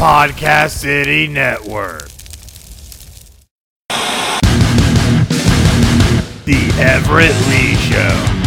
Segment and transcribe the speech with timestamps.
[0.00, 2.08] Podcast City Network.
[6.46, 8.38] The Everett Lee Show.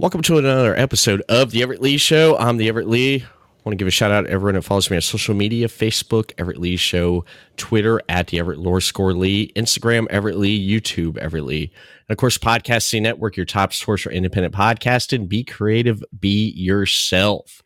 [0.00, 2.36] Welcome to another episode of the Everett Lee Show.
[2.38, 3.22] I'm the Everett Lee.
[3.22, 3.26] I
[3.64, 6.32] want to give a shout out to everyone that follows me on social media Facebook,
[6.36, 7.24] Everett Lee Show,
[7.56, 11.70] Twitter, at the Everett Lore Score Lee, Instagram, Everett Lee, YouTube, Everett Lee.
[12.08, 15.28] And of course, Podcast City Network, your top source for independent podcasting.
[15.28, 17.62] Be creative, be yourself.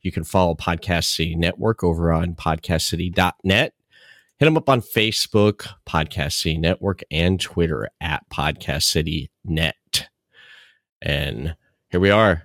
[0.00, 3.74] You can follow Podcast Podcasting Network over on podcastcity.net.
[4.38, 10.08] Hit them up on Facebook, Podcast City Network, and Twitter at Podcast City Net.
[11.00, 11.54] And
[11.90, 12.44] here we are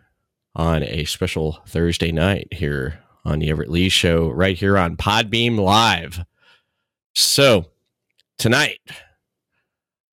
[0.56, 5.58] on a special Thursday night here on the Everett Lee Show, right here on Podbean
[5.58, 6.24] Live.
[7.16, 7.66] So,
[8.38, 8.80] tonight,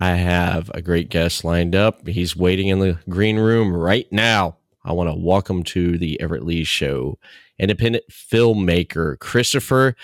[0.01, 2.07] I have a great guest lined up.
[2.07, 4.57] He's waiting in the green room right now.
[4.84, 7.19] I want to welcome to the Everett Lee Show
[7.59, 9.95] independent filmmaker Christopher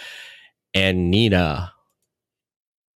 [0.75, 1.73] and Nina.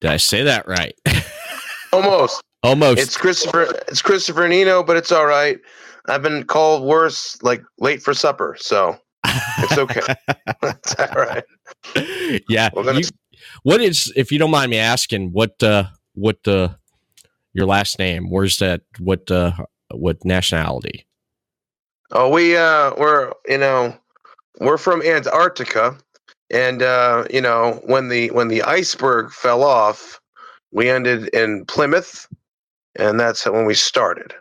[0.00, 0.94] Did I say that right?
[1.92, 2.42] Almost.
[2.62, 3.00] Almost.
[3.00, 3.74] It's Christopher.
[3.88, 5.58] It's Christopher Annino, but it's all right.
[6.06, 10.00] I've been called worse, like late for supper, so it's okay.
[10.62, 11.44] it's all right.
[12.48, 12.70] yeah.
[12.74, 13.02] You-
[13.64, 15.84] what is, if you don't mind me asking, what, uh,
[16.14, 16.68] what, uh,
[17.52, 18.30] your last name?
[18.30, 18.82] Where's that?
[18.98, 19.52] What, uh,
[19.90, 21.06] what nationality?
[22.14, 23.96] Oh, we uh, we're you know,
[24.60, 25.96] we're from Antarctica,
[26.50, 30.20] and uh, you know, when the when the iceberg fell off,
[30.72, 32.28] we ended in Plymouth,
[32.96, 34.34] and that's when we started.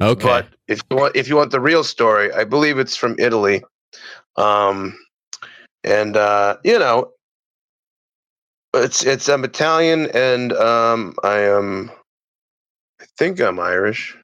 [0.00, 0.22] Okay.
[0.22, 3.62] But if you want, if you want the real story, I believe it's from Italy,
[4.36, 4.98] um,
[5.84, 7.12] and uh, you know,
[8.72, 11.90] it's it's I'm Italian, and um, I am,
[13.18, 14.16] think I'm Irish.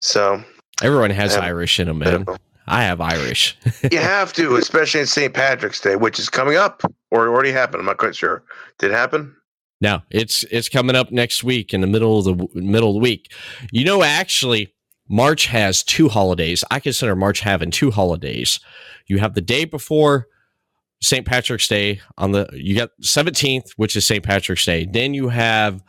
[0.00, 0.42] So
[0.82, 2.24] Everyone has um, Irish in them, man.
[2.24, 3.56] know, I have Irish.
[3.90, 5.32] you have to, especially in St.
[5.32, 7.80] Patrick's Day, which is coming up, or already happened.
[7.80, 8.42] I'm not quite sure.
[8.78, 9.34] Did it happen?
[9.80, 13.00] No, it's it's coming up next week in the middle of the middle of the
[13.00, 13.32] week.
[13.70, 14.74] You know, actually,
[15.08, 16.64] March has two holidays.
[16.70, 18.58] I consider March having two holidays.
[19.06, 20.28] You have the day before
[21.02, 21.26] St.
[21.26, 24.24] Patrick's Day on the you got 17th, which is St.
[24.24, 24.86] Patrick's Day.
[24.86, 25.82] Then you have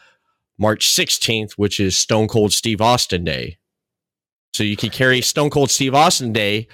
[0.60, 3.58] March 16th, which is Stone Cold Steve Austin Day.
[4.54, 6.68] So you can carry Stone Cold Steve Austin Day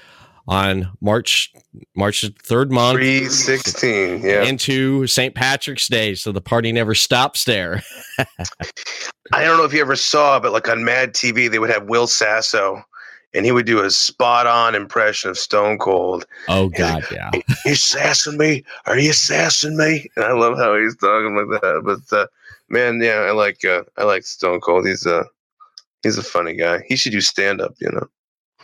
[0.47, 1.53] on March
[1.95, 4.21] March third month Three sixteen.
[4.21, 4.43] Yeah.
[4.43, 5.33] into St.
[5.33, 6.15] Patrick's Day.
[6.15, 7.81] So the party never stops there.
[9.33, 11.87] I don't know if you ever saw, but like on Mad TV, they would have
[11.87, 12.83] Will Sasso,
[13.33, 16.25] and he would do a spot on impression of Stone Cold.
[16.49, 17.31] Oh God, yeah.
[17.65, 18.63] You sassing me?
[18.85, 20.09] Are you sassing me?
[20.15, 21.81] And I love how he's talking like that.
[21.83, 22.27] But uh,
[22.73, 24.85] man, yeah, I like uh, I like Stone Cold.
[24.85, 25.23] He's a
[26.01, 26.83] he's a funny guy.
[26.87, 27.75] He should do stand up.
[27.79, 28.07] You know.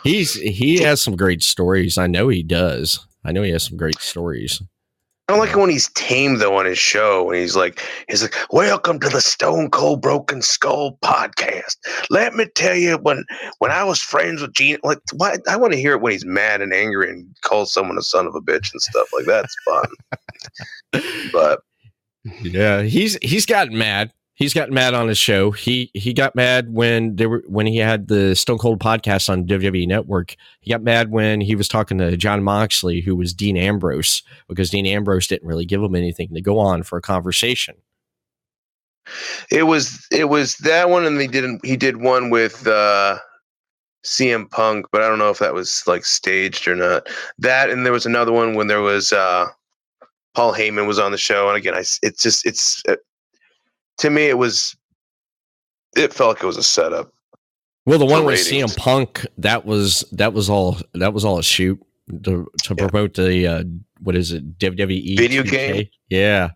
[0.04, 1.98] He's he has some great stories.
[1.98, 3.06] I know he does.
[3.24, 4.62] I know he has some great stories.
[5.28, 8.24] I don't like it when he's tame though on his show, and he's like, he's
[8.24, 11.76] like, "Welcome to the Stone Cold Broken Skull podcast."
[12.10, 13.24] Let me tell you, when
[13.60, 16.26] when I was friends with Gene, like, why I want to hear it when he's
[16.26, 19.56] mad and angry and calls someone a son of a bitch and stuff like that's
[19.66, 21.02] fun.
[21.32, 21.62] but
[22.42, 24.14] Yeah, he's he's gotten mad.
[24.36, 25.52] He's gotten mad on his show.
[25.52, 29.46] He he got mad when they were when he had the Stone Cold podcast on
[29.46, 30.36] WWE Network.
[30.62, 34.70] He got mad when he was talking to Jon Moxley, who was Dean Ambrose, because
[34.70, 37.76] Dean Ambrose didn't really give him anything to go on for a conversation.
[39.52, 41.66] it was it was that one, and they didn't.
[41.66, 43.18] He did one with uh,
[44.06, 47.08] CM Punk, but I don't know if that was like staged or not.
[47.38, 49.48] That, and there was another one when there was uh,
[50.36, 52.96] Paul Heyman was on the show, and again, I it's just it's uh,
[53.98, 54.76] to me it was
[55.96, 57.12] it felt like it was a setup.
[57.86, 58.40] Well, the one with.
[58.40, 61.80] CM Punk that was that was all that was all a shoot
[62.24, 62.88] to to Yeah.
[62.88, 63.64] promote the uh,
[64.02, 65.50] what is it WWE Video 2K?
[65.50, 65.88] game?
[66.10, 66.52] Yeah,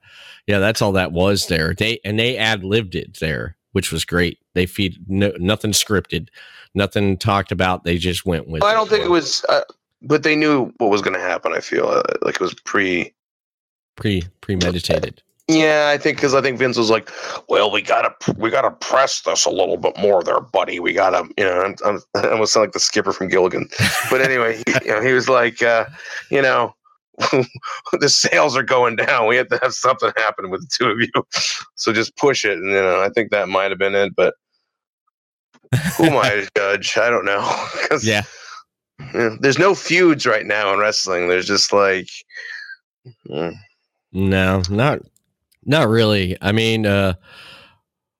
[0.47, 1.73] yeah, that's all that was there.
[1.73, 4.39] They and they ad libbed it there, which was great.
[4.53, 6.29] They feed no, nothing scripted,
[6.75, 7.83] nothing talked about.
[7.83, 8.61] They just went with.
[8.61, 9.61] Well, I don't think it was, uh,
[10.03, 11.53] but they knew what was going to happen.
[11.53, 13.13] I feel uh, like it was pre.
[13.95, 15.21] Pre premeditated.
[15.49, 17.09] Yeah, I think because I think Vince was like,
[17.49, 20.79] "Well, we gotta we gotta press this a little bit more, there, buddy.
[20.79, 23.67] We gotta, you know." I'm, I'm, I almost sound like the skipper from Gilligan,
[24.09, 25.85] but anyway, he, you know, he was like, uh,
[26.31, 26.73] you know,
[27.99, 29.27] the sales are going down.
[29.27, 31.09] We have to have something happen with the two of you,
[31.75, 32.57] so just push it.
[32.57, 34.35] And you know, I think that might have been it, but
[35.97, 36.97] who am I to judge?
[36.97, 37.41] I don't know.
[37.89, 38.21] 'Cause, Yeah,
[39.13, 41.27] yeah, there's no feuds right now in wrestling.
[41.27, 42.07] There's just like.
[43.29, 43.53] mm,
[44.13, 44.99] no, not
[45.65, 46.37] not really.
[46.41, 47.15] I mean, uh,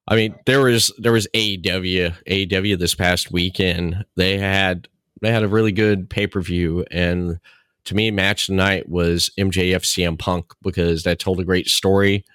[0.07, 4.06] I mean, there was there was AEW AEW this past weekend.
[4.16, 4.88] They had
[5.22, 7.40] they had a really good pay per view, and
[7.86, 12.25] to me, match tonight was MJF CM Punk because that told a great story,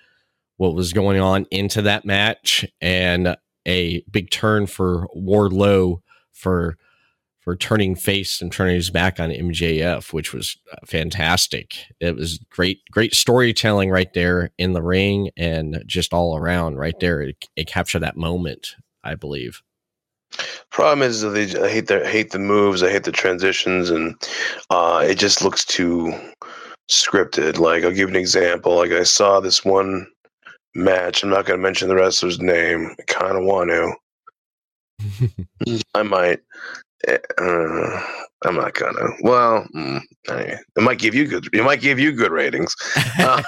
[0.56, 6.00] what was going on into that match, and a big turn for Wardlow
[6.32, 6.78] for
[7.48, 11.76] for turning face and turning his back on MJF, which was uh, fantastic.
[11.98, 17.00] It was great, great storytelling right there in the ring and just all around right
[17.00, 17.22] there.
[17.22, 19.62] It, it captured that moment, I believe.
[20.68, 22.82] Problem is, they, I hate the hate the moves.
[22.82, 24.14] I hate the transitions, and
[24.68, 26.12] uh, it just looks too
[26.90, 27.56] scripted.
[27.56, 28.76] Like I'll give you an example.
[28.76, 30.06] Like I saw this one
[30.74, 31.22] match.
[31.22, 32.94] I'm not going to mention the wrestler's name.
[32.98, 33.94] I kind of want to.
[35.94, 36.40] I might.
[37.06, 38.02] Uh,
[38.44, 39.08] I'm not gonna.
[39.22, 41.48] Well, mm, it might give you good.
[41.52, 42.74] It might give you good ratings.
[43.20, 43.42] Uh,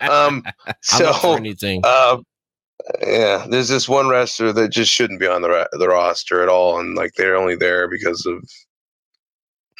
[0.00, 0.44] um,
[0.80, 1.80] so anything.
[1.84, 2.18] Uh,
[3.02, 6.78] yeah, there's this one wrestler that just shouldn't be on the the roster at all,
[6.78, 8.48] and like they're only there because of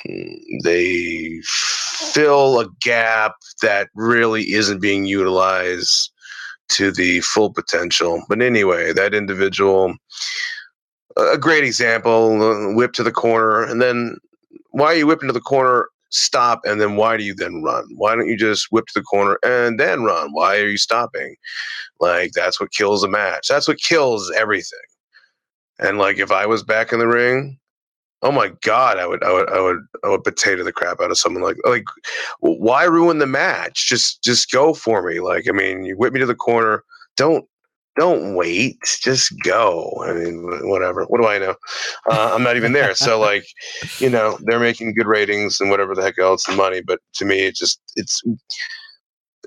[0.09, 6.11] mm, they fill a gap that really isn't being utilized
[6.69, 8.25] to the full potential.
[8.29, 9.95] But anyway, that individual
[11.17, 14.17] a great example whip to the corner and then
[14.71, 17.87] why are you whipping to the corner stop and then why do you then run?
[17.97, 20.31] Why don't you just whip to the corner and then run?
[20.33, 21.37] Why are you stopping?
[22.01, 23.49] Like that's what kills a match.
[23.49, 24.79] That's what kills everything.
[25.79, 27.59] And like if i was back in the ring
[28.23, 31.11] oh my god i would i would i would i would potato the crap out
[31.11, 31.85] of someone like like
[32.41, 33.87] why ruin the match?
[33.89, 35.21] Just just go for me.
[35.21, 36.83] Like i mean you whip me to the corner.
[37.17, 37.47] Don't
[37.97, 39.93] don't wait just go.
[40.07, 41.55] I mean whatever what do i know?
[42.11, 42.95] Uh, i'm not even there.
[42.95, 43.47] So like
[43.99, 47.25] you know they're making good ratings and whatever the heck else and money but to
[47.25, 48.23] me it just it's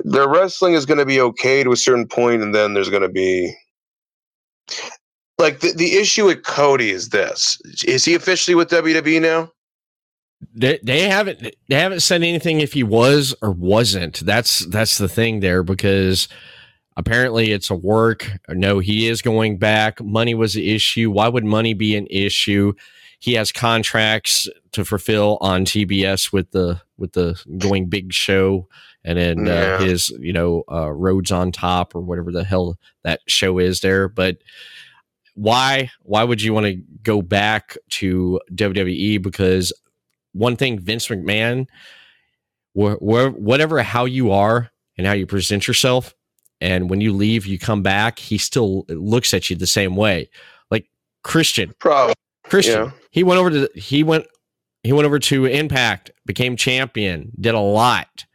[0.04, 3.02] their wrestling is going to be okay to a certain point and then there's going
[3.02, 3.54] to be
[5.38, 7.60] like the, the issue with cody is this.
[7.86, 9.52] Is he officially with wwe now?
[10.54, 14.20] They, they haven't they haven't said anything if he was or wasn't.
[14.26, 16.28] That's that's the thing there because
[17.00, 18.30] apparently it's a work.
[18.50, 20.04] No, he is going back.
[20.04, 21.10] Money was the issue.
[21.10, 22.74] Why would money be an issue?
[23.20, 28.68] He has contracts to fulfill on TBS with the with the going big show,
[29.04, 29.60] and then uh, yeah.
[29.76, 33.80] uh, his you know uh, Rhodes on top or whatever the hell that show is
[33.80, 34.10] there.
[34.10, 34.38] But
[35.36, 39.22] why why would you want to go back to WWE?
[39.22, 39.72] Because
[40.34, 41.66] one thing, Vince McMahon,
[42.78, 46.14] wh- wh- whatever how you are and how you present yourself,
[46.62, 50.30] and when you leave you come back he still looks at you the same way
[50.72, 50.88] like
[51.24, 52.16] christian Probably.
[52.46, 52.92] christian yeah.
[53.12, 54.26] he went over to he went
[54.84, 58.26] he went over to impact became champion did a lot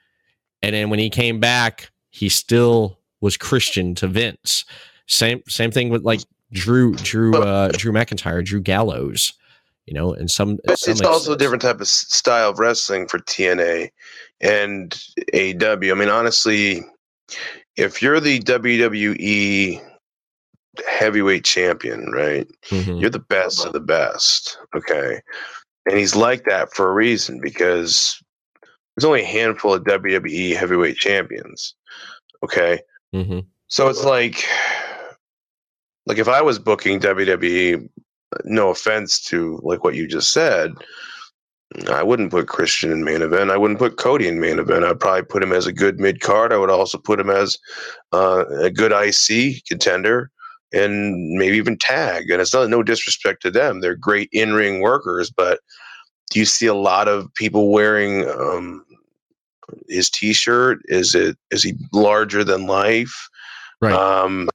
[0.62, 4.64] and then when he came back he still was christian to vince
[5.06, 6.20] same same thing with like
[6.52, 9.16] drew drew uh drew mcintyre drew galloway
[9.86, 11.28] you know and some it's also sense.
[11.28, 13.90] a different type of style of wrestling for tna
[14.40, 15.02] and
[15.34, 16.82] aew i mean honestly
[17.76, 19.80] if you're the WWE
[20.86, 22.46] heavyweight champion, right?
[22.70, 22.98] Mm-hmm.
[22.98, 24.58] You're the best of the best.
[24.76, 25.20] Okay.
[25.86, 28.22] And he's like that for a reason because
[28.96, 31.74] there's only a handful of WWE heavyweight champions.
[32.42, 32.80] Okay.
[33.14, 33.40] Mm-hmm.
[33.68, 34.44] So it's like,
[36.06, 37.88] like if I was booking WWE,
[38.44, 40.72] no offense to like what you just said,
[41.88, 43.50] I wouldn't put Christian in main event.
[43.50, 44.84] I wouldn't put Cody in main event.
[44.84, 46.52] I'd probably put him as a good mid card.
[46.52, 47.58] I would also put him as
[48.12, 50.30] uh, a good IC contender
[50.72, 52.30] and maybe even tag.
[52.30, 55.30] And it's not no disrespect to them; they're great in ring workers.
[55.30, 55.60] But
[56.30, 58.84] do you see a lot of people wearing um,
[59.88, 60.80] his T-shirt?
[60.86, 63.28] Is it is he larger than life?
[63.80, 63.94] Right.
[63.94, 64.48] Um,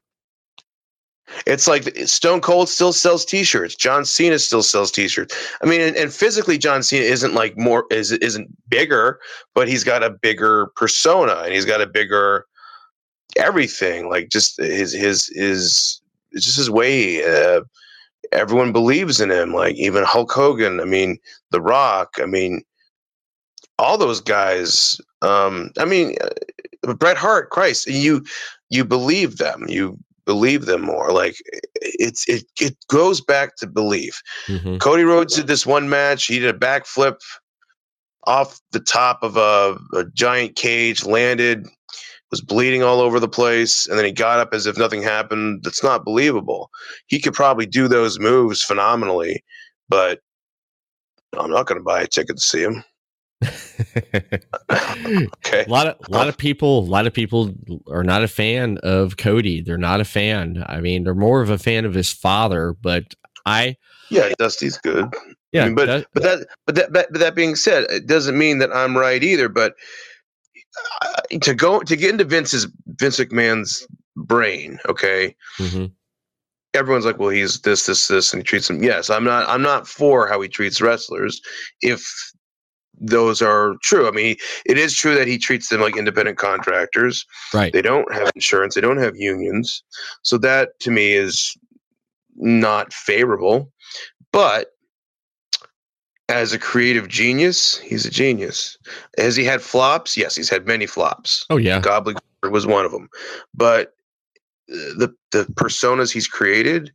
[1.46, 3.76] it's like Stone Cold still sells T-shirts.
[3.76, 5.36] John Cena still sells T-shirts.
[5.62, 9.20] I mean, and, and, physically, John Cena isn't like more is isn't bigger,
[9.54, 12.46] but he's got a bigger persona and he's got a bigger
[13.38, 14.10] everything.
[14.10, 16.02] Like just his his his
[16.36, 17.24] just his way.
[17.24, 17.62] Uh,
[18.32, 19.54] everyone believes in him.
[19.54, 20.80] Like even Hulk Hogan.
[20.80, 21.18] I mean,
[21.52, 22.16] The Rock.
[22.22, 22.62] I mean,
[23.78, 25.00] all those guys.
[25.22, 26.16] Um, I mean,
[26.88, 27.50] uh, Bret Hart.
[27.50, 28.24] Christ, you
[28.70, 29.66] you believe them.
[29.68, 31.12] You believe them more.
[31.12, 31.36] Like
[31.76, 34.22] it's it it goes back to belief.
[34.48, 34.78] Mm-hmm.
[34.78, 36.26] Cody Rhodes did this one match.
[36.26, 37.18] He did a backflip
[38.26, 41.68] off the top of a, a giant cage, landed,
[42.32, 45.62] was bleeding all over the place, and then he got up as if nothing happened.
[45.64, 46.70] That's not believable.
[47.08, 49.44] He could probably do those moves phenomenally,
[49.88, 50.20] but
[51.38, 52.84] I'm not going to buy a ticket to see him.
[53.44, 54.40] Okay.
[54.72, 57.54] A lot of a lot of people, a lot of people
[57.90, 59.62] are not a fan of Cody.
[59.62, 60.64] They're not a fan.
[60.68, 63.16] I mean, they're more of a fan of his father, but
[63.46, 63.78] I
[64.10, 65.14] Yeah, Dusty's good.
[65.52, 68.38] Yeah, I mean, but that- but that but that but that being said, it doesn't
[68.38, 69.50] mean that I'm right either.
[69.50, 69.74] But
[71.02, 75.92] uh, to go to get into Vince's Vince McMahon's brain, okay, mhm.
[76.74, 78.84] everyone's like, well, he's this, this, this, and he treats them.
[78.84, 79.48] Yes, I'm not.
[79.50, 81.42] I'm not for how he treats wrestlers.
[81.82, 82.29] If
[83.00, 87.26] those are true, I mean, it is true that he treats them like independent contractors.
[87.54, 87.72] right.
[87.72, 88.76] They don't have insurance.
[88.76, 89.84] They don't have unions.
[90.24, 91.56] So that to me is
[92.36, 93.72] not favorable.
[94.32, 94.74] But
[96.30, 98.78] as a creative genius, he's a genius.
[99.18, 100.16] Has he had flops?
[100.16, 101.46] Yes, he's had many flops.
[101.50, 102.16] Oh yeah, Gobbler
[102.52, 103.10] was one of them.
[103.54, 103.94] But
[104.72, 106.94] uh, the the personas he's created,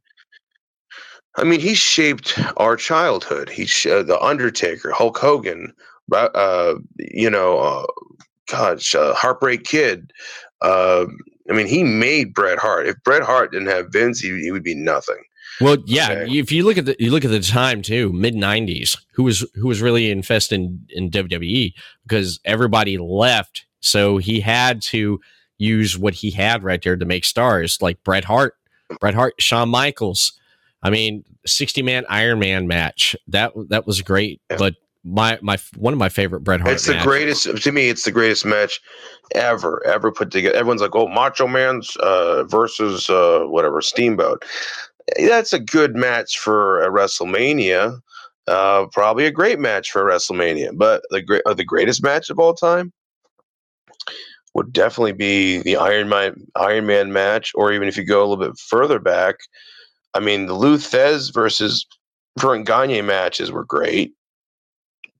[1.37, 3.49] I mean, he shaped our childhood.
[3.49, 5.73] He sh- uh, the Undertaker, Hulk Hogan,
[6.12, 7.87] uh, you know, uh,
[8.50, 10.12] gosh, uh, Heartbreak Kid.
[10.61, 11.06] Uh,
[11.50, 12.87] I mean, he made Bret Hart.
[12.87, 15.23] If Bret Hart didn't have Vince, he, he would be nothing.
[15.61, 16.11] Well, yeah.
[16.11, 16.38] Okay.
[16.38, 19.46] If you look at the you look at the time too, mid '90s, who was
[19.54, 25.20] who was really invested in in WWE because everybody left, so he had to
[25.58, 28.56] use what he had right there to make stars like Bret Hart,
[29.00, 30.32] Bret Hart, Shawn Michaels.
[30.82, 34.56] I mean, 60 man Iron Man match that that was great, Yeah.
[34.56, 36.75] but my my one of my favorite Bret Hart.
[36.75, 37.88] It's the greatest to me.
[37.88, 38.80] It's the greatest match
[39.34, 40.56] ever, ever put together.
[40.56, 44.44] Everyone's like, "Oh, Macho Man's uh, versus uh, whatever Steamboat."
[45.18, 48.00] That's a good match for a WrestleMania.
[48.46, 52.38] Uh, probably a great match for WrestleMania, but the great, uh, the greatest match of
[52.38, 52.92] all time
[54.54, 58.26] would definitely be the Iron Man Iron Man match, or even if you go a
[58.26, 59.37] little bit further back,
[60.14, 61.87] I mean, the Lou Thesz versus
[62.38, 64.14] Verne Gagne matches were great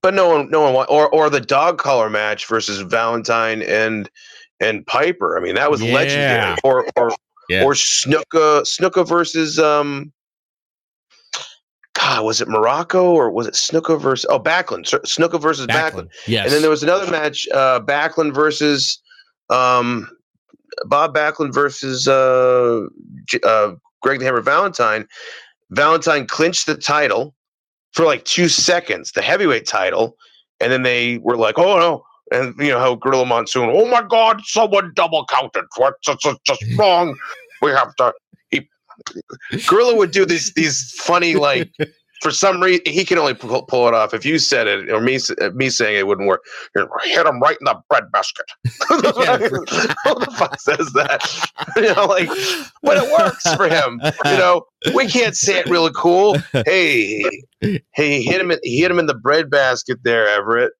[0.05, 4.07] but no one, no one, or or the dog collar match versus Valentine and
[4.59, 5.35] and Piper.
[5.35, 5.95] I mean, that was Yeah.
[5.95, 6.55] legendary.
[6.63, 7.11] Or or
[7.49, 7.63] Yeah.
[7.63, 10.13] or Snuka Snuka versus um.
[11.95, 14.85] God, was it Morocco or was it Snuka versus oh Backlund?
[14.85, 16.09] Snuka versus Backlund.
[16.09, 16.27] Backlund.
[16.27, 16.45] Yes.
[16.45, 19.01] And then there was another match, uh, Backlund versus
[19.49, 20.07] um,
[20.85, 22.85] Bob Backlund versus uh,
[23.43, 23.71] uh,
[24.03, 25.07] Greg the Hammer Valentine.
[25.71, 27.33] Valentine clinched the title
[27.95, 30.17] for like two seconds, the heavyweight title,
[30.59, 34.03] and then they were like, "Oh no!" And you know how Gorilla Monsoon, "Oh my
[34.03, 35.65] God, someone double counted.
[35.77, 37.17] What's just, just, wrong?
[37.61, 38.13] We have to."
[38.51, 38.67] He,
[39.65, 41.71] Gorilla would do these these funny like.
[42.21, 44.13] For some reason, he can only pull, pull it off.
[44.13, 46.43] If you said it, or me uh, me saying it wouldn't work.
[46.73, 48.45] Hit him right in the bread basket.
[48.87, 51.21] Who the fuck says that?
[51.75, 52.29] You know, like,
[52.83, 53.99] but it works for him.
[54.23, 56.37] You know, we can't say it really cool.
[56.65, 57.23] Hey,
[57.59, 58.51] hey, hit him.
[58.63, 60.71] He hit him in the bread basket there, Everett.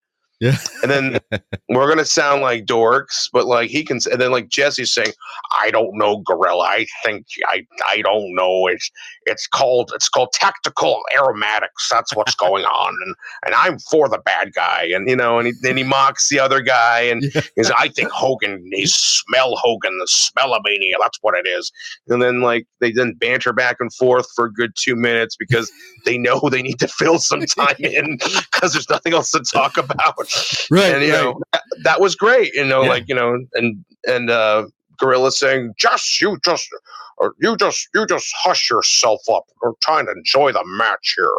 [0.46, 0.58] Yeah.
[0.84, 1.20] And then
[1.70, 4.00] we're gonna sound like dorks, but like he can.
[4.12, 5.14] And then like Jesse's saying,
[5.60, 6.66] "I don't know, Gorilla.
[6.66, 8.68] I think I I don't know.
[8.68, 8.92] It's
[9.26, 11.90] it's called it's called tactical aromatics.
[11.90, 12.96] That's what's going on.
[13.06, 14.84] And and I'm for the bad guy.
[14.94, 17.24] And you know, and he, then he mocks the other guy, and
[17.56, 18.70] he's I think Hogan.
[18.72, 20.94] He smell Hogan, the smellomania.
[21.00, 21.72] That's what it is.
[22.08, 25.72] And then like they then banter back and forth for a good two minutes because
[26.06, 28.20] they know they need to fill some time in
[28.52, 30.16] because there's nothing else to talk about.
[30.72, 30.94] Right.
[30.94, 31.24] and you right.
[31.24, 32.54] know that, that was great.
[32.54, 32.90] You know, Yeah.
[32.90, 34.66] like you know, and and uh
[35.00, 36.68] Gorilla saying, "Just you, just."
[37.18, 39.46] Or you just you just hush yourself up.
[39.64, 41.32] We're trying to enjoy the match here.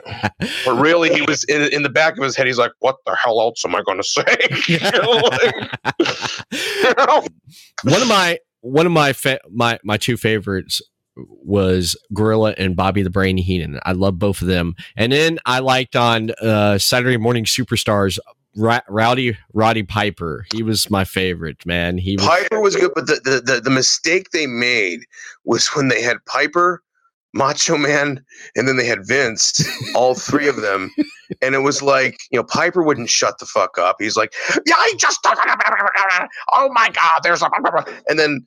[0.64, 2.46] But really, he was in, in the back of his head.
[2.46, 4.24] He's like, "What the hell else am I going to say?"
[4.98, 5.54] Know, like,
[6.52, 7.26] you know?
[7.84, 10.82] one of my one of my fa- my my two favorites
[11.26, 13.80] was Gorilla and Bobby the Brain Heenan.
[13.84, 14.74] I love both of them.
[14.96, 18.18] And then I liked on uh, Saturday Morning Superstars
[18.56, 20.46] Ra- Rowdy Roddy Piper.
[20.52, 21.96] He was my favorite man.
[21.96, 25.00] He was Piper was good, but the, the the the mistake they made
[25.44, 26.82] was when they had Piper,
[27.32, 28.24] Macho Man,
[28.56, 30.90] and then they had Vince, all three of them,
[31.42, 33.96] and it was like you know Piper wouldn't shut the fuck up.
[34.00, 34.34] He's like,
[34.66, 35.20] yeah, I just
[36.52, 37.50] oh my god, there's a
[38.08, 38.46] and then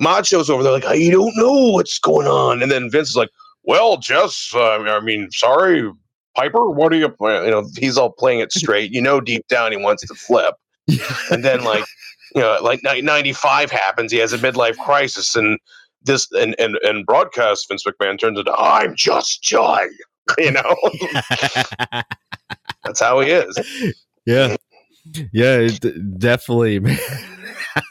[0.00, 3.30] Macho's over there like you don't know what's going on, and then Vince is like,
[3.64, 5.90] well, Jess, uh, I mean, sorry.
[6.36, 7.12] Piper, what are you?
[7.20, 8.92] You know, he's all playing it straight.
[8.92, 10.54] You know, deep down he wants to flip
[11.30, 11.84] and then like
[12.34, 15.58] you know like 95 happens he has a midlife crisis and
[16.02, 19.84] this and and, and broadcast vince mcmahon turns into i'm just joy
[20.38, 20.76] you know
[22.84, 23.94] that's how he is
[24.26, 24.56] yeah
[25.32, 26.98] yeah it definitely man.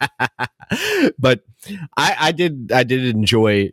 [1.19, 1.43] but
[1.97, 3.69] i i did i did enjoy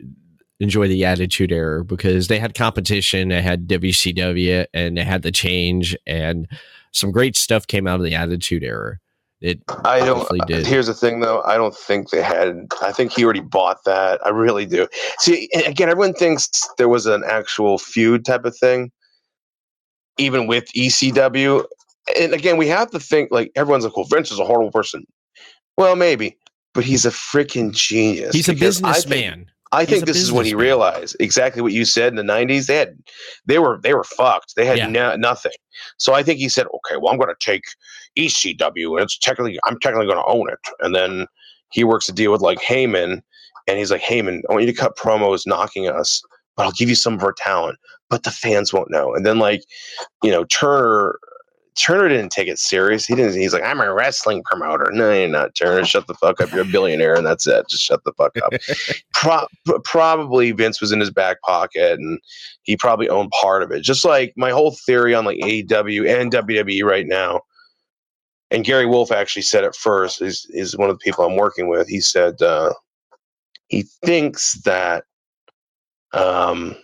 [0.59, 5.31] enjoy the attitude era because they had competition they had wcw and they had the
[5.31, 6.47] change and
[6.91, 8.99] some great stuff came out of the attitude era
[9.41, 10.25] It I don't.
[10.31, 10.65] Uh, did.
[10.65, 11.41] Here's the thing, though.
[11.43, 12.67] I don't think they had.
[12.81, 14.25] I think he already bought that.
[14.25, 14.87] I really do.
[15.19, 18.91] See, again, everyone thinks there was an actual feud type of thing,
[20.17, 21.65] even with ECW.
[22.19, 25.05] And again, we have to think like everyone's like, "Well, Vince is a horrible person."
[25.77, 26.37] Well, maybe,
[26.73, 28.33] but he's a freaking genius.
[28.35, 29.45] He's a because I think- businessman.
[29.71, 31.17] I think this is what he realized.
[31.19, 32.67] Exactly what you said in the '90s.
[32.67, 32.95] They had,
[33.45, 34.53] they were, they were fucked.
[34.55, 34.87] They had Yeah.
[34.87, 35.51] no, nothing.
[35.97, 37.63] So I think he said, "Okay, well, I'm going to take
[38.17, 41.27] ECW, and it's technically, I'm technically going to own it." And then
[41.71, 43.21] he works a deal with like Heyman,
[43.67, 46.21] and he's like, "Heyman, I want you to cut promos knocking us,
[46.55, 47.77] but I'll give you some of our talent,
[48.09, 49.63] but the fans won't know." And then like,
[50.23, 51.17] you know, Turner.
[51.77, 53.05] Turner didn't take it serious.
[53.05, 53.39] He didn't.
[53.39, 54.89] He's like, I'm a wrestling promoter.
[54.91, 55.85] No, you're not, Turner.
[55.85, 56.51] Shut the fuck up.
[56.51, 57.67] You're a billionaire, and that's it.
[57.69, 58.53] Just shut the fuck up
[59.13, 62.19] pro- probably Vince was in his back pocket and
[62.63, 63.81] he probably owned part of it.
[63.81, 67.41] Just like my whole theory on like AEW and WWE right now.
[68.51, 70.21] And Gary Wolf actually said it first.
[70.21, 71.87] Is is one of the people I'm working with.
[71.87, 72.73] He said uh,
[73.67, 75.03] he thinks that
[76.13, 76.75] um,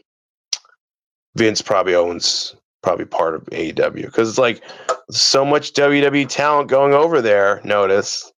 [1.36, 4.62] Vince probably owns probably part of AEW because it's like
[5.10, 7.62] so much WWE talent going over there.
[7.64, 8.32] Notice.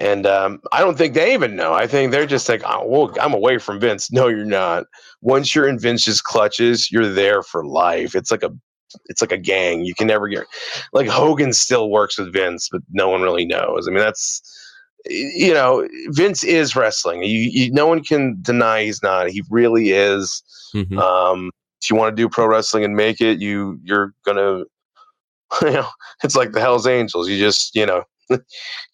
[0.00, 1.72] And um, I don't think they even know.
[1.72, 4.10] I think they're just like, oh, well, I'm away from Vince.
[4.10, 4.84] No, you're not.
[5.22, 8.14] Once you're in Vince's clutches, you're there for life.
[8.14, 8.50] It's like a,
[9.06, 9.84] it's like a gang.
[9.84, 10.46] You can never get.
[10.92, 13.86] Like Hogan still works with Vince, but no one really knows.
[13.86, 14.42] I mean, that's,
[15.06, 17.22] you know, Vince is wrestling.
[17.22, 19.30] You, you no one can deny he's not.
[19.30, 20.42] He really is.
[20.74, 20.98] Mhm.
[20.98, 21.50] Um,
[21.84, 24.64] if you want to do pro wrestling and make it, you you're gonna,
[25.62, 25.88] you know,
[26.22, 27.28] it's like the Hell's Angels.
[27.28, 28.04] You just, you know,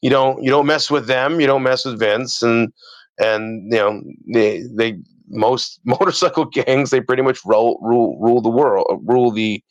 [0.03, 1.41] you don't you don't mess with them.
[1.41, 2.73] You don't mess with Vince, and
[3.19, 8.51] and you know they they most motorcycle gangs they pretty much rule rule rule the
[8.51, 9.63] world, rule the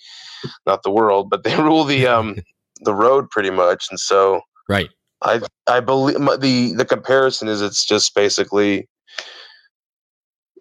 [0.66, 2.36] not the world, but they rule the um
[2.82, 3.88] the road pretty much.
[3.90, 4.90] And so Right.
[5.24, 8.88] I I believe my- the the comparison is it's just basically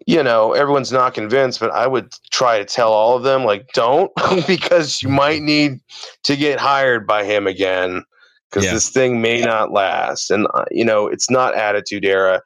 [0.07, 3.67] you know everyone's not convinced but i would try to tell all of them like
[3.73, 4.11] don't
[4.47, 5.79] because you might need
[6.23, 8.03] to get hired by him again
[8.49, 8.73] because Yeah.
[8.73, 10.31] this thing may not last.
[10.31, 12.41] And uh, you know it's not attitude era.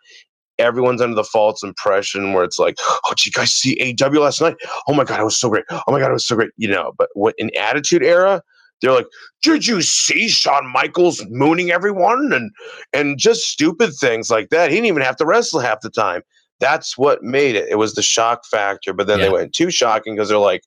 [0.60, 4.42] Everyone's under the false impression where it's like oh did you guys see aew last
[4.42, 4.56] night?
[4.88, 5.66] Oh my god it was so great.
[5.70, 6.92] Oh my god it was so great you know?
[6.98, 8.42] But what in attitude era
[8.82, 9.08] they're like
[9.42, 12.34] did you see Shawn Michaels mooning everyone?
[12.34, 12.52] and
[12.92, 14.70] and just stupid things like that.
[14.70, 16.22] He didn't even have to wrestle half the time
[16.60, 17.68] that's what made it.
[17.70, 18.94] It was the shock factor.
[18.94, 19.26] But then Yeah.
[19.26, 20.63] they went too shocking because they're like,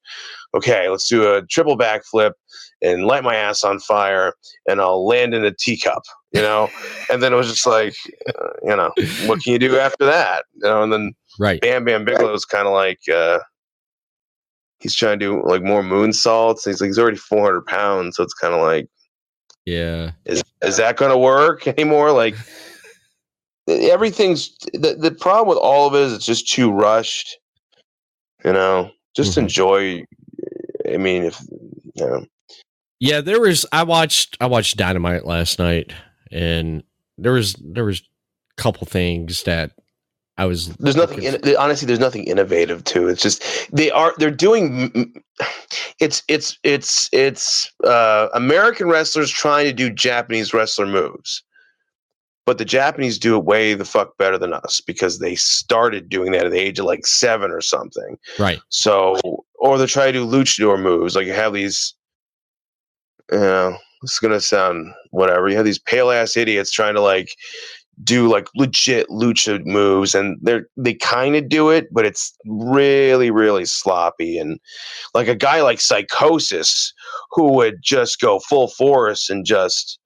[0.55, 2.33] okay, let's do a triple backflip
[2.83, 4.35] and light my ass on fire
[4.69, 6.71] and I'll land in a teacup, you know?
[7.11, 7.95] and then it was just like,
[8.29, 8.93] uh, you know,
[9.27, 10.45] what can you do after that?
[10.55, 11.61] You know, and then Right.
[11.61, 13.39] Bam Bam Bigelow's kind of like, uh,
[14.81, 16.65] he's trying to do like more moonsaults.
[16.65, 18.17] He's like, he's already 400 pounds.
[18.17, 18.89] So it's kind of like,
[19.65, 20.13] Yeah.
[20.25, 22.13] is, is that going to work anymore?
[22.13, 22.35] Like,
[23.69, 27.39] everything's the, the problem with all of it is it's just too rushed
[28.45, 28.91] you know?
[29.17, 29.43] Just Mhm.
[29.43, 30.05] enjoy
[30.93, 31.41] i mean if
[31.95, 32.27] you know.
[33.01, 35.93] Yeah, there was I watched I watched Dynamite last night
[36.31, 36.83] and
[37.19, 39.73] there was there was a couple things that
[40.39, 44.31] I was there's nothing in, honestly there's nothing innovative to it's just they are they're
[44.31, 45.15] doing
[45.99, 51.43] it's it's it's it's uh american wrestlers trying to do japanese wrestler moves
[52.47, 56.33] but the japanese do it way the fuck better than us because they started doing
[56.33, 58.61] that at the age of like seven or something right.
[58.69, 59.17] So,
[59.57, 61.17] or they try to do luchador moves.
[61.17, 61.95] Like you have these,
[63.33, 65.49] you know, it's gonna sound whatever.
[65.49, 67.29] You have these pale ass idiots trying to like
[68.05, 73.31] do like legit lucha moves, and they're they kind of do it, but it's really
[73.31, 74.39] really sloppy.
[74.39, 74.61] And
[75.15, 76.93] like a guy like Psicosis,
[77.33, 79.99] who would just go full force and just.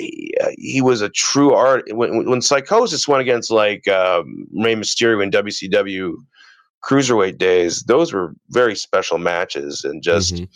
[0.00, 4.74] He, uh, he was a true art when when- Psicosis went against like um, Rey
[4.74, 6.14] Mysterio in WCW
[6.82, 10.48] cruiserweight days, those were very special matches, and just Mhm.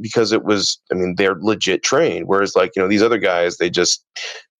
[0.00, 2.26] because it was, I mean, they're legit trained.
[2.26, 4.02] Whereas, like you know, these other guys, they just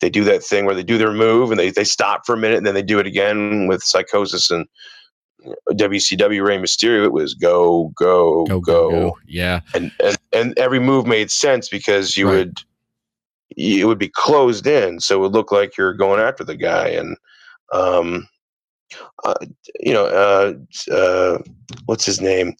[0.00, 2.38] they do that thing where they do their move and they they stop for a
[2.38, 4.66] minute and then they do it again with Psicosis and
[5.72, 7.04] WCW Rey Mysterio.
[7.04, 9.18] It was go go Go, go, go, go.
[9.26, 9.60] Yeah.
[9.74, 12.36] and and and every move made sense because you Right.
[12.36, 12.60] would
[13.56, 16.88] it would be closed in, so it would look like you're going after the guy,
[16.88, 17.16] and
[17.72, 18.28] um,
[19.24, 19.34] uh,
[19.80, 20.52] you know, uh,
[20.92, 21.38] uh,
[21.86, 22.54] what's his name?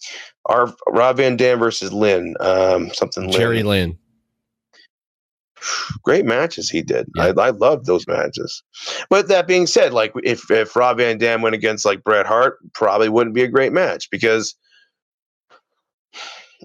[0.45, 3.89] Our Rob Van Dam versus Lynn, um, something Jerry Lynn.
[3.89, 3.97] Lynn.
[6.03, 7.07] Great matches he did.
[7.15, 7.31] Yeah.
[7.37, 8.61] I I loved those matches.
[9.09, 12.57] But that being said, like if if Rob Van Dam went against like Bret Hart,
[12.73, 14.55] probably wouldn't be a great match because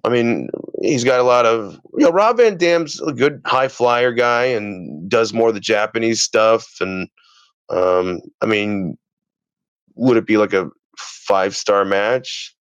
[0.04, 0.48] I mean,
[0.82, 2.10] he's got a lot of you know.
[2.10, 6.76] Rob Van Dam's a good high flyer guy and does more of the Japanese stuff.
[6.80, 7.08] And
[7.70, 8.96] um, I mean,
[9.94, 12.54] would it be like a five star match?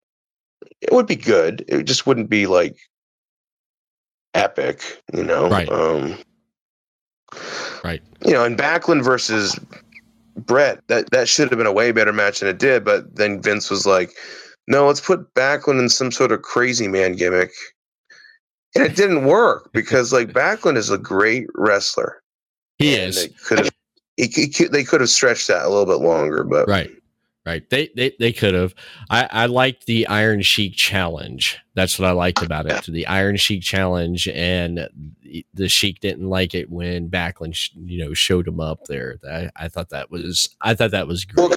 [0.82, 1.64] It would be good.
[1.68, 2.76] It just wouldn't be like
[4.34, 5.50] epic, you know.
[5.50, 5.70] Right.
[5.70, 6.18] Um,
[7.84, 8.02] Right.
[8.26, 9.60] You know, and Backlund versus
[10.36, 12.84] Bret, that that should have been a way better match than it did.
[12.84, 14.12] But then Vince was like,
[14.68, 17.52] "No, let's put Backlund in some sort of crazy man gimmick,"
[18.76, 22.22] and it didn't work because like Backlund is a great wrestler.
[22.78, 23.16] He is.
[23.16, 23.70] They could have.
[24.18, 26.92] He, he they could have stretched that a little bit longer, but Right.
[27.48, 27.70] Right.
[27.70, 28.76] They they, they could have.
[29.10, 31.58] I, I liked the Iron Sheik challenge.
[31.76, 32.84] That's what I liked about it.
[32.92, 34.90] The Iron Sheik challenge and
[35.54, 39.16] the, Sheik didn't like it when Backlund you know showed him up there.
[39.26, 41.54] I, I thought that was I thought that was well,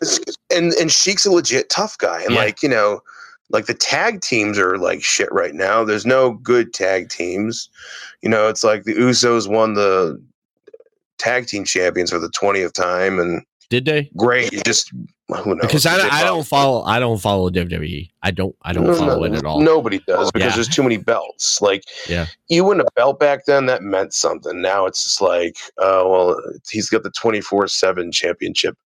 [0.54, 2.42] and and Sheik's a legit tough guy, and Yeah.
[2.42, 3.00] like you know,
[3.48, 5.82] like the tag teams are like shit right now.
[5.82, 7.68] There's no good tag teams.
[8.22, 10.22] You know, it's like the Usos won the
[11.18, 14.10] tag team champions for the twentieth time, and Did they?
[14.16, 14.50] great.
[14.66, 15.58] Just who knows?
[15.62, 18.10] Because I, I don't follow I don't follow WWE.
[18.22, 19.60] I don't I don't No, follow no, it at all.
[19.60, 20.54] Nobody does because Yeah.
[20.56, 21.62] there's too many belts.
[21.62, 22.26] Like, Yeah.
[22.48, 24.60] you win a belt back then, that meant something.
[24.60, 28.76] Now it's just like, oh well, he's got the twenty four seven championship,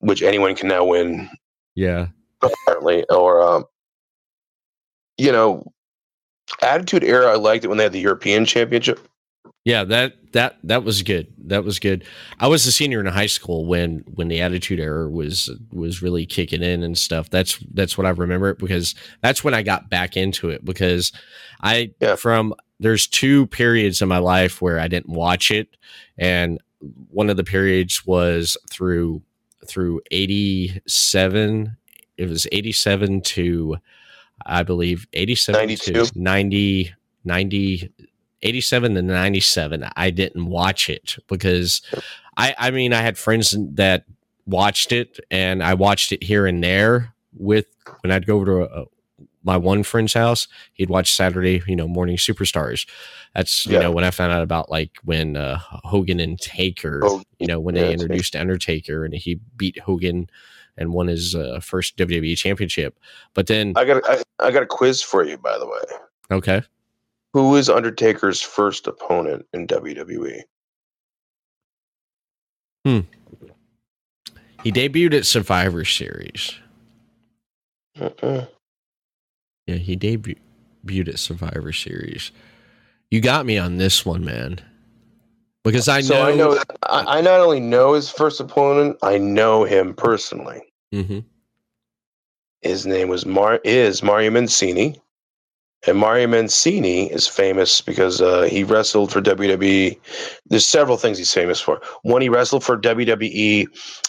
[0.00, 1.28] which anyone can now win
[1.74, 2.06] Yeah.
[2.42, 3.04] apparently.
[3.10, 3.64] Or, um,
[5.18, 5.62] you know,
[6.62, 7.32] Attitude Era.
[7.32, 8.98] I liked it when they had the European Championship.
[9.64, 11.32] Yeah, that that that was good.
[11.46, 12.04] That was good.
[12.38, 16.26] I was a senior in high school when when the Attitude Era was was really
[16.26, 17.30] kicking in and stuff.
[17.30, 21.12] That's that's what I remember it because that's when I got back into it because
[21.62, 22.16] I Yeah.
[22.16, 25.68] from there's two periods in my life where I didn't watch it
[26.18, 26.60] and
[27.08, 29.22] one of the periods was through
[29.66, 31.76] through 87
[32.18, 33.76] it was 87 to
[34.44, 35.92] I believe 87 92.
[35.92, 37.92] to 90 90
[38.44, 41.82] 87 to 97 i didn't watch it because
[42.36, 44.04] i i mean i had friends that
[44.46, 47.66] watched it and i watched it here and there with
[48.02, 48.84] when i'd go over to a,
[49.42, 52.86] my one friend's house he'd watch saturday you know morning superstars
[53.34, 53.80] that's you Yeah.
[53.80, 57.58] know when i found out about like when uh, hogan and taker Oh, you know
[57.60, 60.28] when yeah, they introduced undertaker and he beat hogan
[60.76, 62.98] and won his uh, first wwe championship
[63.34, 65.80] but then I got I, I got a quiz for you, by the way.
[66.30, 66.62] okay
[67.34, 69.66] Who is Undertaker's first opponent in?
[69.66, 70.42] WWE?
[74.62, 76.54] he debuted at survivor series
[78.00, 78.46] Uh-uh.
[79.66, 82.32] Yeah, he debuted at Survivor Series.
[83.10, 84.60] You got me on this one, man.
[85.62, 89.16] Because I know, so I know I, I not only know his first opponent, I
[89.16, 90.60] know him personally.
[90.92, 91.24] Mhm.
[92.60, 95.00] His name was Mar is Mario Mancini,
[95.86, 99.98] and Mario Mancini is famous because uh, he wrestled for WWE.
[100.46, 101.80] There's several things he's famous for.
[102.02, 103.66] One, he wrestled for WWE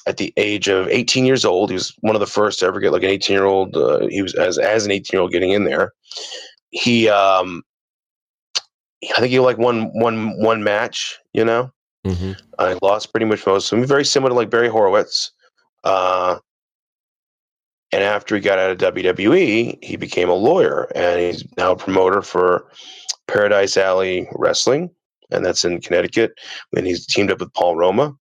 [0.08, 1.70] at the age of 18 years old.
[1.70, 3.76] He was one of the first to ever get like an 18 year old.
[3.76, 5.94] Uh, he was as as an 18 year old getting in there.
[6.72, 7.64] He, um,
[8.58, 11.18] I think he like won one one match.
[11.34, 11.72] You know,
[12.06, 12.38] Mhm.
[12.60, 13.88] I lost pretty much most of them.
[13.88, 15.32] Very similar to like Barry Horowitz.
[15.84, 16.38] Uh,
[17.96, 21.78] and after he got out of WWE, he became a lawyer and he's now a
[21.78, 22.70] promoter for
[23.28, 24.92] Paradise Alley Wrestling.
[25.32, 26.38] And that's in Connecticut.
[26.76, 28.14] And he's teamed up with Paul Roma.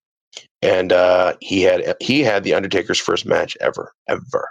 [0.63, 4.49] And uh, he had he had the Undertaker's first match ever, ever.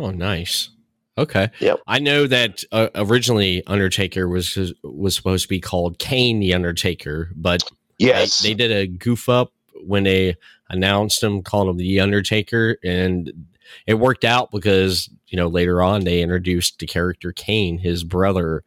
[0.00, 0.70] Oh, nice.
[1.16, 1.48] Okay.
[1.60, 1.78] Yep.
[1.86, 7.30] I know that uh, originally Undertaker was was supposed to be called Kane the Undertaker,
[7.36, 7.62] but
[8.00, 8.40] they- Yes.
[8.40, 9.52] they, did a goof up
[9.86, 10.34] when they
[10.68, 13.32] announced him, called him the Undertaker, and
[13.86, 18.64] it worked out because you know later on they introduced the character Kane, his brother.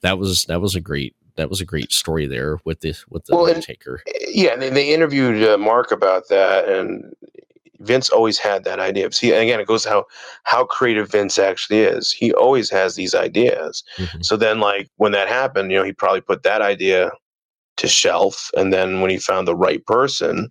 [0.00, 3.24] That was that was a great that was a great story there with the with
[3.26, 4.02] the Well, and- Undertaker.
[4.28, 7.12] yeah, and they, they interviewed uh, Mark about that, and
[7.80, 9.10] Vince always had that idea.
[9.12, 10.06] See, again, it goes to how
[10.44, 12.10] how creative Vince actually is.
[12.12, 13.84] He always has these ideas.
[13.98, 14.24] Mhm.
[14.24, 17.10] So then, like when that happened, you know, he probably put that idea
[17.76, 20.50] to shelf, and then when he found the right person,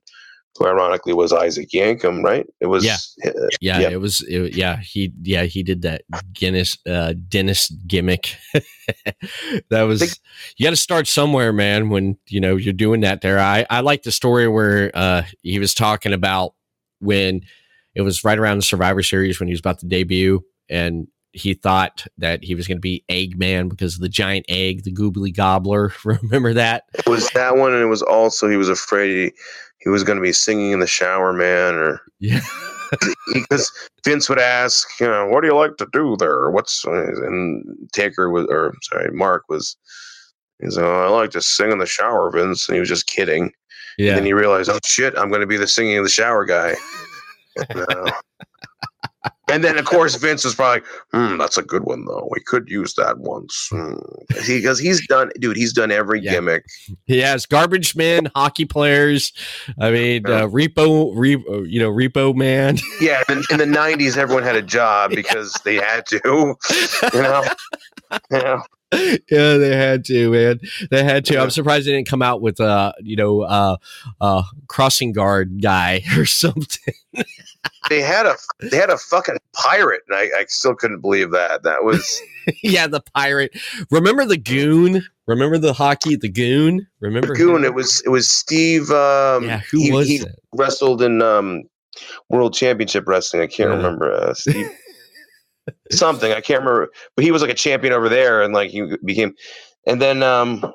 [0.57, 2.45] who ironically was Isaac Yankem, right?
[2.59, 2.97] It was Yeah.
[3.25, 3.91] uh, Yeah, Yep.
[3.91, 4.21] it was.
[4.23, 5.11] It, yeah, he.
[5.21, 8.35] Yeah, he did that Guinness uh, dentist gimmick.
[9.69, 9.99] that was.
[10.01, 10.13] Think-
[10.57, 11.89] you got to start somewhere, man.
[11.89, 15.59] When you know you're doing that there, I I like the story where uh, he
[15.59, 16.53] was talking about
[16.99, 17.41] when
[17.95, 21.53] it was right around the Survivor Series when he was about to debut, and he
[21.53, 25.33] thought that he was going to be Eggman because of the giant egg, the Gobbledy
[25.35, 25.91] Gooker.
[26.23, 26.83] Remember that?
[26.93, 29.31] it was that one, and it was also he was afraid he,
[29.79, 32.41] he was going to be singing in the shower, man, or Yeah.
[33.33, 33.71] because
[34.05, 36.49] Vince would ask, you know, what do you like to do there?
[36.49, 37.63] What's and
[37.93, 39.75] Taker was, or sorry, Mark was.
[40.61, 42.67] He's like, oh, I like to sing in the shower, Vince.
[42.67, 43.43] And he was just kidding.
[43.43, 43.51] And
[43.99, 44.15] Yeah.
[44.15, 46.75] then he realized, oh shit, I'm going to be the singing in the shower guy.
[47.69, 48.11] and, uh,
[49.49, 50.81] and then, of course, Vince is probably,
[51.13, 52.27] hmm, that's a good one though.
[52.31, 53.67] We could use that once.
[53.71, 53.93] Hmm.
[54.43, 55.57] He because he's done, dude.
[55.57, 56.31] He's done every Yeah.
[56.33, 56.65] gimmick.
[57.05, 59.31] He has garbage men, hockey players.
[59.79, 62.77] I mean, uh, repo, repo, you know, repo man.
[63.01, 66.19] Yeah, in, in the '90s, everyone had a job because they had to.
[67.13, 67.43] You know.
[68.31, 68.61] Yeah.
[69.29, 70.59] yeah, they had to, man.
[70.89, 71.37] They had to.
[71.41, 73.77] I'm surprised they didn't come out with uh, you know, uh,
[74.21, 76.93] uh, crossing guard guy or something.
[77.89, 81.63] they had a they had a fucking pirate, and I, I still couldn't believe that.
[81.63, 82.21] That was
[82.63, 83.57] yeah, the pirate.
[83.91, 85.03] Remember the goon?
[85.25, 86.87] Remember the hockey, the goon?
[87.01, 87.57] Remember the Goon.
[87.57, 87.65] him?
[87.65, 88.89] It was it was Steve.
[88.91, 90.39] Um, yeah, who he, was he it?
[90.55, 91.63] wrestled in um,
[92.29, 93.41] World Championship Wrestling.
[93.43, 93.75] I can't Yeah.
[93.75, 94.69] remember uh, Steve
[95.91, 96.31] something.
[96.31, 99.33] I can't remember, but he was like a champion over there, and like he became.
[99.85, 100.73] And then um,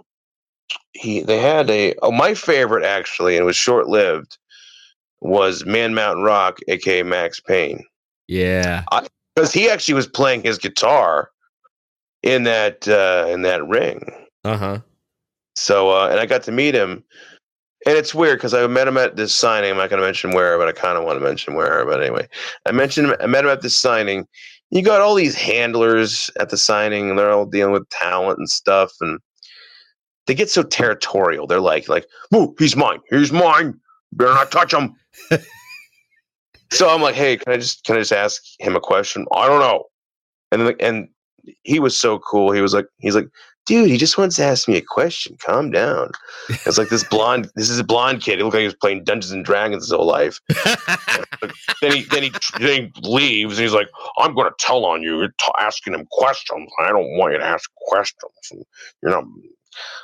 [0.93, 4.39] he they had a oh my favorite actually, and it was short lived.
[5.21, 7.85] Was Man Mountain Rock, aka Max Payne.
[8.29, 8.85] Yeah,
[9.35, 11.31] because he actually was playing his guitar
[12.23, 14.11] in that uh, in that ring.
[14.45, 14.79] uh huh.
[15.55, 17.05] So uh, and I got to meet him,
[17.87, 19.71] and it's weird because I met him at this signing.
[19.71, 21.85] I'm not going to mention where, but I kind of want to mention where.
[21.85, 22.29] But anyway,
[22.67, 24.27] I mentioned I met him at this signing.
[24.73, 28.49] You got all these handlers at the signing, and they're all dealing with talent and
[28.49, 29.21] stuff, and
[30.27, 31.47] they get so territorial.
[31.47, 33.01] They're like, like, "Whoa, he's mine.
[33.11, 33.79] He's mine.
[34.13, 34.95] Better not touch him."
[36.73, 39.47] so I'm like, "Hey, can I just can I just ask him a question?" I
[39.47, 39.85] don't know.
[40.51, 41.09] And then, and
[41.65, 42.53] he was so cool.
[42.53, 43.29] He was like, he's like,
[43.67, 45.37] dude, he just wants to ask me a question.
[45.45, 46.11] Calm down.
[46.49, 48.39] It's like this blonde, this is a blonde kid.
[48.39, 50.41] He looked like he was playing Dungeons and Dragons his whole life.
[51.81, 55.03] then he then he then he leaves and he's like, I'm going to tell on
[55.03, 55.19] you.
[55.19, 56.71] You're t- asking him questions.
[56.81, 58.33] I don't want you to ask questions.
[58.51, 58.65] And
[59.03, 59.25] you're not.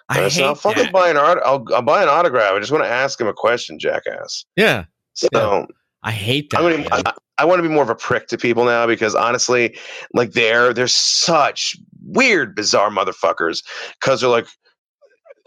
[0.08, 0.92] I said, I'll hate fucking that.
[0.92, 1.40] buy an art.
[1.44, 2.52] I'll, I'll buy an autograph.
[2.52, 4.46] I just want to ask him a question, jackass.
[4.56, 5.66] Yeah, So Yeah.
[6.02, 6.60] I hate that.
[6.60, 6.86] Gonna.
[6.90, 9.76] I, I want to be more of a prick to people now because honestly,
[10.14, 11.76] like they're they're such
[12.08, 13.62] weird, bizarre motherfuckers.
[14.00, 14.46] Because they're like,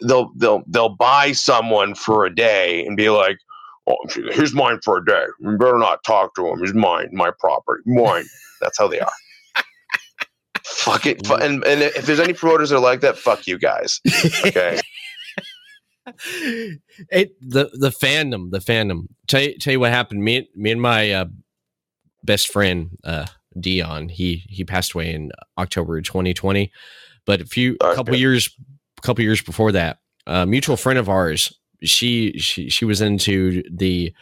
[0.07, 3.37] they'll they'll they'll buy someone for a day and be like,
[3.87, 3.97] "Oh,
[4.31, 5.25] here's mine for a day.
[5.39, 6.59] You better not talk to him.
[6.59, 8.25] He's mine, my property, mine."
[8.61, 9.11] That's how they are.
[10.63, 11.29] fuck it.
[11.29, 13.99] And and if there's any promoters that are like that, fuck you guys.
[14.45, 14.79] Okay.
[17.11, 19.07] it the the fandom, the fandom.
[19.27, 20.23] Tell you, tell you what happened.
[20.23, 21.25] Me, me and my uh,
[22.23, 23.27] best friend uh,
[23.59, 24.09] Dion.
[24.09, 26.71] He he passed away in October 2020.
[27.25, 27.95] But a few Okay.
[27.95, 28.49] couple years,
[29.01, 31.53] couple years before that, a mutual friend of ours.
[31.83, 34.13] She she she was into the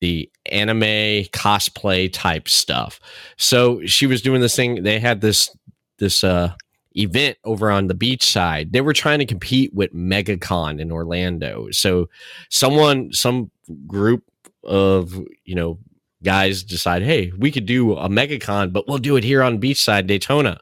[0.00, 3.00] the anime cosplay type stuff.
[3.36, 4.82] So she was doing this thing.
[4.82, 5.50] They had this
[5.98, 6.52] this uh
[6.96, 8.72] event over on the beach side.
[8.72, 11.68] They were trying to compete with MegaCon in Orlando.
[11.70, 12.08] So
[12.50, 13.50] someone some
[13.86, 14.24] group
[14.64, 15.12] of,
[15.44, 15.78] you know,
[16.22, 20.06] guys decide, "Hey, we could do a MegaCon, but we'll do it here on beachside
[20.06, 20.60] Daytona."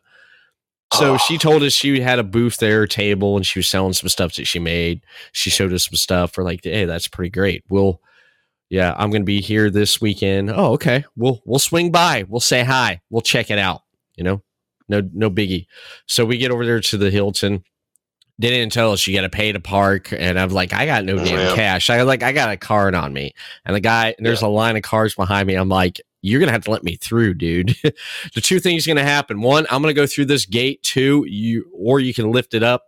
[0.95, 1.19] So Oh.
[1.19, 1.39] she ah.
[1.39, 4.47] told us she had a booth there, table, and she was selling some stuff that
[4.47, 5.03] she made.
[5.33, 6.37] She showed us some stuff.
[6.37, 8.01] We're like, "Hey, that's pretty great." We'll
[8.71, 10.51] yeah, I'm gonna be here this weekend.
[10.51, 11.05] Oh, okay.
[11.17, 12.25] We'll we'll swing by.
[12.29, 13.01] We'll say hi.
[13.11, 13.83] We'll check it out.
[14.17, 14.43] You know,
[14.89, 15.67] no no biggie.
[16.07, 17.65] So we get over there to the Hilton.
[18.39, 21.05] They didn't tell us you got to pay to park, and I'm like, I got
[21.05, 21.55] no damn Yeah.
[21.55, 21.89] cash.
[21.89, 23.33] I like I got a card on me,
[23.65, 25.55] and the guy and there's a line of cars behind me.
[25.55, 27.77] I'm like, you're gonna have to let me through, dude.
[28.35, 30.83] the two things are gonna happen: one, I'm gonna go through this gate.
[30.83, 32.83] Two, you or you can lift it up,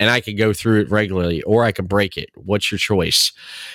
[0.00, 2.30] and I can go through it regularly, or I can break it.
[2.34, 3.30] What's your choice?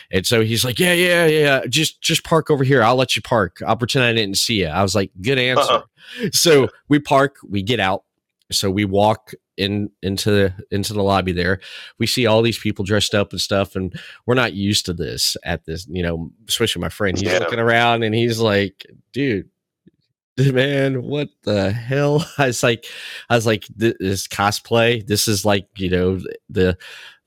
[0.10, 1.66] And so he's like, yeah, yeah, yeah.
[1.70, 2.82] Just just park over here.
[2.82, 3.62] I'll let you park.
[3.68, 4.68] I'll pretend I didn't see you.
[4.68, 5.60] I was like, good uh-uh.
[5.62, 5.74] answer.
[5.74, 6.30] Uh-uh.
[6.34, 8.04] So we park, we get out.
[8.52, 11.60] So we walk in into the into the lobby there.
[12.00, 13.94] We see all these people dressed up and stuff, and
[14.26, 17.18] we're not used to this at this, you know, especially my friend.
[17.18, 17.40] He's Yeah.
[17.40, 19.50] looking around and he's like, dude,
[20.38, 22.26] man, what the hell?
[22.38, 22.86] I was like,
[23.30, 25.06] I was like, this is cosplay.
[25.06, 26.78] This is like, you know, the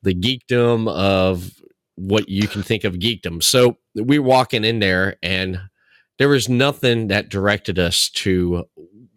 [0.03, 1.53] the geekdom of
[1.97, 3.43] what you can think of geekdom.
[3.43, 5.61] So we walking in there and
[6.19, 8.65] there was nothing that directed us to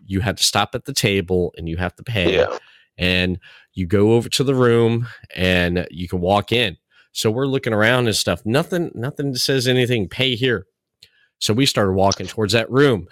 [0.06, 2.58] you have to stop at the table and you have to pay Yeah.
[2.98, 3.40] and
[3.74, 6.78] you go over to the room and you can walk in.
[7.12, 8.46] So we're looking around and stuff.
[8.46, 10.10] Nothing, nothing says anything.
[10.10, 10.66] Pay here.
[11.40, 13.08] So we started walking towards that room.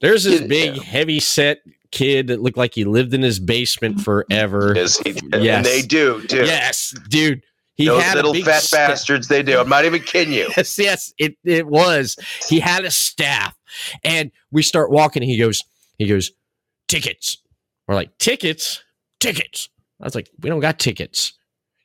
[0.00, 0.46] There's this Yeah.
[0.46, 1.58] big, heavy set
[1.92, 4.76] kid that looked like he lived in his basement forever.
[4.76, 5.64] Is he, and Yes.
[5.66, 6.44] they do too.
[6.44, 7.42] Yes, dude.
[7.74, 9.58] he Those had a little fat sta- bastards, they do.
[9.60, 10.48] I'm not even kidding you.
[10.56, 12.16] yes, yes, it it was.
[12.48, 13.54] He had a staff,
[14.02, 15.22] and we start walking.
[15.22, 15.62] He goes,
[15.98, 16.30] he goes,
[16.88, 17.38] tickets.
[17.86, 18.82] We're like tickets,
[19.20, 19.68] tickets.
[20.00, 21.32] I was like, we don't got tickets.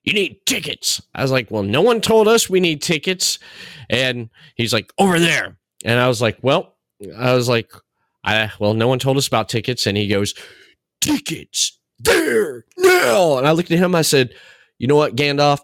[0.03, 1.01] You need tickets.
[1.13, 3.37] I was like, well, no one told us we need tickets,
[3.89, 5.57] and he's like, over there.
[5.85, 6.75] And I was like, well,
[7.17, 7.71] I was like,
[8.23, 10.33] I well, no one told us about tickets, and he goes,
[11.01, 13.37] tickets there now.
[13.37, 13.93] And I looked at him.
[13.93, 14.33] I said,
[14.79, 15.59] you know what, Gandalf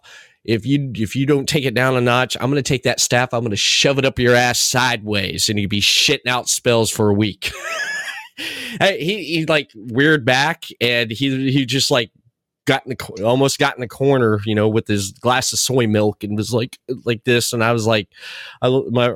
[0.47, 3.33] if you if you don't take it down a notch, I'm to take that staff.
[3.33, 7.09] I'm to shove it up your ass sideways, and you'd be shitting out spells for
[7.09, 7.51] a week.
[8.37, 12.11] Hey, he he like weird back, and he he just like
[12.65, 15.87] got in the almost got in the corner, you know, with his glass of soy
[15.87, 18.09] milk, and was like like this, and I was like,
[18.61, 19.13] I my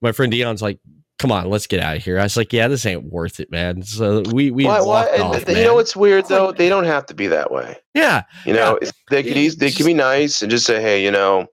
[0.00, 0.78] my friend Dion's like.
[1.20, 2.18] Come on, let's get out of here.
[2.18, 5.48] I was like, "Yeah, this ain't worth it, man." So we we Why, why, off,
[5.48, 5.64] you man.
[5.64, 6.50] know what's weird though?
[6.50, 7.76] They don't have to be that way.
[7.94, 11.12] yeah, You know, it's- they could they could be nice and just say, hey, you
[11.12, 11.46] know,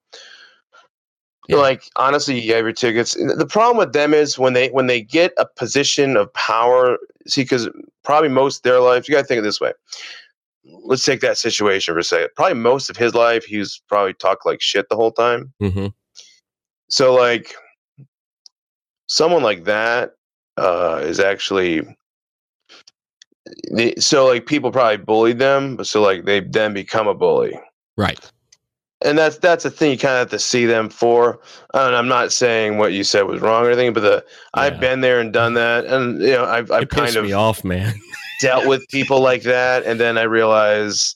[1.51, 1.57] Yeah.
[1.57, 3.13] like honestly, you have your tickets.
[3.13, 6.97] The problem with them is when they when they get a position of power.
[7.27, 7.69] See, because
[8.03, 9.73] probably most of their life, you got to think of it this way.
[10.63, 12.29] Let's take that situation for a second.
[12.35, 15.53] Probably most of his life, he was probably talked like shit the whole time.
[15.59, 15.87] hmm
[16.89, 17.55] So like,
[19.07, 20.11] someone like that
[20.57, 21.81] uh, is actually.
[23.99, 27.59] So like people probably bullied them, so like they then become a bully
[27.97, 28.31] right.
[29.03, 31.39] And that's that's a thing you kind of have to see them for.
[31.73, 34.23] And I'm not saying what you said was wrong or anything, but the
[34.55, 34.61] Yeah.
[34.61, 37.33] I've been there and done that, and you know I've I've It kind of me
[37.33, 37.93] off, man.
[38.41, 41.15] dealt with people like that, and then I realize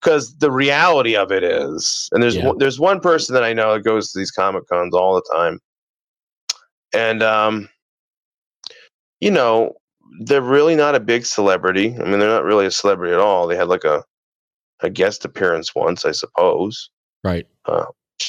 [0.00, 2.46] because the reality of it is, and there's Yeah.
[2.48, 5.34] one, there's one person that I know that goes to these comic cons all the
[5.34, 5.60] time,
[6.92, 7.68] and um,
[9.20, 9.74] you know
[10.20, 11.96] they're really not a big celebrity.
[11.98, 13.46] I mean, they're not really a celebrity at all.
[13.46, 14.04] They had like a
[14.84, 16.90] a guest appearance once, I suppose
[17.24, 17.46] Right.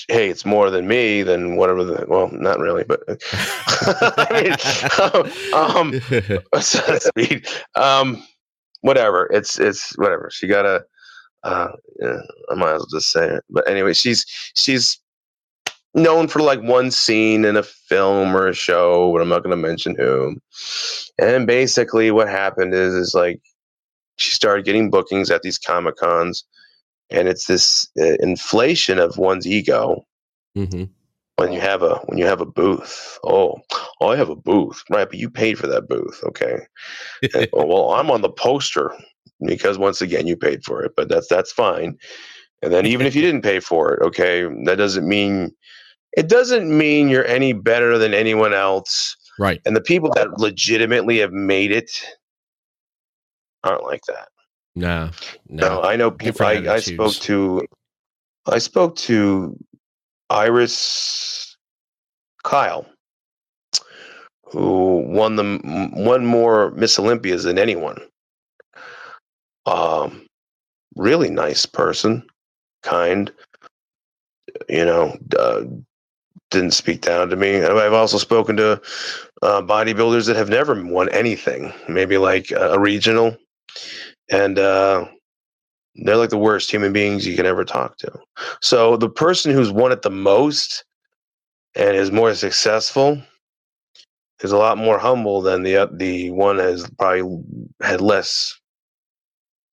[0.08, 6.00] hey, it's more than me, than whatever the well, not really, but I mean, um,
[6.62, 7.12] so to
[7.76, 8.24] um,
[8.82, 9.28] whatever.
[9.32, 10.30] It's it's whatever.
[10.32, 10.86] She got a.
[11.44, 13.44] Uh, yeah, I might as well just say it.
[13.50, 14.98] But anyway, she's she's
[15.94, 19.52] known for like one scene in a film or a show, but I'm not going
[19.52, 20.38] to mention who.
[21.20, 23.42] And basically, what happened is is like
[24.18, 26.44] she started getting bookings at these comic cons,
[27.10, 30.06] and it's this uh, inflation of one's ego
[30.56, 30.84] hmm
[31.38, 33.20] when you have a when you have a booth.
[33.24, 33.60] Oh,
[34.00, 35.10] oh, I have a booth, right?
[35.10, 36.58] But you paid for that booth, okay?
[37.34, 38.94] And, oh, well, I'm on the poster
[39.46, 41.98] because once again you paid for it, but that's that's fine.
[42.62, 45.52] And then even if you didn't pay for it, okay, that doesn't mean
[46.16, 49.16] it doesn't mean you're any better than anyone else.
[49.40, 49.60] Right.
[49.66, 51.92] And the people that legitimately have made it
[53.64, 54.28] aren't like that.
[54.76, 55.10] No.
[55.48, 55.82] No, No.
[55.84, 56.46] I know people.
[56.46, 57.66] I, I spoke to,
[58.48, 59.58] I spoke to
[60.30, 61.56] Iris
[62.44, 62.86] Kyle,
[64.46, 65.60] who won the
[65.94, 68.00] one more Miss Olympias than anyone.
[69.66, 70.26] Um,
[70.96, 72.24] really nice person,
[72.82, 73.32] kind.
[74.70, 75.64] You know, uh,
[76.52, 77.62] didn't speak down to me.
[77.64, 78.74] I've also spoken to
[79.42, 83.36] uh, bodybuilders that have never won anything, maybe like a, a regional,
[84.30, 84.60] and.
[84.60, 85.06] uh
[85.96, 88.12] they're like the worst human beings you can ever talk to.
[88.62, 90.84] So the person who's won it the most
[91.76, 93.22] and is more successful
[94.42, 97.44] is a lot more humble than the the one has probably
[97.82, 98.60] had less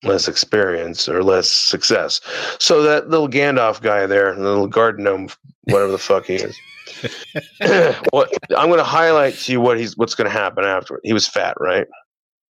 [0.03, 2.21] less experience or less success.
[2.59, 5.29] So that little Gandalf guy there, the little garden gnome,
[5.65, 6.57] whatever the fuck he is.
[8.11, 11.01] what I'm going to highlight to you what he's what's going to happen afterward.
[11.05, 11.87] He was fat, right?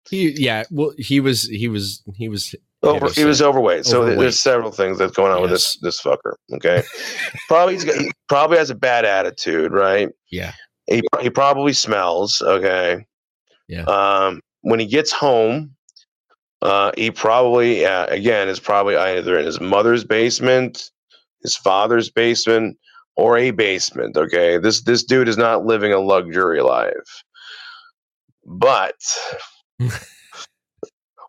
[0.09, 0.63] He, yeah.
[0.71, 1.43] Well, he was.
[1.43, 2.03] He was.
[2.15, 2.55] He was.
[2.83, 3.85] Over, he was overweight.
[3.85, 4.19] So Overweight.
[4.19, 6.35] there's several things that's going on with this this fucker.
[6.53, 6.83] Okay,
[7.47, 10.09] probably he's got, he probably has a bad attitude, right?
[10.31, 10.53] Yeah.
[10.85, 12.41] He he probably smells.
[12.41, 13.05] Okay.
[13.67, 13.83] Yeah.
[13.83, 15.75] Um, when he gets home,
[16.61, 20.91] uh, he probably uh, again is probably either in his mother's basement,
[21.41, 22.77] his father's basement,
[23.15, 24.15] or a basement.
[24.15, 27.23] Okay, this this dude is not living a luxury life,
[28.45, 28.95] but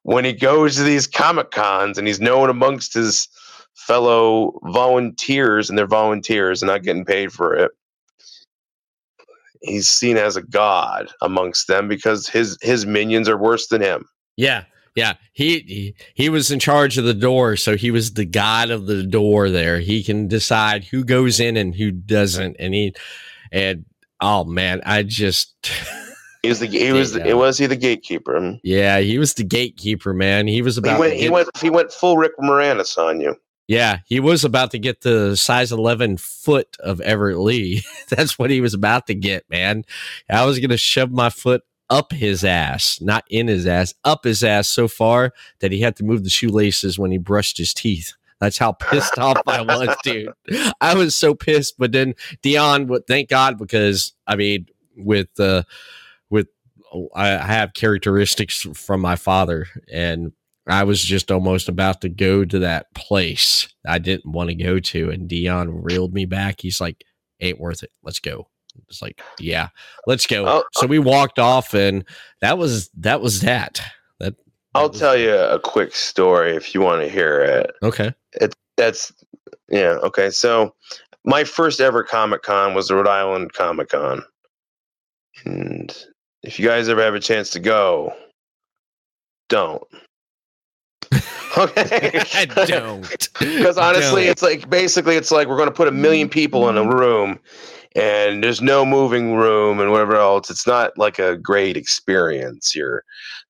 [0.02, 3.28] when he goes to these comic cons and he's known amongst his
[3.74, 7.70] fellow volunteers and they're volunteers and not getting paid for it
[9.62, 14.04] he's seen as a god amongst them because his his minions are worse than him
[14.36, 14.64] Yeah.
[14.94, 15.14] Yeah.
[15.32, 18.86] He, he he was in charge of the door, so he was the god of
[18.86, 19.48] the door.
[19.48, 22.94] There, he can decide who goes in and who doesn't, and he
[23.52, 23.84] and
[24.20, 25.54] oh man, I just.
[26.48, 27.34] he was the he was the, Yeah.
[27.34, 30.46] was he the gatekeeper Yeah, he was the gatekeeper, man.
[30.46, 33.36] He was he about went to he went he went full rick moranis on you
[33.66, 37.82] Yeah, he was about to get the size 11 foot of Everett Lee.
[38.08, 39.84] That's what he was about to get, man.
[40.30, 44.24] I was going to shove my foot up his ass, not in his ass, up
[44.24, 47.72] his ass so far that he had to move the shoelaces when he brushed his
[47.74, 48.12] teeth.
[48.40, 50.32] That's how pissed off I was, dude.
[50.80, 51.74] I was so pissed.
[51.78, 55.64] But then Dion, would thank God because I mean, with uh, with
[56.92, 60.32] Oh, I have characteristics from my father, and
[60.66, 64.78] I was just almost about to go to that place I didn't want to go
[64.78, 66.60] to, and Dion reeled me back.
[66.60, 67.04] He's like,
[67.40, 67.90] "Ain't worth it.
[68.02, 68.48] Let's go."
[68.88, 69.68] It's like, yeah,
[70.06, 70.46] let's go.
[70.46, 70.88] Oh, so oh.
[70.88, 72.04] we walked off, and
[72.40, 73.80] that was that was that.
[74.20, 74.36] That, that
[74.74, 77.72] I'll was- tell you a quick story if you want to hear it.
[77.82, 78.14] Okay.
[78.76, 79.12] That's
[79.68, 80.30] yeah, okay.
[80.30, 80.74] So
[81.24, 84.22] my first ever Comic Con was the Rhode Island Comic Con.
[85.44, 85.96] And
[86.42, 88.12] if you guys ever have a chance to go,
[89.48, 89.82] don't.
[91.56, 92.20] Okay.
[92.34, 93.28] I don't.
[93.40, 94.30] Because honestly, Don't.
[94.30, 96.84] it's like basically it's like we're going to put a million mm, people in a
[96.84, 96.92] mm.
[96.92, 97.40] room
[97.96, 100.50] and there's no moving room and whatever else.
[100.50, 102.74] It's not like a great experience.
[102.74, 103.02] You're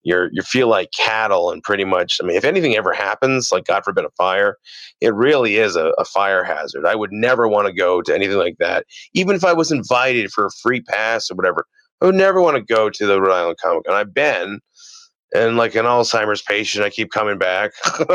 [0.05, 3.67] you're you feel like cattle and pretty much I mean if anything ever happens, like
[3.67, 4.57] God forbid a fire,
[5.01, 6.87] it really is a, a fire hazard.
[6.87, 8.87] I would never want to go to anything like that.
[9.13, 11.67] Even if I was invited for a free pass or whatever,
[12.01, 13.95] I would never want to go to the Rhode Island Comic Con.
[13.95, 14.61] I've been
[15.35, 17.73] and like an Alzheimer's patient, I keep coming back.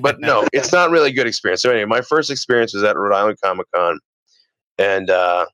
[0.00, 1.62] but no, it's not really a good experience.
[1.62, 3.98] So anyway, my first experience was at Rhode Island Comic Con,
[4.78, 5.46] and uh,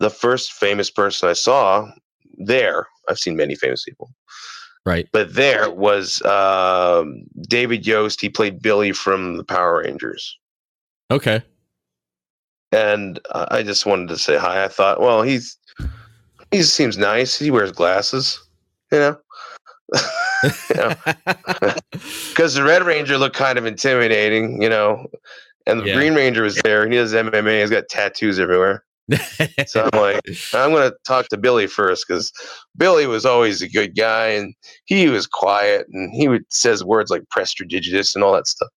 [0.00, 1.90] the first famous person I saw
[2.38, 4.10] there, I've seen many famous people,
[4.86, 5.08] right.
[5.12, 8.20] but there was um, David Yost.
[8.20, 10.38] He played Billy from the Power Rangers,
[11.10, 11.42] Okay.
[12.72, 14.64] and uh, I just wanted to say hi.
[14.64, 15.58] I thought, well, he's
[16.50, 17.38] he seems nice.
[17.38, 18.40] He wears glasses,
[18.90, 19.16] you know.
[22.30, 25.06] because the Red Ranger looked kind of intimidating, you know,
[25.66, 25.94] and the Yeah.
[25.94, 27.60] Green Ranger was there, and he does MMA.
[27.60, 28.84] He's got tattoos everywhere.
[29.66, 30.20] So I'm like,
[30.54, 32.32] I'm gonna talk to Billy first because
[32.76, 34.54] Billy was always a good guy, and
[34.84, 38.70] he was quiet, and he would says words like "prestidigitus" and all that stuff.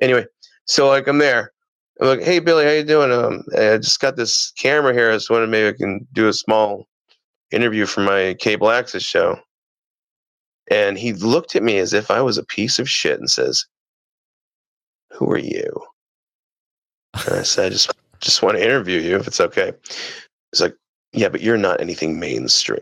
[0.00, 0.26] Anyway,
[0.66, 1.52] so like I'm there.
[2.00, 3.12] I'm like, hey Billy, how you doing?
[3.12, 5.10] Um, I just got this camera here.
[5.10, 6.86] I just wondering maybe I can do a small
[7.50, 9.38] interview for my cable access show.
[10.70, 13.66] And he looked at me as if I was a piece of shit and says,
[15.12, 15.70] Who are you?
[17.26, 17.90] And I said, I just
[18.20, 19.72] just want to interview you if it's okay.
[20.52, 20.76] He's like,
[21.12, 22.80] Yeah, but you're not anything mainstream.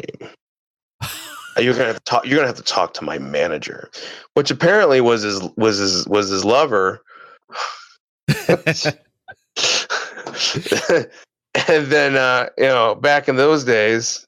[1.57, 3.91] You're gonna have to talk you're gonna have to talk to my manager.
[4.35, 7.03] Which apparently was his was his was his lover.
[11.69, 14.27] and then uh, you know, back in those days,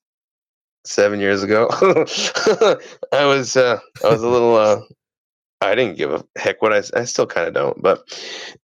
[0.84, 1.68] seven years ago,
[3.12, 4.80] I was uh, I was a little uh,
[5.60, 8.02] I didn't give a heck what I I still kind of don't, but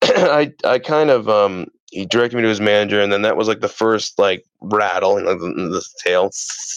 [0.03, 3.47] I I kind of um he directed me to his manager, and then that was
[3.47, 6.32] like the first like rattle and like, the, the tail,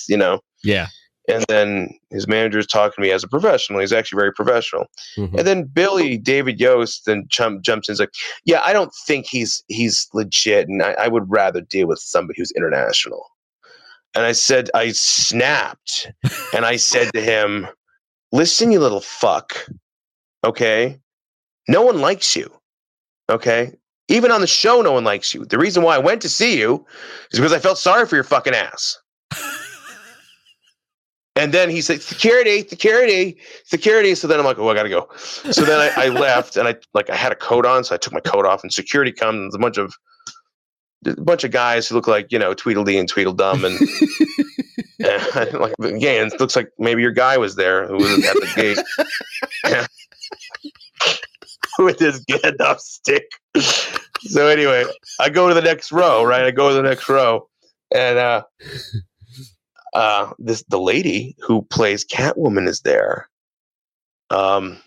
[0.09, 0.41] you know.
[0.63, 0.89] yeah.
[1.29, 3.81] And then his manager is talking to me as a professional.
[3.81, 4.87] He's actually very professional.
[5.17, 5.37] Mhm.
[5.39, 7.93] And then Billy David Yost then jump, jumps in.
[7.93, 8.15] He's like,
[8.45, 12.41] "Yeah, I don't think he's he's legit, and I, I would rather deal with somebody
[12.41, 13.25] who's international."
[14.15, 16.11] And I said, I snapped,
[16.55, 17.69] and I said to him,
[18.33, 19.67] "Listen, you little fuck.
[20.45, 20.99] Okay,
[21.69, 22.51] no one likes you.
[23.31, 23.73] Okay."
[24.11, 25.45] Even on the show, no one likes you.
[25.45, 26.87] The reason why I went to see you
[27.31, 28.97] is because I felt sorry for your fucking ass.
[31.39, 34.17] And then he said, security, security, security.
[34.17, 35.09] So then I'm like, oh, I gotta go.
[35.17, 37.99] So then I, I left and I like I had a coat on, so I
[37.99, 39.95] took my coat off and security comes and a bunch of
[41.07, 43.79] a bunch of guys who look like, you know, Tweedledee and Tweedledum and,
[44.99, 48.53] and like again, it looks like maybe your guy was there who was at the
[48.57, 48.79] gate.
[49.65, 49.87] Yeah.
[51.79, 53.25] With his Gandalf stick.
[54.21, 54.85] So anyway,
[55.21, 56.45] I go to the next row, right?
[56.45, 57.49] I go to the next row
[57.95, 58.43] and uh
[59.95, 63.29] uh this the lady who plays Catwoman is there.
[64.31, 64.79] Um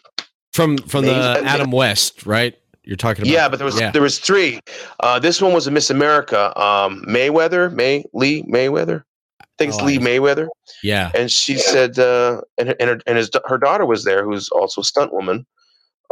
[0.54, 2.56] From from the Names- Adam West, right?
[2.84, 3.92] You're talking about yeah, but there was yeah.
[3.92, 4.60] there was three.
[5.00, 9.06] Uh this one was a Miss America, um Meriwether, May Lee Meriwether.
[9.42, 10.50] I think it's Oh, Lee I- Meriwether.
[10.84, 11.12] yeah.
[11.14, 14.82] And she said uh and and her, and his her daughter was there who's also
[14.82, 15.46] a stunt woman.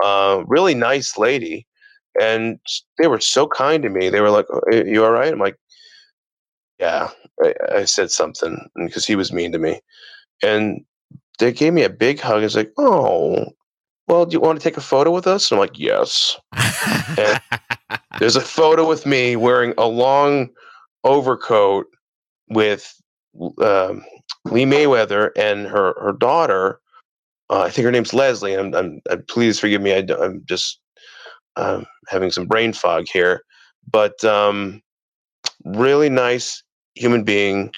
[0.04, 1.66] Uh really nice lady.
[2.20, 2.60] And
[2.98, 4.10] they were so kind to me.
[4.10, 5.56] They were like, "Oh, "You all right?" I'm like,
[6.80, 7.10] "Yeah."
[7.42, 9.80] I, said something because he was mean to me,
[10.44, 10.84] and
[11.40, 12.44] they gave me a big hug.
[12.44, 13.46] It's like, "Oh,
[14.08, 16.38] well, do you want to take a photo with us?" And I'm like, "Yes."
[18.20, 20.50] There's a photo with me wearing a long
[21.04, 21.86] overcoat
[22.50, 22.94] with
[23.62, 24.04] um,
[24.46, 26.80] Lee Meriwether and her her daughter.
[27.50, 28.54] Uh, I think her name's Leslie.
[28.54, 29.94] I'm, I'm, i please forgive me.
[29.94, 30.80] I, am just
[31.56, 33.42] um, having some brain fog here,
[33.90, 34.82] but um,
[35.66, 36.64] really nice
[37.00, 37.74] human being.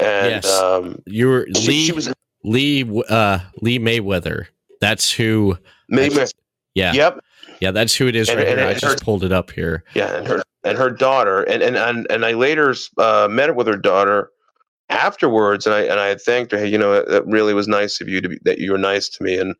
[0.00, 0.46] And Yes.
[0.60, 2.12] um, You were she, Lee she was
[2.44, 4.48] Lee uh Lee Meriwether.
[4.80, 5.56] That's who
[5.88, 6.16] maybe,
[6.74, 6.92] yeah.
[6.92, 7.18] yep,
[7.60, 8.68] Yeah, that's who it is And- right and here.
[8.68, 9.82] I it just pulled it up here.
[9.94, 13.66] yeah, and her and her daughter, and and and, and I later uh, met with
[13.66, 14.30] her daughter
[14.90, 16.58] afterwards, and I and I thanked her.
[16.58, 18.78] Hey, you know, it, it really was nice of you to be that you were
[18.78, 19.54] nice to me, and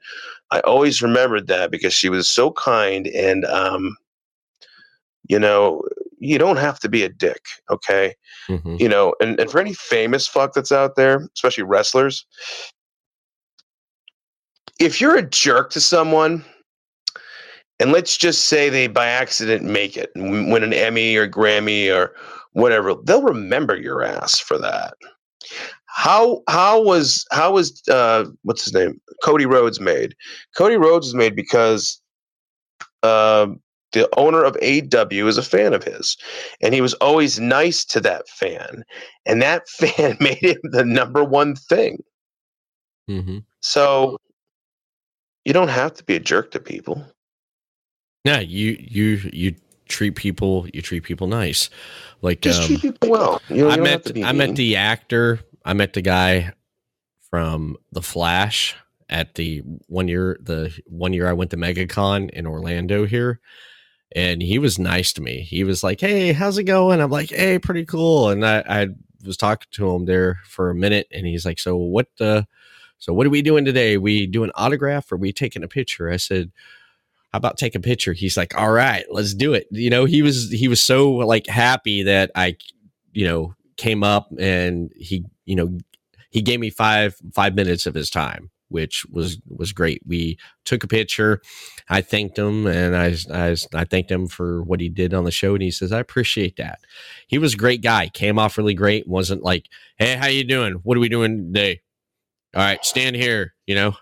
[0.53, 3.97] I always remembered that because she was so kind, and um,
[5.29, 5.83] you know,
[6.19, 8.15] you don't have to be a dick, okay?
[8.49, 8.81] Mhm.
[8.81, 12.27] you know, and, and for any famous fuck that's out there, especially wrestlers,
[14.81, 16.45] if you're a jerk to someone,
[17.81, 21.95] and let's just say they by accident make it and win an Emmy or Grammy
[21.95, 22.15] or
[22.53, 24.95] whatever, they'll remember your ass for that.
[25.87, 30.15] How how was how was uh what's his name Cody Rhodes made?
[30.57, 32.01] Cody Rhodes was made because
[33.03, 33.61] um
[33.93, 36.17] the owner of AEW is a fan of his,
[36.61, 38.85] and he was always nice to that fan,
[39.27, 42.03] and that fan made him the number one thing.
[43.09, 43.45] Mhm.
[43.61, 44.19] So
[45.45, 47.05] you don't have to be a jerk to people.
[48.25, 49.55] Yeah, you you you
[49.89, 51.71] treat people you treat people nice.
[52.21, 53.41] Like Just um, treat people well.
[53.49, 55.41] You, know, I met I met the actor.
[55.65, 56.53] I met the guy
[57.31, 58.77] from The Flash
[59.09, 63.41] at the one year the one year I went to MegaCon in Orlando here.
[64.15, 65.43] And he was nice to me.
[65.43, 67.01] He was like, Hey, how's it going?
[67.01, 68.31] I'm like, Hey, pretty cool.
[68.31, 68.89] And I, I
[69.25, 72.43] was talking to him there for a minute and he's like, So what uh
[72.99, 73.97] so what are we doing today?
[73.97, 76.11] We doing autograph or we taking a picture?
[76.11, 76.51] I said,
[77.33, 78.13] how about take a picture?
[78.13, 79.67] He's like, all right, let's do it.
[79.71, 82.57] You know, he was he was so like happy that I,
[83.13, 85.79] you know, came up and he, you know,
[86.31, 90.03] he gave me five five minutes of his time, which was was great.
[90.07, 91.41] We took a picture.
[91.89, 95.31] I thanked him and I I, I thanked him for what he did on the
[95.31, 96.81] show, and he says I appreciate that.
[97.27, 98.09] He was a great guy.
[98.09, 99.07] Came off really great.
[99.09, 99.67] wasn't like,
[99.99, 100.75] hey, how you doing?
[100.83, 101.81] What are we doing today?
[102.55, 103.55] All right, stand here.
[103.67, 103.97] You know,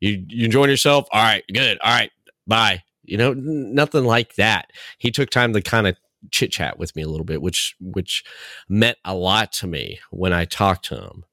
[0.00, 1.06] you you enjoying yourself?
[1.12, 1.78] All right, good.
[1.82, 2.10] All right,
[2.46, 2.82] bye.
[3.04, 4.70] You know, n- nothing like that.
[4.98, 5.96] He took time to kind of
[6.30, 8.24] chit chat with me a little bit, which which
[8.68, 11.24] meant a lot to me when I talked to him.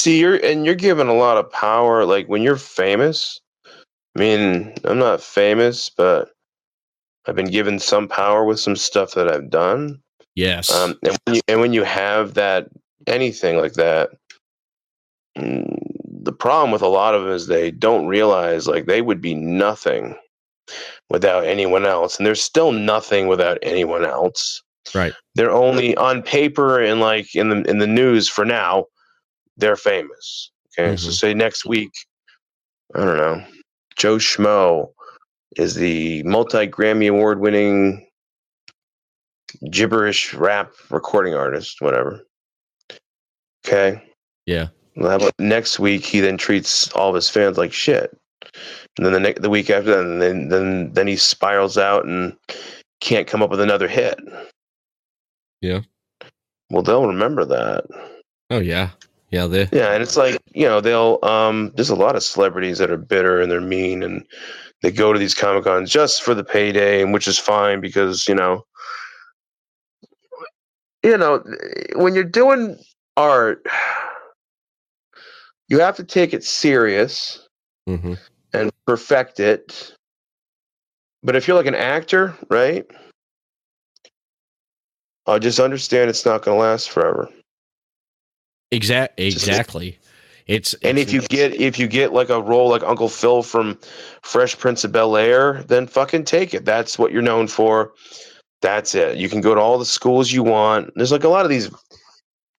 [0.00, 2.06] See, you're and you're given a lot of power.
[2.06, 3.38] Like when you're famous.
[4.16, 6.30] I mean, I'm not famous, but
[7.26, 10.00] I've been given some power with some stuff that I've done.
[10.34, 10.70] Yes.
[10.72, 12.68] Um, and, when you, and when you have that
[13.06, 14.12] anything like that,
[15.36, 15.78] mm,
[16.08, 19.34] the problem with a lot of them is they don't realize like they would be
[19.34, 20.16] nothing
[21.10, 24.62] without anyone else, and there's still nothing without anyone else.
[24.94, 25.12] right.
[25.34, 28.86] They're only on paper and like in the in the news for now.
[29.60, 30.50] They're famous.
[30.78, 31.12] Okay, so Mhm.
[31.12, 31.90] say next week,
[32.94, 33.44] I don't know,
[33.96, 34.92] Joe Schmo
[35.56, 38.06] is the multi Grammy award winning
[39.70, 42.24] gibberish rap recording artist, whatever.
[43.66, 44.02] Okay.
[44.46, 44.68] Yeah.
[44.96, 48.16] Well, next week he then treats all of his fans like shit.
[48.96, 52.04] And then the next the week after that, and then then then he spirals out
[52.06, 52.36] and
[53.00, 54.18] can't come up with another hit.
[55.60, 55.80] Yeah.
[56.70, 57.84] Well, they'll remember that.
[58.50, 58.90] Oh yeah.
[59.30, 59.46] Yeah.
[59.46, 61.72] The Yeah, and it's like you know they'll um.
[61.74, 64.24] There's a lot of celebrities that are bitter and they're mean and
[64.82, 68.26] they go to these comic cons just for the payday, and which is fine because
[68.26, 68.64] you know,
[71.02, 71.42] you know,
[71.94, 72.78] when you're doing
[73.16, 73.64] art,
[75.68, 77.46] you have to take it serious
[77.88, 78.18] mhm.
[78.52, 79.94] and perfect it.
[81.22, 82.86] But if you're like an actor, right?
[85.26, 87.28] I just understand it's not going to last forever.
[88.70, 89.98] Exact exactly.
[90.46, 93.42] It's And it's- if you get if you get like a role like Uncle Phil
[93.42, 93.78] from
[94.22, 96.64] Fresh Prince of Bel Air, then fucking take it.
[96.64, 97.92] That's what you're known for.
[98.62, 99.16] That's it.
[99.16, 100.90] You can go to all the schools you want.
[100.96, 101.70] There's like a lot of these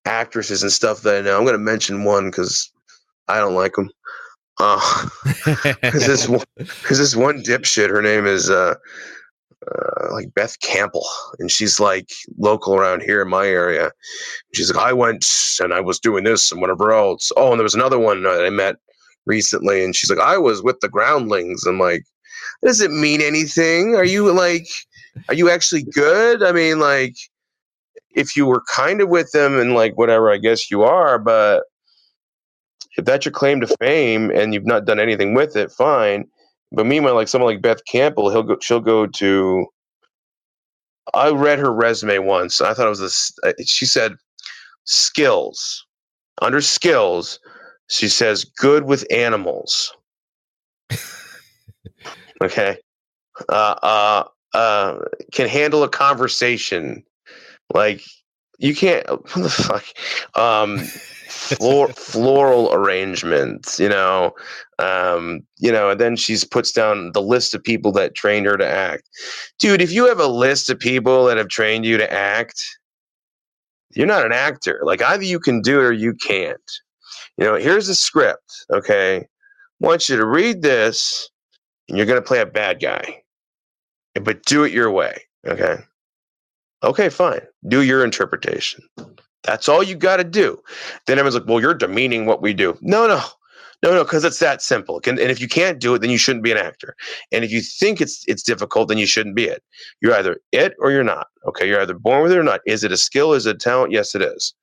[0.05, 1.37] actresses and stuff that I know.
[1.37, 2.71] I'm going to mention one because
[3.27, 3.89] I don't like them.
[4.59, 4.79] Uh,
[5.43, 6.43] Cause this one,
[6.83, 8.75] cause this one dipshit, her name is uh,
[9.67, 11.05] uh, like Beth Campbell,
[11.39, 13.91] and she's like local around here in my area.
[14.53, 15.25] She's like, I went
[15.61, 17.31] and I was doing this and whatever else.
[17.37, 18.77] Oh, and there was another one that I met
[19.25, 21.65] recently, and she's like, I was with the Groundlings.
[21.65, 22.03] I'm like,
[22.63, 23.95] does it mean anything?
[23.95, 24.67] Are you like,
[25.27, 26.43] are you actually good?
[26.43, 27.15] I mean, like,
[28.13, 31.63] if you were kind of with them and like whatever, I guess you are, but
[32.97, 36.25] if that's your claim to fame and you've not done anything with it, fine.
[36.71, 39.65] But meanwhile, like someone like Beth Campbell, he'll go, she'll go to.
[41.13, 42.61] I read her resume once.
[42.61, 43.31] I thought it was this.
[43.43, 44.13] uh, She said
[44.85, 45.85] skills.
[46.41, 47.39] Under skills,
[47.89, 49.93] she says good with animals.
[52.41, 52.77] okay,
[53.49, 54.97] uh, uh, uh,
[55.31, 57.03] can handle a conversation.
[57.73, 58.01] Like
[58.59, 59.07] you can't.
[59.09, 59.85] What the fuck?
[60.35, 60.79] Um,
[61.31, 63.79] floor, floral arrangements.
[63.79, 64.31] You know,
[64.79, 65.89] um, you know.
[65.91, 69.09] And then she's puts down the list of people that trained her to act.
[69.59, 72.61] Dude, if you have a list of people that have trained you to act,
[73.95, 74.81] you're not an actor.
[74.83, 76.59] Like either you can do it or you can't.
[77.37, 78.65] You know, here's the script.
[78.71, 79.25] Okay, I
[79.79, 81.29] want you to read this,
[81.89, 83.23] and you're going to play a bad guy,
[84.21, 85.23] but do it your way.
[85.47, 85.77] Okay.
[86.83, 87.41] Okay, fine.
[87.67, 88.83] Do your interpretation.
[89.43, 90.61] That's all you got to do.
[91.07, 92.77] Then everyone's like, well, you're demeaning what we do.
[92.81, 93.21] No, no,
[93.83, 95.01] no, no, because it's that simple.
[95.07, 96.95] And if you can't do it, then you shouldn't be an actor.
[97.31, 99.63] And if you think it's it's difficult, then you shouldn't be it.
[100.01, 101.27] You're either it or you're not.
[101.47, 102.61] Okay, you're either born with it or not.
[102.67, 103.33] Is it a skill?
[103.33, 103.91] Is it a talent?
[103.91, 104.53] Yes, it is.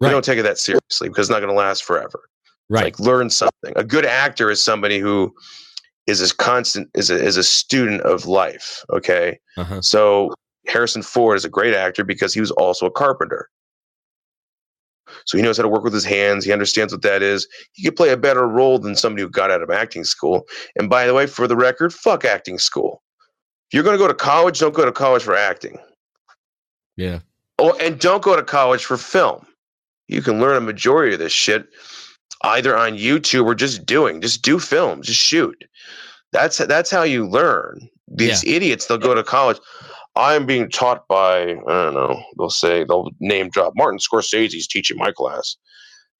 [0.00, 0.08] Right.
[0.08, 2.28] We don't take it that seriously because it's not going to last forever.
[2.70, 2.84] Right.
[2.84, 3.74] Like learn something.
[3.76, 5.34] A good actor is somebody who
[6.06, 8.82] is a constant is a, is a student of life.
[8.90, 9.82] Okay, uh-huh.
[9.82, 10.32] so
[10.66, 13.50] Harrison Ford is a great actor because he was also a carpenter.
[15.24, 16.44] So he knows how to work with his hands.
[16.44, 17.46] He understands what that is.
[17.72, 20.46] He could play a better role than somebody who got out of acting school.
[20.76, 23.02] And by the way, for the record, fuck acting school.
[23.68, 25.78] If you're going to go to college, don't go to college for acting.
[26.96, 27.20] Yeah.
[27.58, 29.46] Oh, and don't go to college for film.
[30.08, 31.66] You can learn a majority of this shit
[32.42, 34.20] either on YouTube or just doing.
[34.20, 35.02] Just do film.
[35.02, 35.64] Just shoot.
[36.32, 37.88] That's that's how you learn.
[38.08, 39.58] These idiots, they'll go to college.
[40.14, 44.66] I'm being taught by, I don't know, they'll say, they'll name drop Martin Scorsese Scorsese's
[44.66, 45.56] teaching my class.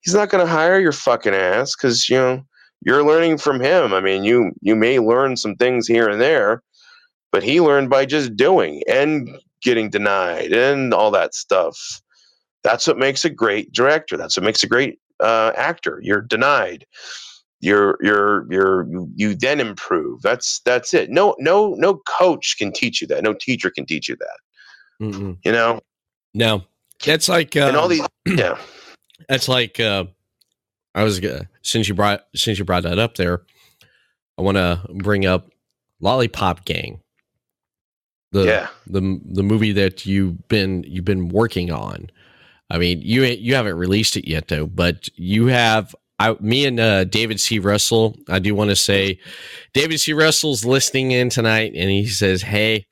[0.00, 2.44] He's not going to hire your fucking ass because, you know,
[2.84, 3.92] you're learning from him.
[3.92, 6.62] I mean, you you may learn some things here and there,
[7.30, 9.28] but he learned by just doing and
[9.62, 11.78] getting denied and all that stuff.
[12.64, 14.16] That's what makes a great director.
[14.16, 16.00] That's what makes a great uh, actor.
[16.02, 16.84] You're denied
[17.62, 20.20] you're you're you're you then improve.
[20.20, 21.10] That's that's it.
[21.10, 23.22] No no no coach can teach you that.
[23.22, 24.38] No teacher can teach you that.
[25.00, 25.38] Mm-mm.
[25.44, 25.80] you know?
[26.34, 26.64] No.
[27.04, 28.56] That's like uh, and all these yeah.
[29.28, 30.04] that's like uh
[30.94, 33.42] i was uh, since you brought since you brought that up there
[34.38, 35.50] i want to bring up
[36.00, 37.00] lollipop gang.
[38.32, 38.68] The yeah.
[38.86, 42.10] the the movie that you've been you've been working on.
[42.70, 45.94] I mean you you haven't released it yet though but you have
[46.30, 47.58] I, me and uh, David C.
[47.58, 49.18] Russell, I do want to say,
[49.74, 50.12] David C.
[50.12, 52.86] Russell's listening in tonight, and he says, "Hey,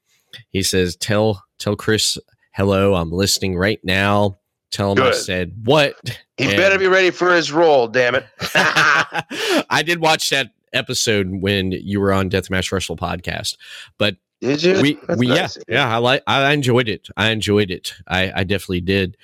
[0.51, 2.19] he says, tell tell Chris
[2.55, 2.95] hello.
[2.95, 4.39] I'm listening right now.
[4.71, 5.15] Tell him Good.
[5.15, 5.97] I said what.
[6.37, 8.25] he And- better be ready for his role damn it
[8.55, 13.57] I did watch that episode when you were on Deathmatch Russell podcast,
[13.99, 15.57] but did you we That's we nice.
[15.57, 17.09] yeah yeah I like I enjoyed it.
[17.17, 17.95] I enjoyed it.
[18.07, 19.17] I I definitely did.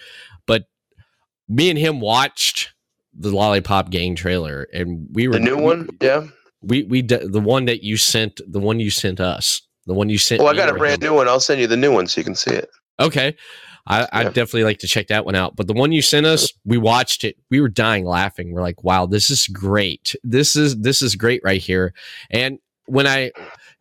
[0.47, 0.65] But
[1.49, 2.73] me and him watched
[3.19, 6.27] the Lollipop Gang trailer, and we were the new one yeah
[6.62, 10.09] We we d- the one that you sent the one you sent us the one
[10.09, 10.41] you sent.
[10.43, 11.11] well i got a brand him.
[11.11, 13.37] new one i'll send you the new one so you can see it Okay.
[13.87, 14.07] I, Yeah.
[14.12, 15.55] I'd definitely like to check that one out.
[15.55, 17.37] But the one you sent us, we watched it.
[17.51, 18.53] We were dying laughing.
[18.53, 20.17] We're like, wow, this is great.
[20.25, 21.93] This is this is great right here.
[22.31, 23.31] And when I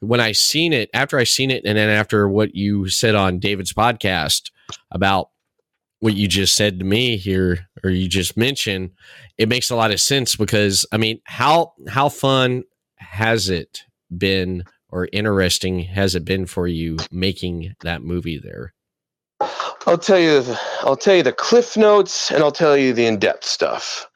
[0.01, 3.39] when I seen it, after I seen it, and then after what you said on
[3.39, 4.51] David's podcast
[4.91, 5.29] about
[5.99, 8.91] what you just said to me here, or you just mentioned,
[9.37, 12.63] it makes a lot of sense because I mean, how how fun
[12.97, 13.81] has it
[14.15, 18.73] been or interesting has it been for you making that movie there?
[19.87, 20.43] I'll tell you
[20.81, 24.07] I'll tell you the cliff notes and I'll tell you the in-depth stuff.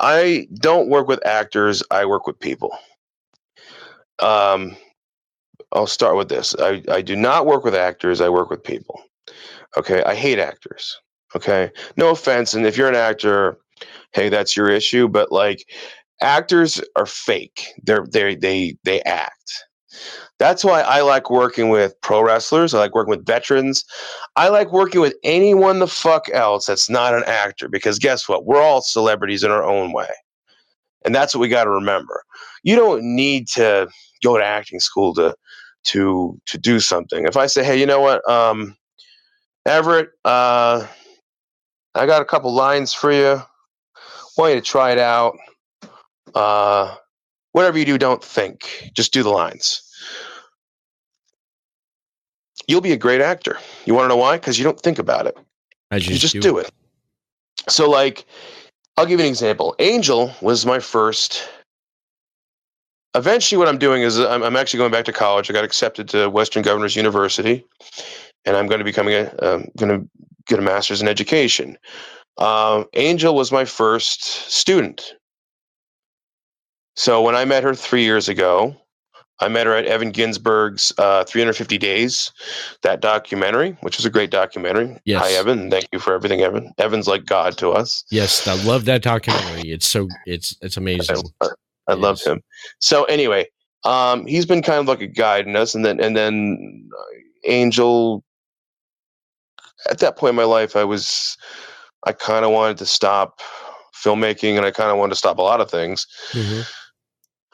[0.00, 2.76] I don't work with actors, I work with people.
[4.18, 4.76] Um
[5.72, 6.54] I'll start with this.
[6.58, 9.02] I, I do not work with actors, I work with people.
[9.76, 10.02] Okay.
[10.04, 11.00] I hate actors.
[11.36, 11.70] Okay.
[11.96, 12.54] No offense.
[12.54, 13.58] And if you're an actor,
[14.12, 15.08] hey, that's your issue.
[15.08, 15.64] But like
[16.20, 17.66] actors are fake.
[17.82, 19.64] They're they they they act.
[20.38, 22.72] That's why I like working with pro wrestlers.
[22.72, 23.84] I like working with veterans.
[24.36, 28.46] I like working with anyone the fuck else that's not an actor because guess what?
[28.46, 30.08] We're all celebrities in our own way.
[31.04, 32.22] And that's what we got to remember.
[32.62, 33.88] You don't need to
[34.22, 35.34] go to acting school to
[35.84, 37.26] to to do something.
[37.26, 38.26] If I say, "Hey, you know what?
[38.28, 38.76] Um
[39.66, 40.86] Everett, uh
[41.94, 43.42] I got a couple lines for you.
[44.36, 45.36] Want you to try it out.
[46.34, 46.94] Uh
[47.52, 48.90] whatever you do, don't think.
[48.94, 49.82] Just do the lines."
[52.70, 53.58] You'll be a great actor.
[53.84, 54.36] You want to know why?
[54.36, 55.36] Because you don't think about it.
[55.90, 56.70] I You just do it.
[57.68, 58.26] So, like,
[58.96, 59.74] I'll give you an example.
[59.80, 61.48] Angel was my first.
[63.16, 65.50] Eventually, what I'm doing is I'm, I'm actually going back to college.
[65.50, 67.64] I got accepted to Western Governors University,
[68.44, 70.08] and I'm going to becoming a um, going to
[70.46, 71.76] get a master's in education.
[72.38, 75.14] Um, Angel was my first student.
[76.96, 78.76] So when I met her three years ago,
[79.40, 82.30] I met her at Evan Ginzburg's uh, 350 Days,
[82.82, 84.98] that documentary, which is a great documentary.
[85.06, 85.22] Yes.
[85.22, 85.70] Hi, Evan.
[85.70, 86.72] Thank you for everything, Evan.
[86.78, 88.04] Evan's like God to us.
[88.10, 89.70] Yes, I love that documentary.
[89.70, 91.16] It's so it's it's amazing.
[91.40, 91.48] I,
[91.88, 92.42] I love him.
[92.80, 93.46] So anyway,
[93.84, 97.04] um, he's been kind of like a guide in us, and then and then uh,
[97.44, 98.22] Angel.
[99.88, 101.36] At that point in my life, I was,
[102.06, 103.40] I kind of wanted to stop
[103.94, 106.06] filmmaking, and I kind of wanted to stop a lot of things.
[106.32, 106.66] Mhm.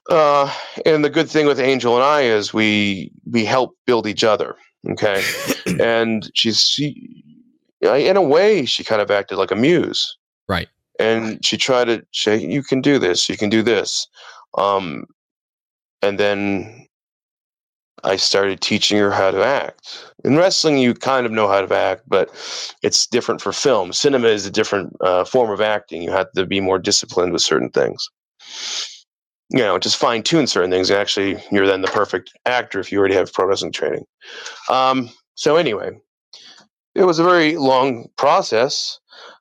[0.09, 0.53] Uh,
[0.85, 4.55] and the good thing with Angel and I is we we help build each other.
[4.89, 5.25] Okay,
[5.81, 7.25] and she's she,
[7.81, 10.17] in a way, she kind of acted like a muse
[10.49, 10.69] Right.
[11.01, 14.07] and she tried to say you can do this you can do this
[14.57, 15.05] um
[16.03, 16.86] and then
[18.07, 20.07] i started teaching her how to act.
[20.25, 22.31] In wrestling you kind of know how to act but
[22.83, 23.93] it's different for film.
[23.93, 26.03] Cinema is a different uh, form of acting.
[26.03, 28.09] You have to be more disciplined with certain things.
[29.51, 32.91] You know just fine tune certain things and actually you're then the perfect actor if
[32.91, 34.05] you already have pro wrestling training.
[34.71, 35.91] Um so anyway
[36.95, 38.99] it was a very long process.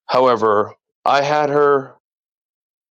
[0.08, 1.96] However I had her.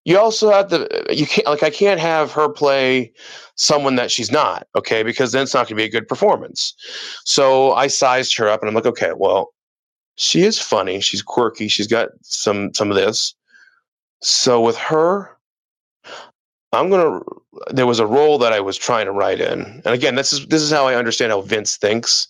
[0.06, 1.06] You also have to.
[1.10, 3.12] You can't like I can't have her play
[3.56, 4.68] someone that she's not.
[4.76, 6.74] Okay, because then it's not going to be a good performance.
[7.24, 9.54] So I sized her up, and I'm like, okay, well,
[10.16, 11.00] she is funny.
[11.00, 11.68] She's quirky.
[11.70, 13.34] She's got some some of this.
[14.22, 15.38] So with her,
[16.74, 17.22] I'm gonna.
[17.70, 20.46] There was a role that I was trying to write in, and again, this is
[20.48, 22.28] this is how I understand how Vince thinks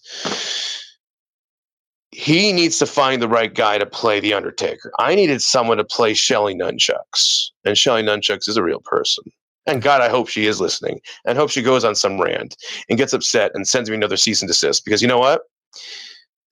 [2.16, 4.92] he needs to find the right guy to play the Undertaker.
[5.00, 9.24] I needed someone to play Shelly Nunchucks, and Shelly Nunchucks is a real person.
[9.66, 12.56] And God, I hope she is listening, and hope she goes on some rant
[12.90, 14.84] and gets upset and sends me another cease and desist.
[14.86, 15.44] Because you know what?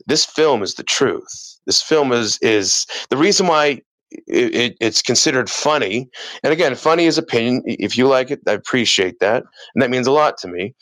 [0.08, 1.60] This film is the truth.
[1.66, 3.82] This film is is the reason why
[4.12, 6.10] it, it, it's considered funny.
[6.44, 7.64] And again, funny is opinion.
[7.66, 9.44] If you like it, I appreciate that,
[9.74, 10.74] and that means a lot to me.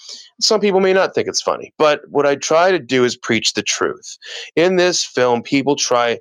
[0.41, 3.53] Some people may not think it's funny, but what I try to do is preach
[3.53, 4.17] the truth
[4.55, 6.19] in this film, people try.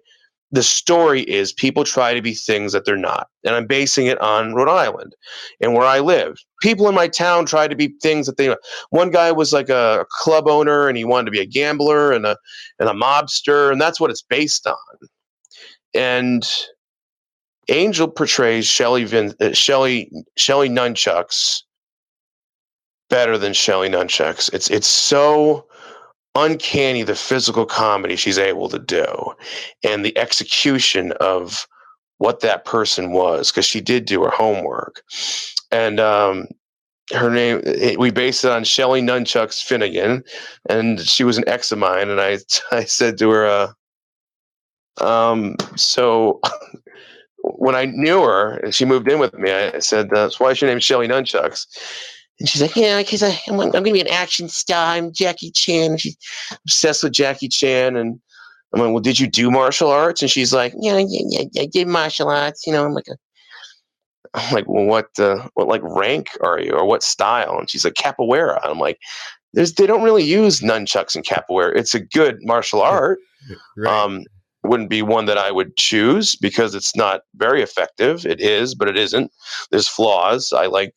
[0.51, 4.19] The story is people try to be things that they're not, and I'm basing it
[4.23, 5.15] on Rhode Island
[5.61, 6.39] and where I live.
[6.63, 8.57] People in my town try to be things that they.
[8.89, 12.25] One guy was like a club owner, and he wanted to be a gambler and
[12.25, 12.39] a
[12.79, 14.77] and a mobster, and that's what it's based on.
[15.93, 16.49] And
[17.69, 19.51] Angel portrays Shelly Vin, uh,
[20.69, 21.63] Nunchucks
[23.11, 24.53] better than Shelly Nunchucks.
[24.53, 25.67] It's it's so
[26.35, 29.05] uncanny the physical comedy she's able to do
[29.83, 31.67] and the execution of
[32.19, 35.03] what that person was because she did do her homework
[35.73, 36.47] and um
[37.13, 37.63] her name
[37.99, 40.23] we based it on Shelly Nunchucks Finnegan
[40.69, 42.39] and she was an ex of mine and I
[42.71, 43.73] I said to her uh
[45.05, 46.41] um so
[47.57, 50.61] when I knew her she moved in with me I said uh, so why is
[50.61, 51.67] your name Shelly Nunchucks
[52.41, 54.95] and she's like, yeah, because I'm, I'm going to be an action star.
[54.95, 55.93] I'm Jackie Chan.
[55.93, 56.17] And she's
[56.65, 57.97] obsessed with Jackie Chan.
[57.97, 58.21] And
[58.73, 60.23] I'm like, well, did you do martial arts?
[60.23, 62.67] And she's like, yeah, yeah, yeah, I did martial arts.
[62.67, 63.17] You know, I'm like, a,
[64.35, 67.59] I'm like, well, what, uh, what like rank are you, or what style?
[67.59, 68.61] And she's like, capoeira.
[68.63, 68.99] I'm like,
[69.55, 71.75] there's, they don't really use nunchucks in capoeira.
[71.75, 73.19] It's a good martial art.
[73.77, 73.93] Right.
[73.93, 74.25] Um,
[74.69, 78.27] wouldn't be one that I would choose because it's not very effective.
[78.27, 79.33] It is, but it isn't.
[79.71, 80.53] There's flaws.
[80.53, 80.95] I like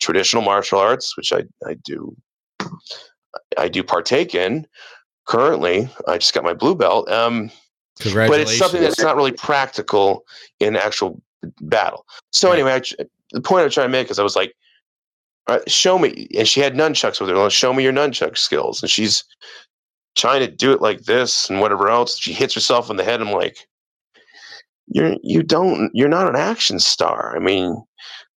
[0.00, 2.16] traditional martial arts, which I, I do
[3.58, 4.66] I do partake in
[5.26, 5.88] currently.
[6.08, 7.08] I just got my blue belt.
[7.10, 7.50] Um,
[8.28, 10.24] but it's something that's not really practical
[10.58, 11.22] in actual
[11.60, 12.06] battle.
[12.32, 12.54] So Right.
[12.54, 14.54] anyway, I, the point I'm trying to make is I was like,
[15.46, 17.50] "All right, show me, and she had nunchucks with her.
[17.50, 19.24] Show me your nunchuck skills, and she's
[20.16, 22.18] trying to do it like this and whatever else.
[22.18, 23.20] She hits herself in the head.
[23.20, 23.66] I'm like,
[24.88, 27.34] you're you don't you're not an action star.
[27.36, 27.82] I mean,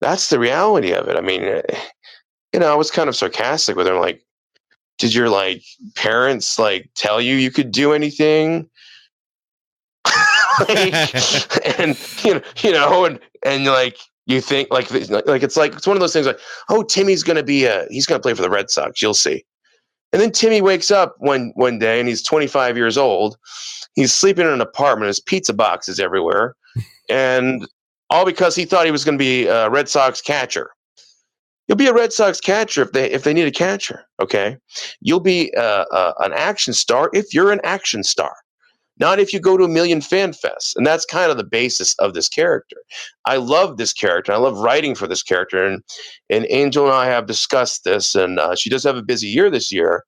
[0.01, 1.17] that's the reality of it.
[1.17, 1.61] I mean, eh,
[2.53, 3.95] you know, I was kind of sarcastic with her.
[3.95, 4.23] I'm like,
[4.99, 5.63] did your like
[5.95, 8.69] parents like tell you you could do anything?
[10.69, 10.93] Like,
[11.79, 13.97] and you know, you know, and and like
[14.27, 14.91] you think like
[15.25, 18.05] like it's like it's one of those things like, oh, Timmy's gonna be a he's
[18.05, 19.01] gonna play for the Red Sox.
[19.01, 19.43] You'll see.
[20.13, 23.35] And then Timmy wakes up one one day and he's 25 years old.
[23.95, 25.07] He's sleeping in an apartment.
[25.07, 26.55] His pizza box is everywhere,
[27.09, 27.67] and
[28.09, 30.69] all because he thought he was going to be a Red Sox catcher.
[31.67, 34.05] You'll be a Red Sox catcher if they if they need a catcher.
[34.21, 34.57] Okay,
[35.01, 38.35] you'll be uh, uh, an action star if you're an action star,
[38.99, 40.75] not if you go to a million fan fests.
[40.75, 42.77] And that's kind of the basis of this character.
[43.25, 44.31] I love this character.
[44.31, 45.83] I love writing for this character, and
[46.29, 48.15] and Angel and I have discussed this.
[48.15, 50.03] And uh, she does have a busy year this year,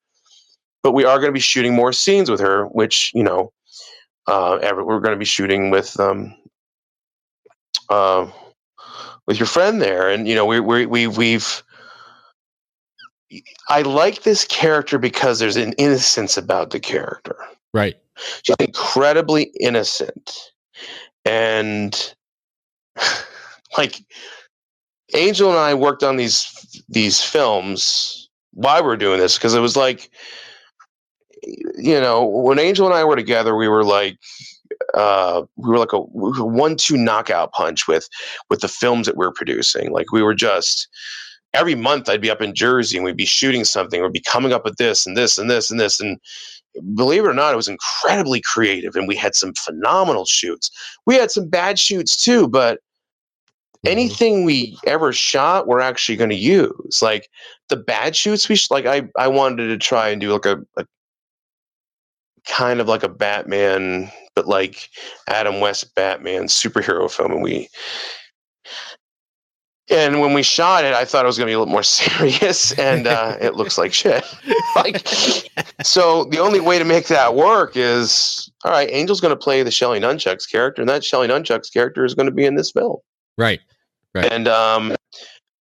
[0.83, 3.51] but we are going to be shooting more scenes with her, which you know,
[4.27, 6.35] uh, we're going to be shooting with um,
[7.89, 8.29] uh,
[9.25, 11.63] with your friend there, and you know, we we we we've
[13.69, 17.35] I like this character because there's an innocence about the character.
[17.73, 17.95] Right.
[18.43, 20.51] She's incredibly innocent.
[21.23, 22.15] And
[23.77, 24.03] like
[25.13, 29.75] Angel and I worked on these these films why we're doing this because it was
[29.75, 30.09] like
[31.77, 34.17] you know, when Angel and I were together, we were like
[34.93, 38.07] uh, we were like a, a one-two knockout punch with
[38.49, 39.91] with the films that we were producing.
[39.91, 40.87] Like we were just
[41.53, 44.53] every month I'd be up in Jersey and we'd be shooting something, we'd be coming
[44.53, 45.99] up with this and this and this and this.
[45.99, 46.19] And
[46.95, 50.69] believe it or not, it was incredibly creative and we had some phenomenal shoots.
[51.05, 52.79] We had some bad shoots too, but
[53.85, 53.91] Mhm.
[53.91, 57.01] anything we ever shot, we're actually going to use.
[57.01, 57.29] Like
[57.69, 58.85] the bad shoots, we sh- like.
[58.85, 60.85] I I wanted to try and do like a, a
[62.47, 64.89] kind of like a Batman, but like
[65.27, 67.69] Adam West Batman superhero film, and we.
[69.91, 71.83] And when we shot it, I thought it was going to be a little more
[71.83, 74.23] serious, and uh, it looks like shit.
[74.75, 75.07] like,
[75.83, 79.61] so the only way to make that work is, all right, Angel's going to play
[79.61, 82.71] the Shelly Nunchucks character, and that Shelly Nunchucks character is going to be in this
[82.71, 82.97] film.
[83.37, 83.59] Right.
[84.15, 84.31] Right.
[84.31, 84.95] And um,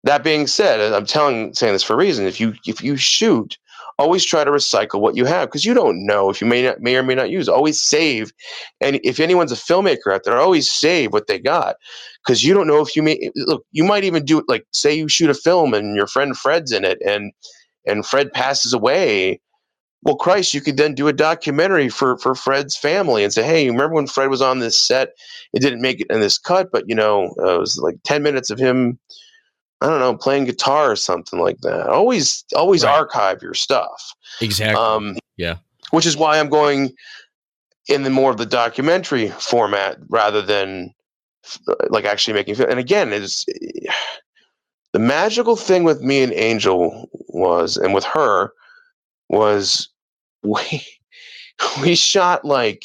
[0.04, 2.26] that being said, I'm telling saying this for a reason.
[2.28, 3.58] If you if you shoot,
[4.00, 6.82] always try to recycle what you have because you don't know if you may not
[6.82, 7.48] may or may not use.
[7.48, 8.34] Always save,
[8.82, 11.76] and if anyone's a filmmaker out there, always save what they got
[12.26, 13.66] because you don't know if you may look.
[13.72, 16.72] You might even do it like say you shoot a film and your friend Fred's
[16.72, 17.32] in it, and
[17.86, 19.40] and Fred passes away.
[20.06, 23.70] Well, Christ, you could then do a documentary for for Fred's family and say, "Hey,
[23.70, 25.10] remember when Fred was on this set?
[25.54, 28.22] It didn't make it in this cut, but you know, uh, it was like ten
[28.24, 29.00] minutes of him,
[29.84, 32.96] I don't know, playing guitar or something like that." Always, always Right.
[32.96, 34.14] archive your stuff.
[34.42, 34.76] Exactly.
[34.76, 35.58] Um, Yeah.
[35.92, 36.94] Which is why I'm going
[37.88, 40.94] in the more of the documentary format rather than
[41.68, 42.70] uh, like actually making film.
[42.70, 43.46] And again, is
[44.94, 48.54] the magical thing with me and Angel was, and with her
[49.30, 49.90] was
[50.44, 50.86] we
[51.82, 52.84] we shot like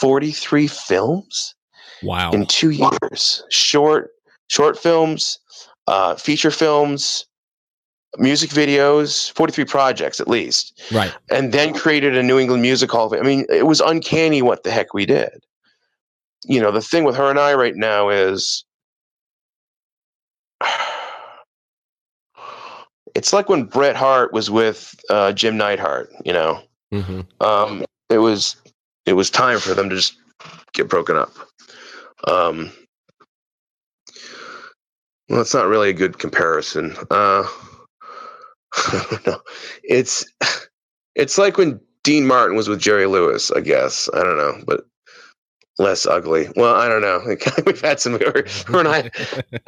[0.00, 1.54] 43 films
[2.02, 2.30] wow.
[2.32, 4.10] in two years short
[4.48, 5.38] short films
[5.86, 7.26] uh, feature films
[8.18, 11.14] music videos 43 projects at least right.
[11.30, 14.40] and then created a new england music hall of fame i mean it was uncanny
[14.40, 15.44] what the heck we did
[16.44, 18.64] you know the thing with her and i right now is
[23.14, 28.18] it's like when bret hart was with uh, jim neidhart you know hmm um, it
[28.18, 28.56] was
[29.06, 30.16] it was time for them to just
[30.72, 31.32] get broken up.
[32.28, 32.72] Um,
[35.28, 36.96] well, it's not really a good comparison.
[37.10, 37.44] Uh,
[38.76, 39.40] I don't know.
[39.82, 40.24] It's
[41.14, 43.50] it's like when Dean Martin was with Jerry Lewis.
[43.50, 44.84] I guess I don't know, but
[45.78, 46.48] less ugly.
[46.56, 47.20] Well, I don't know.
[47.66, 48.18] We've had some.
[48.20, 49.10] Her, her and I,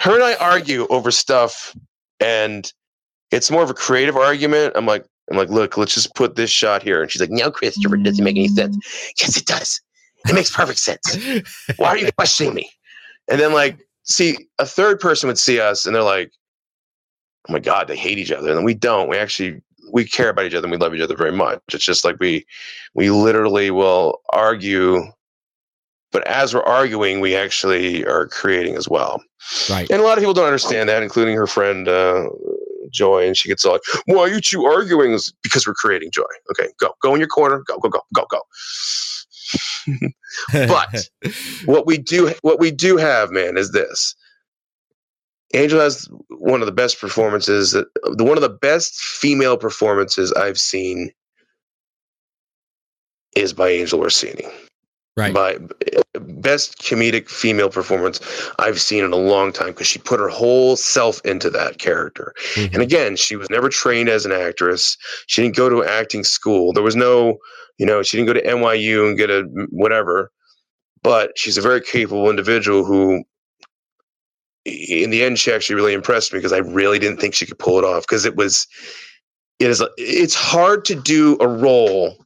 [0.00, 1.76] her and I argue over stuff,
[2.20, 2.72] and
[3.30, 4.74] it's more of a creative argument.
[4.76, 7.50] I'm like, I'm like, look, let's just put this shot here, and she's like, no,
[7.50, 8.76] Christopher, it doesn't make any sense.
[9.18, 9.80] Yes, it does.
[10.28, 11.16] It makes perfect sense.
[11.76, 12.70] Why are you questioning me?
[13.28, 16.32] And then like, see, a third person would see us, and they're like,
[17.48, 19.08] oh my god, they hate each other, and we don't.
[19.08, 21.60] We actually we care about each other, and we love each other very much.
[21.72, 22.46] It's just like we
[22.94, 25.02] we literally will argue.
[26.10, 29.22] But as we're arguing, we actually are creating as well.
[29.68, 29.90] right.
[29.90, 32.30] And a lot of people don't understand that, including her friend uh,
[32.90, 33.26] Joy.
[33.26, 36.22] And she gets all like, "Why are you two arguing?" Because we're creating joy.
[36.50, 37.62] Okay, go, go in your corner.
[37.66, 38.40] Go, go, go, go, go.
[40.52, 41.08] But
[41.64, 44.14] what we do, what we do have, man, is this.
[45.54, 47.74] Angel has one of the best performances,
[48.04, 51.10] one of the best female performances I've seen
[53.34, 54.46] is by Angel Orsini
[55.18, 55.34] right.
[55.34, 55.58] by
[56.20, 58.20] best comedic female performance
[58.58, 62.34] I've seen in a long time because she put her whole self into that character.
[62.54, 62.74] Mhm.
[62.74, 64.96] And again, she was never trained as an actress.
[65.26, 66.72] She didn't go to acting school.
[66.72, 67.38] There was no,
[67.78, 70.30] you know, she didn't go to NYU and get a whatever.
[71.02, 73.24] But she's a very capable individual who
[74.64, 77.58] in the end she actually really impressed me because I really didn't think she could
[77.58, 78.66] pull it off because it was
[79.58, 82.16] it is it's hard to do a role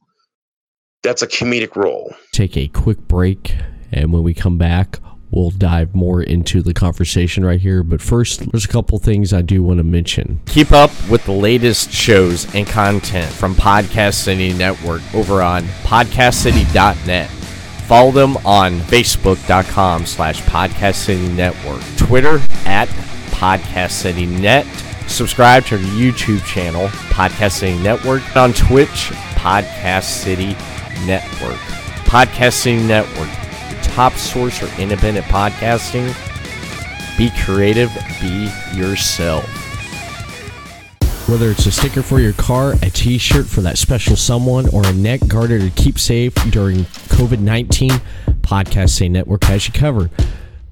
[1.03, 2.15] that's a comedic role.
[2.31, 3.55] take a quick break,
[3.91, 4.99] and when we come back,
[5.29, 7.83] we'll dive more into the conversation right here.
[7.83, 10.39] But first, there's a couple things I do want to mention.
[10.45, 17.29] Keep up with the latest shows and content from Podcast City Network over on podcastcity.net.
[17.87, 22.87] Follow them on facebook.com slash podcast city network, Twitter at
[23.31, 24.65] podcast city net.
[25.07, 30.55] Subscribe to our YouTube channel, Podcast City Network, on Twitch, Podcast City
[31.05, 31.59] Network.
[32.05, 33.29] Podcast City Network,
[33.71, 36.07] your top source for independent podcasting.
[37.17, 37.91] Be creative,
[38.21, 39.45] be yourself.
[41.27, 44.85] Whether it's a sticker for your car, a t shirt for that special someone, or
[44.85, 47.91] a neck garter to keep safe during COVID 19,
[48.41, 50.11] Podcast City Network has you covered.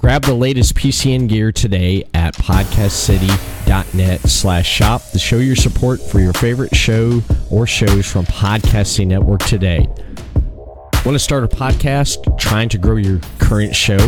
[0.01, 6.19] Grab the latest PCN gear today at podcastcity.net slash shop to show your support for
[6.19, 7.21] your favorite show
[7.51, 9.87] or shows from Podcast City Network today.
[11.05, 13.99] Want to start a podcast trying to grow your current show?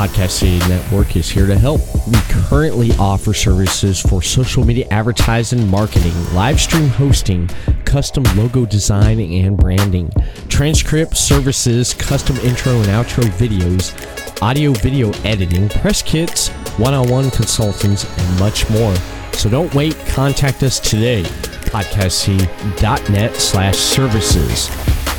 [0.00, 1.82] Podcast City Network is here to help.
[2.06, 7.50] We currently offer services for social media advertising, marketing, live stream hosting,
[7.84, 10.10] custom logo design and branding,
[10.48, 13.92] transcript services, custom intro and outro videos,
[14.40, 16.48] audio video editing, press kits,
[16.78, 18.96] one on one consultants, and much more.
[19.34, 21.24] So don't wait, contact us today.
[21.24, 24.70] podcastcity.net slash services.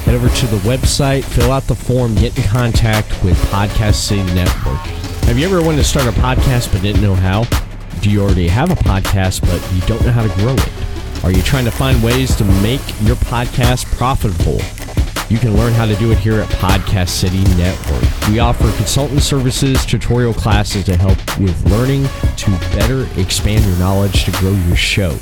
[0.06, 4.24] Head over to the website, fill out the form, get in contact with Podcast City
[4.34, 4.80] Network.
[5.26, 7.44] Have you ever wanted to start a podcast but didn't know how?
[8.02, 11.24] Do you already have a podcast but you don't know how to grow it?
[11.24, 14.60] Are you trying to find ways to make your podcast profitable?
[15.32, 18.04] You can learn how to do it here at Podcast City Network.
[18.28, 22.04] We offer consultant services, tutorial classes to help with learning
[22.38, 25.18] to better expand your knowledge to grow your show.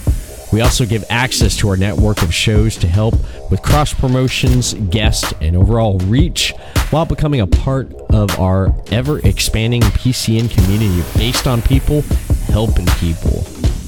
[0.52, 3.14] We also give access to our network of shows to help
[3.52, 6.54] with cross promotions, guests, and overall reach
[6.90, 12.02] while becoming a part of our ever expanding PCN community based on people
[12.48, 13.42] helping people.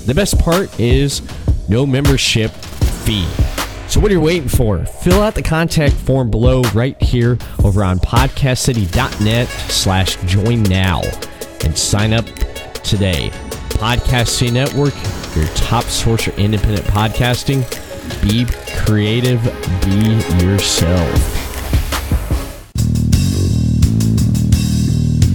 [0.05, 1.21] The best part is
[1.67, 3.27] no membership fee.
[3.87, 4.85] So what are you waiting for?
[4.85, 11.01] Fill out the contact form below right here over on podcastcity.net slash join now
[11.63, 12.25] and sign up
[12.83, 13.31] today.
[13.81, 14.93] Podcast City Network,
[15.35, 17.65] your top source for independent podcasting.
[18.21, 18.45] Be
[18.85, 19.41] creative,
[19.83, 21.09] be yourself.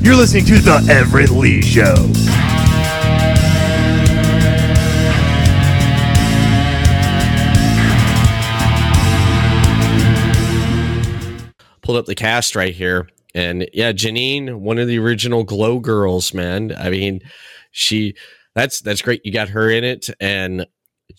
[0.01, 1.97] You're listening to The Everett Lee Show.
[11.82, 13.09] Pulled up the cast right here.
[13.34, 16.72] And yeah, Janine, one of the original Glow Girls, man.
[16.78, 17.22] I mean,
[17.72, 18.14] she
[18.57, 19.24] that's that's great.
[19.24, 20.66] You got her in it, and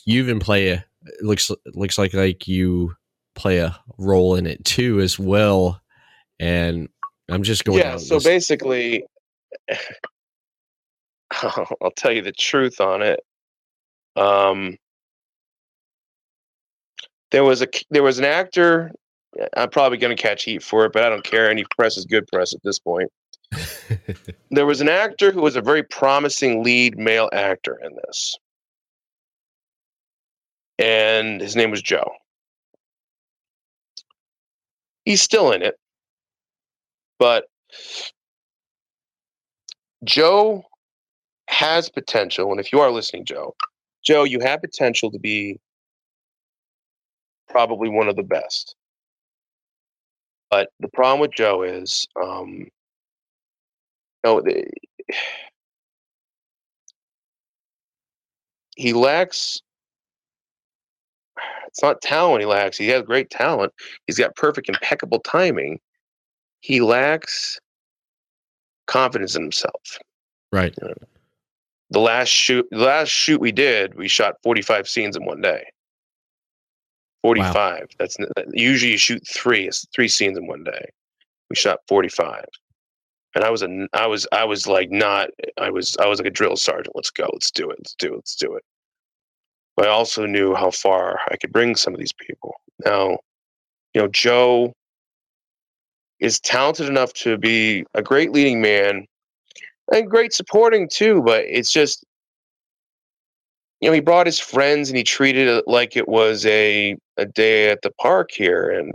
[0.06, 2.94] you even play a it looks looks like like you
[3.36, 5.80] play a role in it too as well.
[6.40, 6.90] And
[7.30, 7.80] I'm just going.
[7.80, 9.04] yeah so basically
[11.32, 13.20] i'll tell you the truth on it
[14.16, 14.78] um
[17.32, 18.92] there was a there was an actor
[19.56, 22.06] i'm probably going to catch heat for it but i don't care any press is
[22.06, 23.12] good press at this point
[24.52, 28.38] there was an actor who was a very promising lead male actor in this.
[30.80, 32.12] And his name was joe.
[35.06, 35.80] He's still in it.
[37.20, 37.46] But
[40.04, 40.64] Joe
[41.48, 43.56] has potential, and if you are listening, Joe,
[44.04, 45.60] Joe, you have potential to be
[47.50, 48.76] probably one of the best.
[50.52, 52.68] But the problem with Joe is, um,
[54.24, 54.66] no, the,
[58.76, 59.62] he lacks.
[61.68, 62.78] It's not talent he lacks.
[62.78, 63.74] He has great talent.
[64.08, 65.80] He's got perfect, impeccable timing.
[66.62, 67.60] He lacks
[68.88, 70.00] confidence in himself
[70.52, 70.74] right.
[71.92, 75.66] the last shoot the last shoot we did we shot 45 scenes in one day
[77.22, 78.18] 45 that's
[78.54, 80.90] usually you shoot three it's three scenes in one day
[81.50, 82.46] we shot 45
[83.38, 85.30] and i was a i was i was like not
[85.60, 86.96] i was i was like a drill sergeant.
[86.96, 87.30] Let's go.
[87.32, 87.78] Let's do it.
[87.80, 88.18] Let's do it.
[88.18, 88.64] Let's do it.
[89.78, 92.56] But i also knew how far i could bring some of these people.
[92.86, 93.20] Now
[93.94, 94.74] you know joe
[96.20, 99.06] is talented enough to be a great leading man
[99.94, 102.04] and great supporting too but it's just
[103.82, 107.26] you know he brought his friends and he treated it like it was a a
[107.26, 108.70] day at the park here.
[108.70, 108.94] And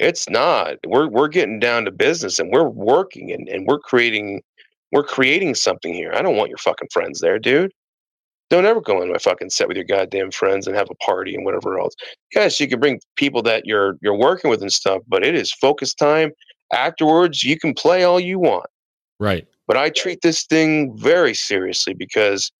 [0.00, 0.76] it's not.
[0.86, 4.42] We're we're getting down to business and we're working and, and we're creating
[4.92, 6.12] we're creating something here.
[6.14, 7.72] I don't want your fucking friends there dude.
[8.48, 11.36] Don't ever go on my fucking set with your goddamn friends and have a party
[11.36, 11.94] and whatever else.
[12.34, 15.52] Yes you can bring people that you're you're working with and stuff but it is
[15.52, 16.32] focus time.
[16.72, 18.66] Afterwards you can play all you want.
[19.20, 19.46] Right.
[19.68, 22.50] but I treat this thing very seriously because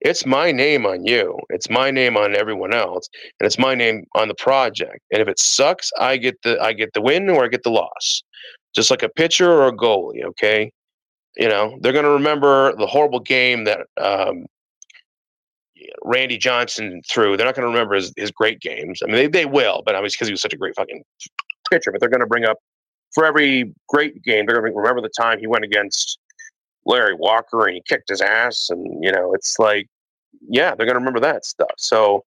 [0.00, 1.38] it's my name on you.
[1.50, 5.00] It's my name on everyone else, and it's my name on the project.
[5.12, 7.70] And if it sucks, I get the I get the win or I get the
[7.70, 8.22] loss.
[8.74, 10.70] Just like a pitcher or a goalie, okay?
[11.36, 14.46] You know, they're gonna remember the horrible game that um,
[16.04, 17.36] Randy Johnson threw.
[17.36, 19.00] They're not gonna remember his, his great games.
[19.02, 21.02] I mean, they, they will, but I mean, because he was such a great fucking
[21.70, 21.90] pitcher.
[21.92, 22.58] But they're gonna bring up
[23.12, 26.18] for every great game, they're going to remember the time he went against
[26.88, 28.70] Larry Walker and he kicked his ass.
[28.70, 29.86] And, you know, it's like,
[30.48, 31.70] yeah, they're gonna remember that stuff.
[31.76, 32.24] So,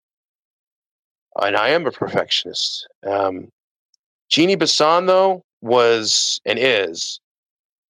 [1.41, 2.88] and I am a perfectionist.
[3.05, 3.49] Um,
[4.30, 7.20] Jeannie Basone though was and is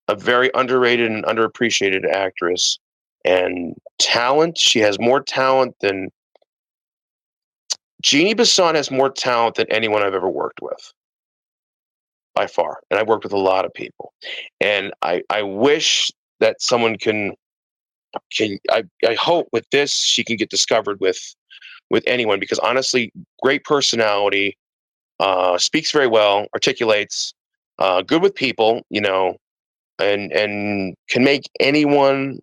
[0.08, 2.80] a very underrated and underappreciated actress
[3.24, 4.58] and talent.
[4.58, 6.10] She has more talent than
[8.02, 10.94] Jeannie Basone has more talent than anyone I've ever worked with
[12.34, 12.80] by far.
[12.90, 14.14] And I've worked with a lot of people.
[14.60, 16.12] And I, I wish
[16.42, 17.34] that someone can
[18.34, 21.34] can I, I hope with this she can get discovered with
[21.90, 23.12] with anyone because honestly,
[23.42, 24.58] great personality,
[25.20, 27.34] uh, speaks very well, articulates,
[27.80, 29.38] uh, good with people, you know,
[30.00, 32.40] and and can make anyone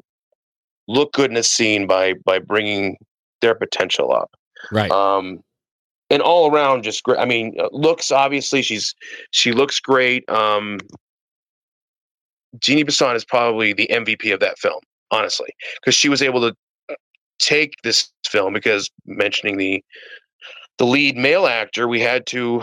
[0.86, 2.96] look good in a scene by by bringing
[3.40, 4.30] their potential up.
[4.72, 4.90] Right.
[4.90, 5.40] Um,
[6.10, 7.18] and all around just great.
[7.18, 8.94] I mean, uh, looks obviously she's
[9.30, 10.28] she looks great.
[10.30, 10.78] Um,
[12.60, 14.80] Jeannie Basone is probably the MVP of that film,
[15.10, 16.96] honestly, because she was able to
[17.38, 19.84] take this film because mentioning the
[20.78, 22.62] the lead male actor, we had to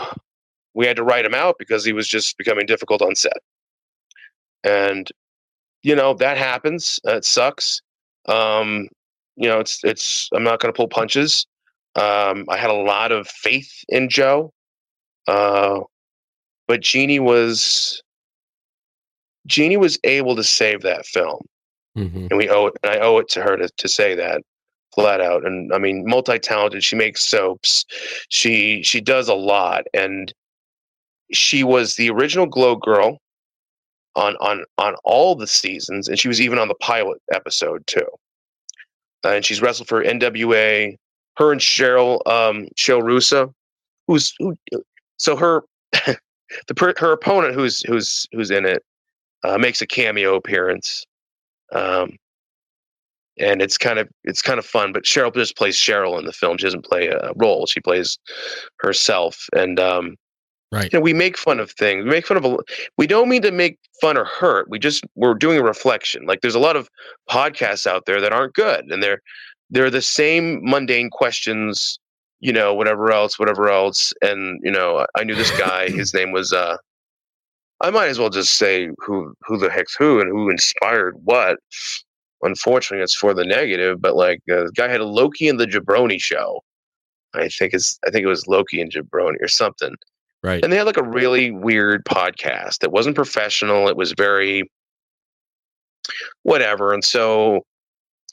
[0.73, 3.37] we had to write him out because he was just becoming difficult on set,
[4.63, 5.09] and
[5.83, 6.99] you know that happens.
[7.03, 7.81] It sucks.
[8.27, 8.87] Um,
[9.35, 10.29] you know, it's it's.
[10.33, 11.45] I'm not going to pull punches.
[11.95, 14.51] Um, I had a lot of faith in Joe,
[15.27, 15.79] uh,
[16.67, 18.01] but Jeannie was
[19.45, 21.45] Jeannie was able to save that film,
[21.97, 22.29] Mhm.
[22.29, 22.73] and we owe it.
[22.83, 24.41] And I owe it to her to to say that
[24.93, 25.45] flat out.
[25.45, 26.83] And I mean, multi talented.
[26.83, 27.85] She makes soaps.
[28.29, 30.33] She she does a lot, and
[31.31, 33.19] she was the original Glow Girl
[34.15, 38.07] on on on all the seasons, and she was even on the pilot episode too.
[39.23, 40.95] and she's wrestled for NWA.
[41.37, 43.51] Her and Cheryl um, Cheryl Rusa,
[44.07, 44.55] who's who,
[45.17, 48.83] so her the her opponent who's who's who's in it
[49.45, 51.05] uh, makes a cameo appearance.
[51.71, 52.17] Um,
[53.37, 54.93] and it's kind of it's kind of fun.
[54.93, 56.57] But Cheryl just plays Cheryl in the film.
[56.57, 57.65] She doesn't play a role.
[57.65, 58.17] She plays
[58.79, 59.47] herself.
[59.55, 60.15] And um,
[60.71, 60.91] Right.
[60.91, 62.03] you know, we make fun of things.
[62.03, 62.57] We make fun of a.
[62.97, 64.69] We don't mean to make fun or hurt.
[64.69, 66.25] We just we're doing a reflection.
[66.25, 66.89] Like there's a lot of
[67.29, 69.21] podcasts out there that aren't good, and they're
[69.69, 71.99] they're the same mundane questions.
[72.39, 74.11] You know, whatever else, whatever else.
[74.21, 75.89] And you know, I knew this guy.
[76.01, 76.51] his name was.
[76.51, 76.77] uh
[77.85, 81.57] I might as well just say who who the heck's who and who inspired what.
[82.41, 84.01] Unfortunately, it's for the negative.
[84.01, 86.61] But like, uh, the guy had a Loki and the Jabroni show.
[87.35, 89.93] I think it's I think it was Loki and Jabroni or something
[90.43, 90.63] Right.
[90.63, 94.69] and they had like a really weird podcast that wasn't professional it was very
[96.43, 97.65] whatever and so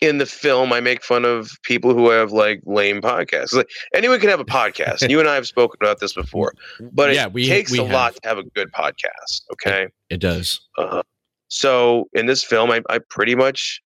[0.02, 3.54] in the film i make fun of people who have like lame podcasts.
[3.54, 5.08] Like anyone can have a podcast.
[5.08, 6.52] You and i have spoken about this before
[6.92, 7.92] but it we takes we a have.
[7.92, 9.86] lot to have a good podcast okay?
[10.10, 10.60] It does.
[10.76, 11.02] uh,
[11.48, 13.80] so in this film I, I pretty much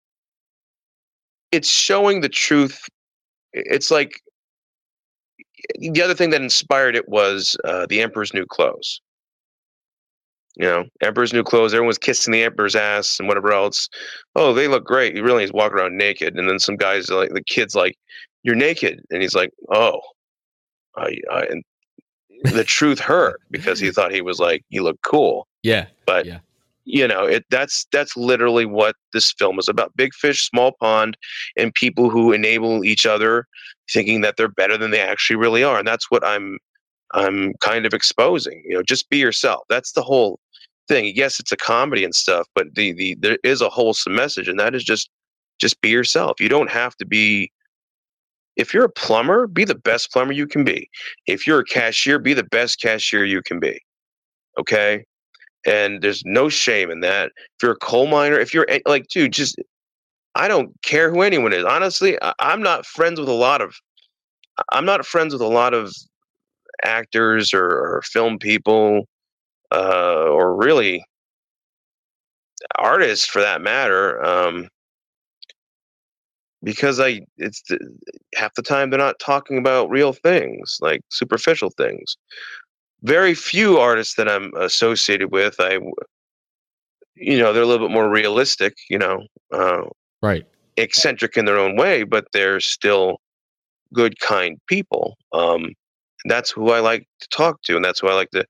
[1.52, 2.88] it's showing the truth.
[3.54, 4.20] It's like
[5.80, 9.00] the other thing that inspired it was uh, the emperor's new clothes
[10.58, 13.90] you know emperor's new clothes everyone was kissing the emperor's ass and whatever else.
[14.36, 15.16] Oh they look great.
[15.16, 16.38] He really is walking around naked.
[16.38, 17.98] And then some guys like the kids like
[18.44, 19.02] you're naked.
[19.12, 20.00] And he's like oh
[20.98, 21.64] I, I, and
[22.44, 25.48] the truth hurt because he thought he was like he looked cool.
[25.64, 25.88] Yeah.
[26.06, 26.40] but Yeah.
[26.86, 29.96] you know it that's that's literally what this film is about.
[29.98, 31.18] Big fish small pond
[31.58, 33.48] and people who enable each other
[33.92, 35.78] thinking that they're better than they actually really are.
[35.80, 36.58] And that's what i'm
[37.14, 39.64] i'm kind of exposing you know just be yourself.
[39.70, 40.40] That's the whole
[40.88, 44.48] thing yes it's a comedy and stuff but the the there is a wholesome message
[44.48, 45.10] and that is just
[45.60, 47.52] just be yourself you don't have to be
[48.56, 50.90] if you're a plumber be the best plumber you can be
[51.28, 53.80] if you're a cashier be the best cashier you can be
[54.60, 55.04] okay
[55.66, 57.32] and there's no shame in that.
[57.36, 59.60] If you're a coal miner, if you're like, dude, just
[60.36, 61.66] I don't care who anyone is.
[61.66, 63.76] Honestly, I, I'm not friends with a lot of.
[64.72, 65.94] I'm not friends with a lot of
[66.84, 69.08] actors or, or film people,
[69.76, 71.06] uh, or really
[72.78, 74.24] artists for that matter.
[74.24, 74.70] Um,
[76.64, 77.78] because I, it's the,
[78.36, 82.18] half the time they're not talking about real things, like superficial things
[83.06, 85.80] very few artists that I'm associated with, I
[87.16, 89.84] you know, they're a little bit more realistic, you know, uh,
[90.22, 90.46] Right.
[90.78, 93.22] eccentric in their own way, but they're still
[93.94, 95.16] good, kind people.
[95.32, 95.74] Um,
[96.26, 98.46] that's who I like to talk to, and that's who I like to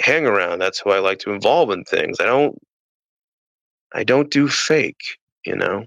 [0.00, 0.58] hang around.
[0.58, 2.18] That's who I like to involve in things.
[2.20, 2.60] I don't,
[3.94, 5.84] I don't do fake, you know.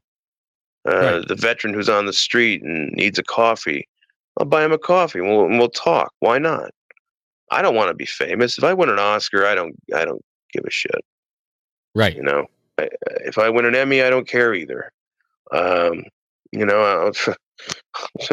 [0.87, 1.27] Uh, Right.
[1.27, 3.87] The veteran who's on the street and needs a coffee,
[4.37, 6.11] I'll buy him a coffee and we'll, and we'll talk.
[6.19, 6.71] Why not?
[7.51, 8.57] I don't want to be famous.
[8.57, 10.23] If I win an Oscar, I don't, I don't
[10.53, 11.03] give a shit.
[11.93, 12.15] Right.
[12.15, 12.45] You know,
[12.79, 12.89] I,
[13.25, 14.91] if I win an Emmy, I don't care either.
[15.51, 16.03] Um,
[16.51, 17.35] you know, I'll,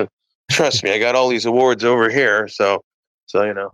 [0.51, 2.83] Trust me, I got all these awards over here, so
[3.27, 3.71] so you know.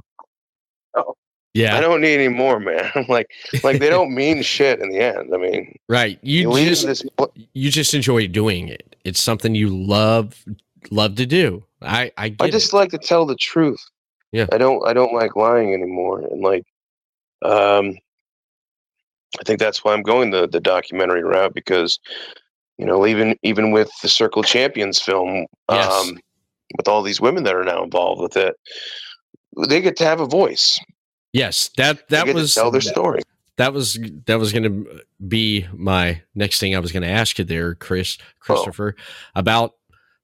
[1.55, 1.77] Yeah.
[1.77, 2.91] I don't need any more, man.
[3.09, 3.31] like
[3.63, 5.35] like they don't mean shit in the end.
[5.35, 6.19] I mean, right.
[6.23, 7.05] You, just this
[7.53, 8.97] you just enjoy doing it.
[9.05, 10.45] It's something you love
[10.91, 11.65] love to do.
[11.83, 12.77] I I get I just it.
[12.77, 13.85] like to tell the truth.
[14.33, 14.47] Yeah.
[14.53, 16.21] I don't I don't like lying anymore.
[16.21, 16.65] And like
[17.45, 17.99] um
[19.41, 21.99] I think that's why I'm going the the documentary route because
[22.79, 25.93] you know, even even with the Circle Champions film, Yes.
[25.93, 26.19] um
[26.79, 28.57] with all these women that are now involved with it,
[29.69, 30.81] they get to have a voice.
[31.33, 33.23] Yes, that that was tell their story.
[33.57, 37.39] that was that was going to be my next thing I was going to ask
[37.39, 38.25] you there, Chris Oh.
[38.41, 38.97] Christopher,
[39.35, 39.73] about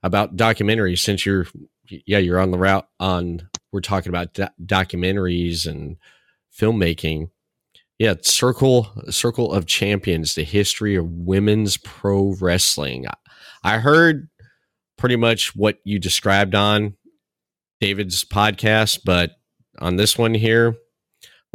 [0.02, 0.98] about documentaries.
[0.98, 1.46] Since you're
[1.88, 5.96] yeah you're on the route on we're talking about do- documentaries and
[6.56, 7.30] filmmaking.
[7.98, 13.06] Yeah, Circle Circle of Champions: The History of Women's Pro Wrestling.
[13.64, 14.28] I heard
[14.96, 16.94] pretty much what you described on
[17.80, 19.32] David's podcast, but
[19.80, 20.76] on this one here,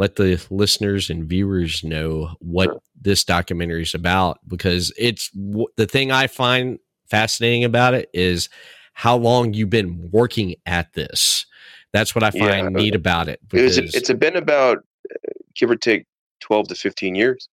[0.03, 5.85] let the listeners and viewers know what this documentary is about because it's w- the
[5.85, 6.77] thing I find
[7.09, 8.49] fascinating about it is
[8.91, 11.45] how long you've been working at this.
[11.93, 12.81] That's what I find Yeah.
[12.81, 16.05] neat about it it was, it's been about uh, give or take
[16.41, 17.47] 12 to 15 years.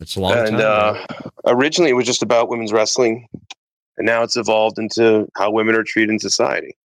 [0.00, 0.60] it's a long and time.
[0.60, 3.26] uh, originally it was just about women's wrestling,
[3.96, 6.76] and now it's evolved into how women are treated in society.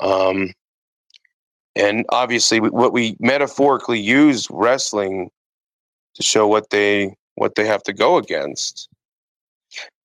[0.00, 0.54] Um,
[1.76, 5.30] and obviously, what we metaphorically use wrestling
[6.14, 8.88] to show what they what they have to go against,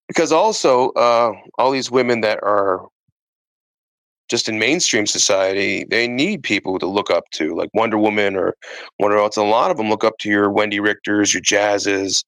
[0.08, 2.86] because also uh, all these women that are
[4.28, 8.54] just in mainstream society, they need people to look up to, like Wonder Woman or
[8.98, 9.36] Wonder else.
[9.36, 12.24] A lot of them look up to your Wendi Richters, your Jazzes,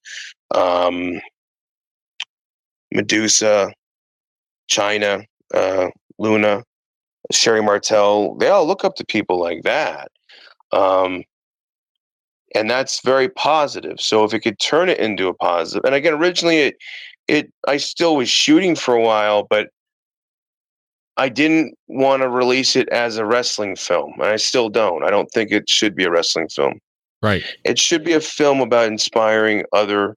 [0.55, 1.20] um,
[2.93, 3.73] Medusa,
[4.70, 5.24] Chyna,
[5.55, 5.89] uh,
[6.19, 6.62] Luna,
[7.31, 8.35] Sherri Martel.
[8.36, 10.11] They all look up to people like that.
[10.73, 11.24] Um,
[12.55, 14.01] and that's very positive.
[14.01, 16.77] So if it could turn it into a positive, and again, originally it,
[17.27, 19.69] it, I still was shooting for a while, but
[21.19, 25.03] I didn't want to release it as a wrestling film, and I still don't.
[25.03, 26.81] I don't think it should be a wrestling film
[27.23, 27.45] right.
[27.65, 30.16] it should be a film about inspiring other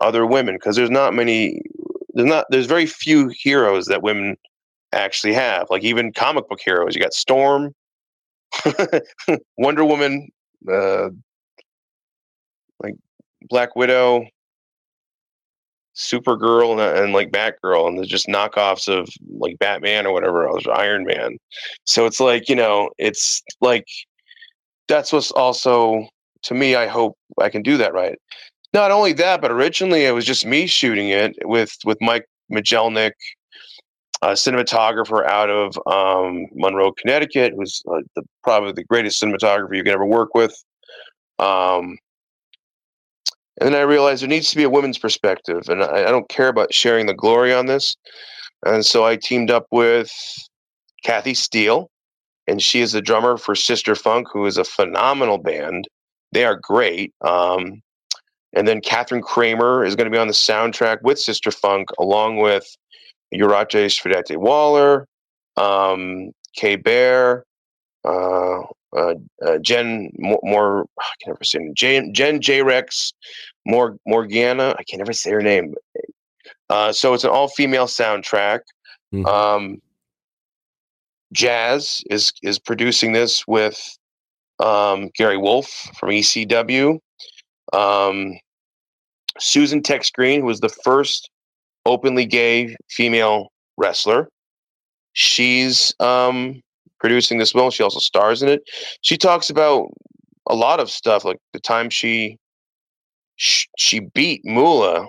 [0.00, 1.62] other women because there's not many
[2.14, 4.36] there's not there's very few heroes that women
[4.92, 7.74] actually have like even comic book heroes you got storm
[9.58, 10.28] wonder woman
[10.72, 11.08] uh
[12.80, 12.94] like
[13.48, 14.24] black widow
[15.94, 19.08] supergirl and, and like batgirl and they're just knockoffs of
[19.38, 21.36] like batman or whatever else iron man
[21.84, 23.86] so it's like you know it's like
[24.86, 26.08] that's what's also
[26.42, 28.18] to me, I hope I can do that right.
[28.74, 33.12] Not only that, but originally it was just me shooting it with with Mike Majelnik,
[34.22, 39.84] a cinematographer out of um, Monroe, Connecticut, who's uh, the, probably the greatest cinematographer you
[39.84, 40.54] can ever work with.
[41.38, 41.98] Um,
[43.60, 46.28] and then I realized there needs to be a women's perspective, and I, I don't
[46.28, 47.96] care about sharing the glory on this.
[48.66, 50.10] And so I teamed up with
[51.04, 51.90] Kathy Steele,
[52.46, 55.86] and she is the drummer for Sister Funk, who is a phenomenal band.
[56.32, 57.12] They are great.
[57.20, 57.82] Um,
[58.54, 62.38] and then Catherine Kramer is going to be on the soundtrack with Sister Funk, along
[62.38, 62.66] with
[63.34, 65.06] Urache Sfidete Waller,
[65.56, 67.44] um, Kay Bear,
[68.04, 68.60] uh,
[68.96, 69.14] uh,
[69.44, 71.70] uh, Jen More, more, I can never say.
[71.74, 73.12] Jen, Jen J Rex,
[73.66, 74.74] Mor, Morgana.
[74.78, 75.74] I can never say her name.
[76.70, 78.60] Uh, so it's an all female soundtrack.
[79.12, 79.26] Mhm.
[79.26, 79.82] Um,
[81.32, 83.78] Jazz is is producing this with
[84.60, 86.98] um, Gary Wolfe from ECW.
[87.72, 88.38] Um,
[89.38, 91.30] Susan Tex Green, who was the first
[91.88, 94.28] openly gay female wrestler.
[95.14, 96.60] She's um,
[97.00, 97.70] producing this film.
[97.70, 98.62] She also stars in it.
[99.02, 99.88] She talks about
[100.48, 102.38] a lot of stuff, like the time she
[103.36, 105.06] sh- she beat Moolah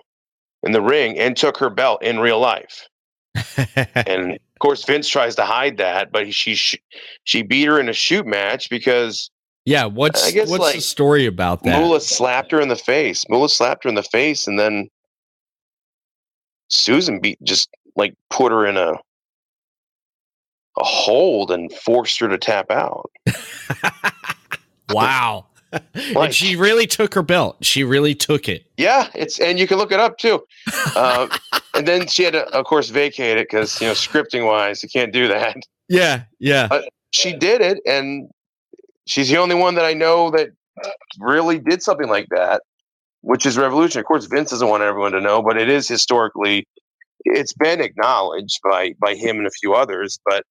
[0.63, 2.87] in the ring and took her belt in real life.
[3.95, 6.81] And of course, Vince tries to hide that, but she sh-
[7.23, 9.29] she beat her in a shoot match because
[9.65, 9.85] yeah.
[9.85, 11.79] What's I guess, what's the story about that?
[11.79, 13.25] Moolah slapped her in the face.
[13.29, 14.89] Moolah slapped her in the face, and then
[16.69, 18.93] Susan beat just like put her in a
[20.77, 23.11] a hold and forced her to tap out.
[24.89, 25.45] wow.
[25.71, 27.57] and Like- she really took her belt.
[27.61, 28.65] She really took it.
[28.77, 30.41] Yeah, it's and you can look it up too.
[30.95, 31.27] Uh,
[31.73, 34.89] and then she had to, of course, vacate it because you know scripting wise, you
[34.89, 35.57] can't do that.
[35.89, 36.81] Yeah, yeah.
[37.11, 38.29] She did it, and
[39.05, 40.49] she's the only one that I know that
[41.19, 42.61] really did something like that,
[43.21, 43.99] which is revolution.
[43.99, 46.65] Of course, Vince doesn't want everyone to know, but it is historically
[47.25, 50.19] it's been acknowledged by by him and a few others.
[50.25, 50.43] But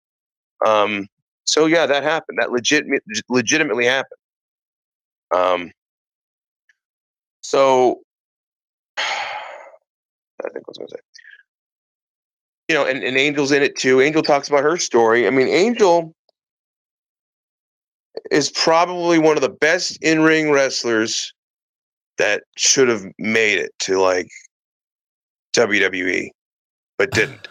[0.67, 1.07] um,
[1.47, 2.39] so yeah, that happened.
[2.41, 2.85] That legit
[3.29, 4.19] legitimately happened.
[5.35, 5.71] Um,
[7.41, 8.01] so
[8.99, 11.01] I think I was going to say,
[12.69, 14.01] you know, and, and Angel's in it too.
[14.01, 15.27] Angel talks about her story.
[15.27, 16.15] I mean, Angel
[18.31, 21.33] is probably one of the best in ring wrestlers
[22.19, 24.29] that should have made it to like
[25.55, 26.29] WWE,
[26.97, 27.49] but didn't.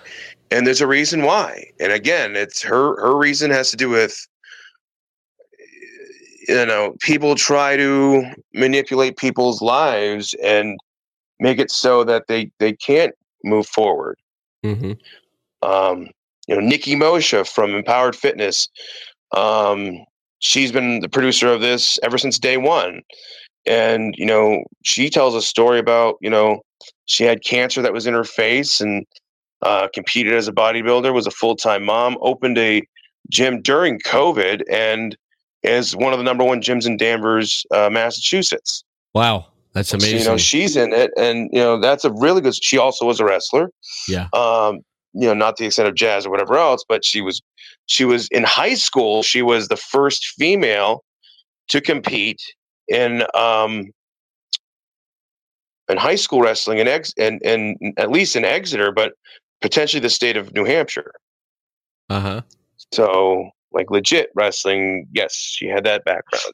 [0.51, 1.65] and there's a reason why.
[1.79, 4.17] And again, it's her her reason has to do with
[6.47, 8.23] you know people try to
[8.53, 10.77] manipulate people's lives and
[11.39, 13.13] make it so that they they can't
[13.43, 14.17] move forward.
[14.65, 14.93] Mm-hmm.
[15.67, 16.09] Um,
[16.47, 18.69] you know, Nikki Mosha from Empowered Fitness.
[19.35, 20.05] Um,
[20.39, 23.01] she's been the producer of this ever since day one,
[23.67, 26.61] and you know, she tells a story about you know
[27.05, 29.05] she had cancer that was in her face and
[29.61, 32.81] uh, competed as a bodybuilder, was a full time mom, opened a
[33.29, 35.17] gym during COVID, and
[35.63, 38.83] is one of the number one gyms in Danvers, uh, Massachusetts.
[39.13, 39.47] Wow.
[39.73, 40.19] That's amazing.
[40.19, 42.55] So, you know, she's in it, and you know that's a really good.
[42.55, 43.69] She also was a wrestler.
[44.07, 44.27] Yeah.
[44.33, 44.79] Um,
[45.13, 47.41] you know, not the extent of jazz or whatever else, but she was,
[47.85, 49.21] she was in high school.
[49.21, 51.03] She was the first female
[51.69, 52.41] to compete
[52.87, 53.91] in um,
[55.89, 59.13] in high school wrestling in ex and and at least in Exeter, but
[59.61, 61.11] potentially the state of New Hampshire.
[62.09, 62.41] Uh huh.
[62.91, 66.53] So like legit wrestling, yes, she had that background.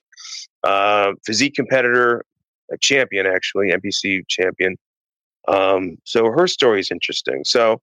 [0.64, 2.26] Uh, physique competitor,
[2.72, 4.77] a champion actually, NPC champion.
[5.47, 7.43] Um, so her story is interesting.
[7.43, 7.81] So,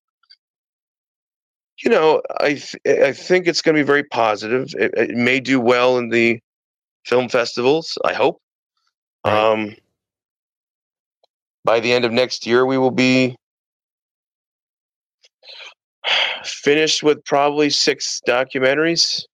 [1.82, 4.74] you know, I th- I think it's going to be very positive.
[4.78, 6.40] It, it, may do well in the
[7.05, 7.97] film festivals.
[8.05, 8.40] I hope.
[9.24, 9.52] Right.
[9.52, 9.77] Um,
[11.64, 13.36] by the end of next year, we will be
[16.44, 19.24] finished with probably six documentaries.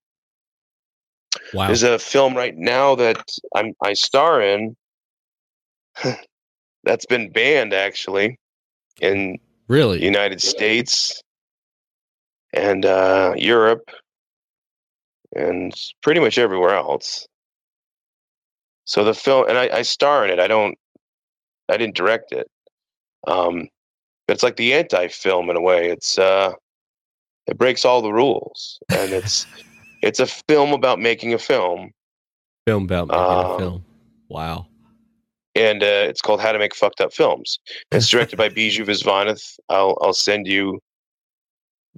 [1.54, 1.66] Wow.
[1.66, 3.22] There's a film right now that
[3.54, 4.76] I'm I star in
[6.84, 8.38] that's been banned actually
[9.00, 9.38] in
[9.68, 11.22] really United States
[12.52, 13.90] and uh, Europe
[15.34, 17.26] and pretty much everywhere else.
[18.86, 20.38] So the film, and I, I star in it.
[20.38, 20.78] I don't,
[21.68, 22.48] I didn't direct it.
[23.26, 23.68] Um,
[24.26, 25.90] but it's like the anti-film in a way.
[25.90, 26.52] It's uh,
[27.46, 29.46] it breaks all the rules, and it's
[30.02, 31.90] it's a film about making a film.
[32.66, 33.84] Film about making um, a film.
[34.28, 34.66] Wow.
[35.54, 37.58] And uh, it's called How to Make Fucked Up Films.
[37.90, 39.58] It's directed by Bijou Viswanath.
[39.68, 40.80] I'll I'll send you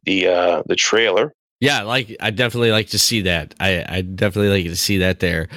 [0.04, 1.34] the uh, the trailer.
[1.60, 3.54] Yeah, like I definitely like to see that.
[3.58, 5.48] I I definitely like to see that there.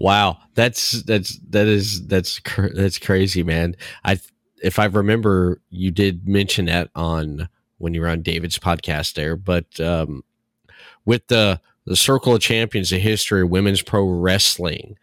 [0.00, 2.40] Wow, that's that's that is that's
[2.74, 3.76] that's crazy, man.
[4.02, 4.18] I
[4.62, 9.36] if I remember, you did mention that on when you were on David's podcast there,
[9.36, 10.24] but um,
[11.04, 14.96] with the the Circle of Champions, the history of women's pro wrestling.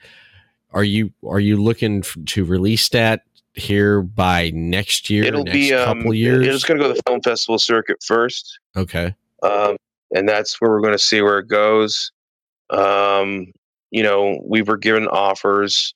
[0.71, 3.21] Are you are you looking to release that
[3.53, 5.25] here by next year?
[5.25, 6.47] It'll next be um, couple years.
[6.47, 8.59] It's going to go to the film festival circuit first.
[8.75, 9.15] Okay.
[9.43, 9.77] Um,
[10.15, 12.11] and that's where we're going to see where it goes.
[12.71, 13.53] Um,
[13.91, 15.93] you know, we were given offers.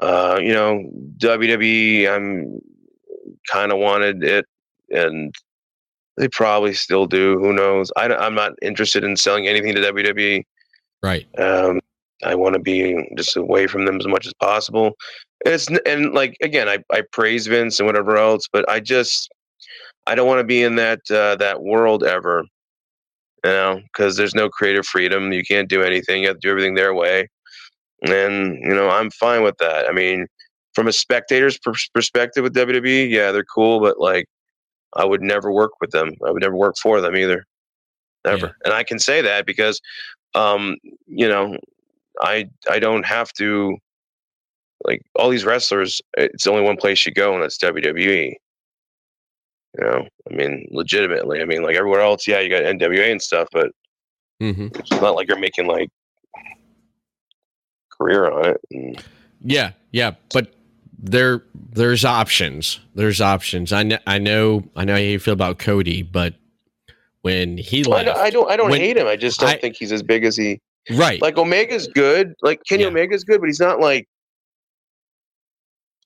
[0.00, 0.84] Uh, you know,
[1.18, 2.08] WWE.
[2.08, 2.60] I'm
[3.50, 4.46] kind of wanted it,
[4.90, 5.34] and
[6.16, 7.38] they probably still do.
[7.38, 7.90] Who knows?
[7.96, 10.44] I, am not interested in selling anything to WWE.
[11.02, 11.26] Right.
[11.38, 11.80] Um,
[12.24, 14.96] I want to be just away from them as much as possible.
[15.46, 19.30] It's and like again, I, I praise Vince and whatever else, but I just
[20.06, 22.44] I don't want to be in that uh, that world ever.
[23.44, 25.32] You know, because there's no creative freedom.
[25.32, 26.22] You can't do anything.
[26.22, 27.28] You have to do everything their way,
[28.02, 29.88] and you know I'm fine with that.
[29.88, 30.26] I mean,
[30.74, 31.58] from a spectator's
[31.94, 34.26] perspective with WWE, yeah, they're cool, but like
[34.96, 36.12] I would never work with them.
[36.26, 37.44] I would never work for them either.
[38.24, 38.46] Never.
[38.46, 38.52] Yeah.
[38.64, 39.80] And I can say that because
[40.34, 41.56] um, you know,
[42.20, 43.76] I I don't have to
[44.84, 48.34] like all these wrestlers, it's only one place you go and that's WWE.
[49.78, 51.40] You know, I mean, legitimately.
[51.40, 53.70] I mean, like everywhere else, yeah, you got NWA and stuff, but
[54.42, 54.68] mm-hmm.
[54.74, 55.88] it's not like you're making like
[57.90, 58.60] career on it.
[58.70, 59.02] And,
[59.40, 60.54] yeah, yeah, but
[60.98, 62.80] there there's options.
[62.94, 63.72] There's options.
[63.72, 66.34] I know I know I know how you feel about Cody, but
[67.22, 69.06] when he left, I don't I don't, I don't when, hate him.
[69.06, 70.60] I just don't I, think he's as big as he.
[70.90, 71.20] Right.
[71.20, 72.34] Like Omega's good.
[72.42, 72.88] Like Kenny yeah.
[72.88, 74.08] Omega's good, but he's not like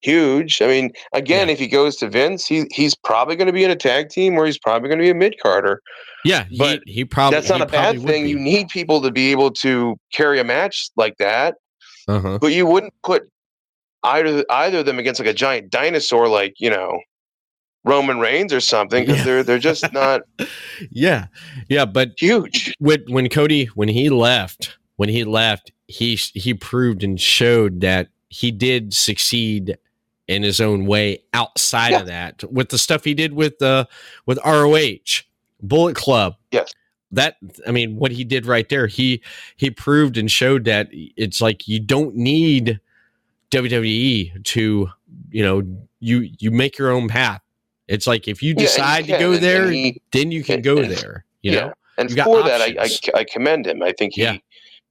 [0.02, 0.60] huge.
[0.60, 1.52] I mean, again, yeah.
[1.54, 4.36] if he goes to Vince, he he's probably going to be in a tag team,
[4.36, 5.80] or he's probably going to be a mid carder.
[6.24, 8.26] Yeah, but he, he probably that's not a bad thing.
[8.26, 11.56] You need people to be able to carry a match like that.
[12.08, 12.38] Uh-huh.
[12.40, 13.28] But you wouldn't put
[14.04, 17.00] either either of them against like a giant dinosaur, like you know,
[17.84, 19.24] Roman Reigns or something because Yeah.
[19.24, 20.22] they're they're just not
[20.90, 21.26] Yeah,
[21.68, 22.74] yeah, but huge.
[22.78, 28.08] when when Cody when he left when he left he he proved and showed that
[28.28, 29.76] he did succeed
[30.28, 33.84] in his own way outside of that with the stuff he did with uh
[34.26, 35.22] with ROH
[35.62, 36.72] Bullet Club Yes.
[37.10, 37.36] that
[37.66, 39.22] I mean what he did right there he
[39.56, 42.80] he proved and showed that it's like you don't need
[43.50, 44.90] WWE to
[45.30, 45.62] you know
[46.00, 47.40] you you make your own path
[47.88, 50.64] it's like if you Yeah, you decide to go there he- then you can and-
[50.64, 51.60] go and- there you yeah.
[51.66, 53.20] know And You for that, I, I.
[53.20, 53.82] I commend him.
[53.82, 54.38] I think he Yeah.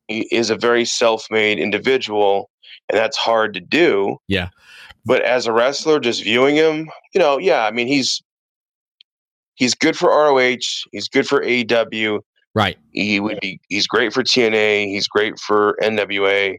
[0.08, 2.52] he is a very self-made individual,
[2.90, 4.18] and that's hard to do.
[4.28, 4.50] Yeah.
[5.06, 8.22] But as a wrestler, just viewing him, you know, yeah, I mean, he's
[9.56, 10.58] he's good for ROH.
[10.92, 12.20] He's good for AEW.
[12.54, 13.60] right He would be.
[13.70, 14.88] He's great for TNA.
[14.88, 16.58] He's great for NWA.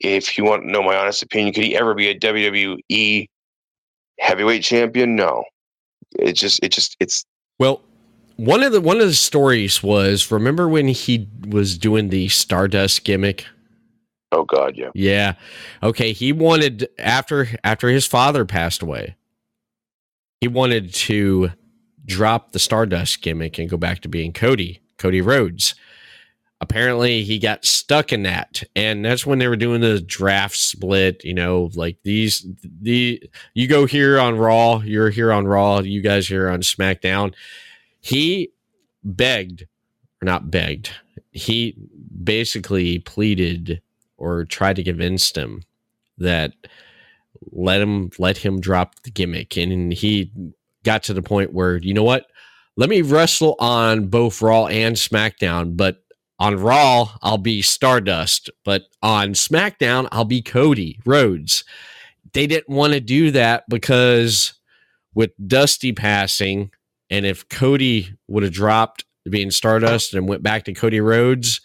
[0.00, 3.28] If you want to know my honest opinion, could he ever be a WWE
[4.18, 5.16] heavyweight champion?
[5.16, 5.44] No.
[6.18, 7.24] It just, it just, it's
[7.58, 7.80] Well,
[8.36, 13.04] one of the one of the stories was remember when he was doing the Stardust
[13.04, 13.46] gimmick?
[14.34, 14.90] Oh god, yeah.
[14.94, 15.34] Yeah.
[15.82, 19.16] Okay, he wanted after after his father passed away.
[20.40, 21.52] He wanted to
[22.04, 25.74] drop the Stardust gimmick and go back to being Cody, Cody Rhodes.
[26.60, 31.24] Apparently, he got stuck in that, and that's when they were doing the draft split.
[31.24, 33.22] You know, like these, the
[33.54, 37.34] you go here on Raw, you're here on Raw, you guys here on SmackDown.
[38.00, 38.52] He
[39.02, 39.62] begged,
[40.22, 40.90] or not begged,
[41.32, 41.76] he
[42.22, 43.82] basically pleaded
[44.24, 45.62] or tried to convince him
[46.18, 46.52] that
[47.52, 49.56] let him let him drop the gimmick.
[49.56, 50.32] And he
[50.82, 52.26] got to the point where you know what?
[52.76, 56.00] Let me wrestle on both raw and smackdown but
[56.40, 61.64] on raw i'll be stardust but on smackdown i'll be cody rhodes.
[62.32, 64.54] They didn't want to do that because
[65.14, 66.70] with dusty passing
[67.10, 71.60] and if cody would have dropped being stardust and went back to cody rhodes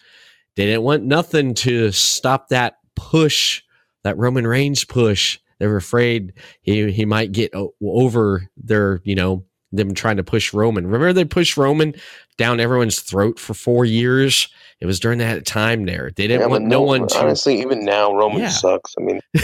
[0.56, 3.62] they didn't want nothing to stop that push,
[4.04, 5.38] that Roman Reigns push.
[5.58, 6.32] They were afraid
[6.62, 10.84] he he might get o- over their, you know, them trying to push Roman.
[10.86, 11.94] Remember they pushed Roman
[12.38, 14.48] down everyone's throat for four years.
[14.80, 16.10] It was during that time there.
[16.16, 17.18] They didn't Yeah, want but no one to.
[17.18, 18.48] Honestly, even now, Roman Yeah.
[18.48, 18.94] sucks.
[18.98, 19.40] I mean, you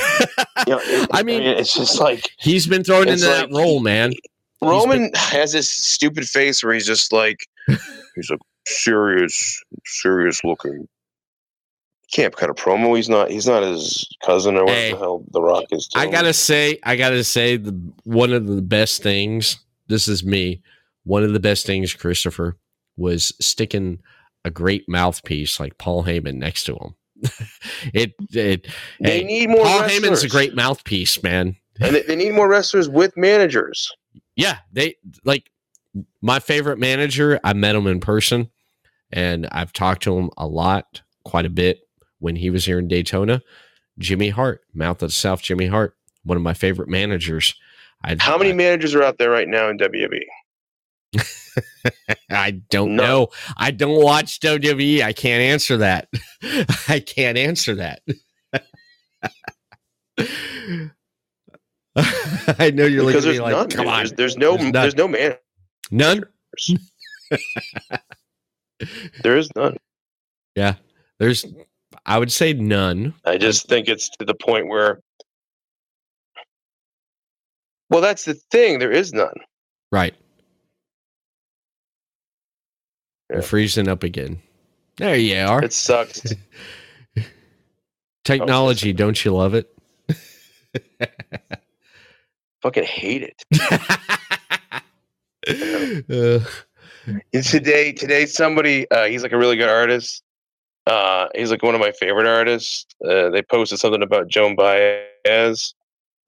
[0.68, 4.12] know, it- I mean, it's just like He's been thrown into like that role, man.
[4.62, 7.36] Roman has this stupid face where he's just like,
[7.68, 10.88] he's a serious, serious looking.
[12.12, 12.94] Can't cut a promo.
[12.96, 13.30] He's not.
[13.30, 15.88] He's not his cousin or what Hey, the hell The Rock is.
[15.88, 17.72] to I gotta say, I gotta say, the
[18.04, 19.58] one of the best things.
[19.88, 20.62] This is me.
[21.04, 22.56] One of the best things, Christopher,
[22.96, 24.00] was sticking
[24.44, 26.94] a great mouthpiece like Paul Heyman next to him.
[27.94, 28.68] it it
[29.00, 29.64] They hey, need more.
[29.64, 30.02] Paul wrestlers.
[30.02, 31.56] Heyman's a great mouthpiece, man.
[31.80, 33.90] and they, they need more wrestlers with managers.
[34.36, 35.50] Yeah, they like
[36.22, 37.40] my favorite manager.
[37.42, 38.50] I met him in person,
[39.10, 41.80] and I've talked to him a lot, quite a bit
[42.26, 43.40] when he was here in Daytona.
[44.00, 47.54] Jimmy Hart, Mouth of the South, Jimmy Hart, one of my favorite managers.
[48.02, 50.24] I, How many I, managers are out there right now in WWE?
[52.28, 53.06] I don't None.
[53.06, 53.28] know.
[53.56, 55.02] I don't watch WWE.
[55.02, 56.08] I can't answer that.
[56.88, 58.00] I can't answer that.
[62.58, 63.70] I know you're because looking at me there's like, none.
[63.70, 64.56] come on, There's, there's no.
[64.56, 65.36] There's There's, no man.
[65.92, 66.24] none.
[69.22, 69.76] There is none.
[70.56, 70.74] Yeah,
[71.18, 71.46] there's,
[72.06, 73.14] I would say none.
[73.24, 75.00] I just think it's to the point where.
[77.90, 78.78] Well, that's the thing.
[78.78, 79.34] There is none.
[79.92, 80.14] Right.
[83.30, 84.40] You're freezing up again.
[84.96, 85.62] There you are.
[85.62, 86.22] It sucks.
[88.24, 89.72] Technology, don't you love it?
[92.62, 93.42] Fucking hate it.
[95.48, 96.40] Uh,
[97.32, 100.24] And today, today somebody, uh, he's like a really good artist.
[100.86, 102.86] Uh, he's like one of my favorite artists.
[103.04, 105.74] Uh, they posted something about Joan Baez,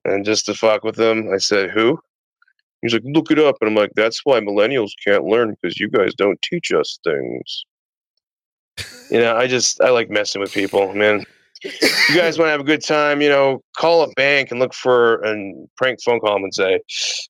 [0.04, 1.98] and just to fuck with them, I said, "Who?"
[2.82, 5.88] He's like, "Look it up," and I'm like, "That's why millennials can't learn because you
[5.88, 7.64] guys don't teach us things."
[9.10, 11.24] You know, I just I like messing with people, man.
[11.62, 14.72] You guys want to have a good time, you know, call a bank and look
[14.74, 16.80] for and prank phone call them and say,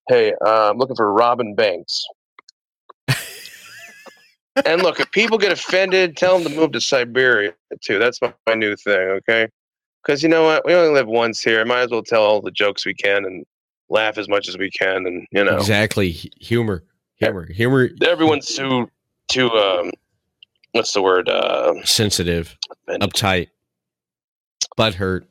[0.09, 2.05] "Hey, uh, I'm looking for Robin Banks."
[4.67, 7.99] And look, if people get offended, tell them to move to Siberia too.
[7.99, 9.49] That's my, my new thing, okay?
[10.03, 11.61] Because you know what, we only live once here.
[11.61, 13.45] I Might as well tell all the jokes we can and
[13.91, 16.13] laugh as much as we can, and you know, Exactly.
[16.13, 16.85] Hu- Humor.
[17.17, 17.47] Humor.
[17.53, 17.91] Humor.
[18.07, 18.89] everyone's too
[19.29, 19.91] too um,
[20.73, 21.29] what's the word?
[21.29, 22.57] Uh, Sensitive.
[22.87, 23.49] And- Uptight.
[24.77, 25.27] Butt hurt.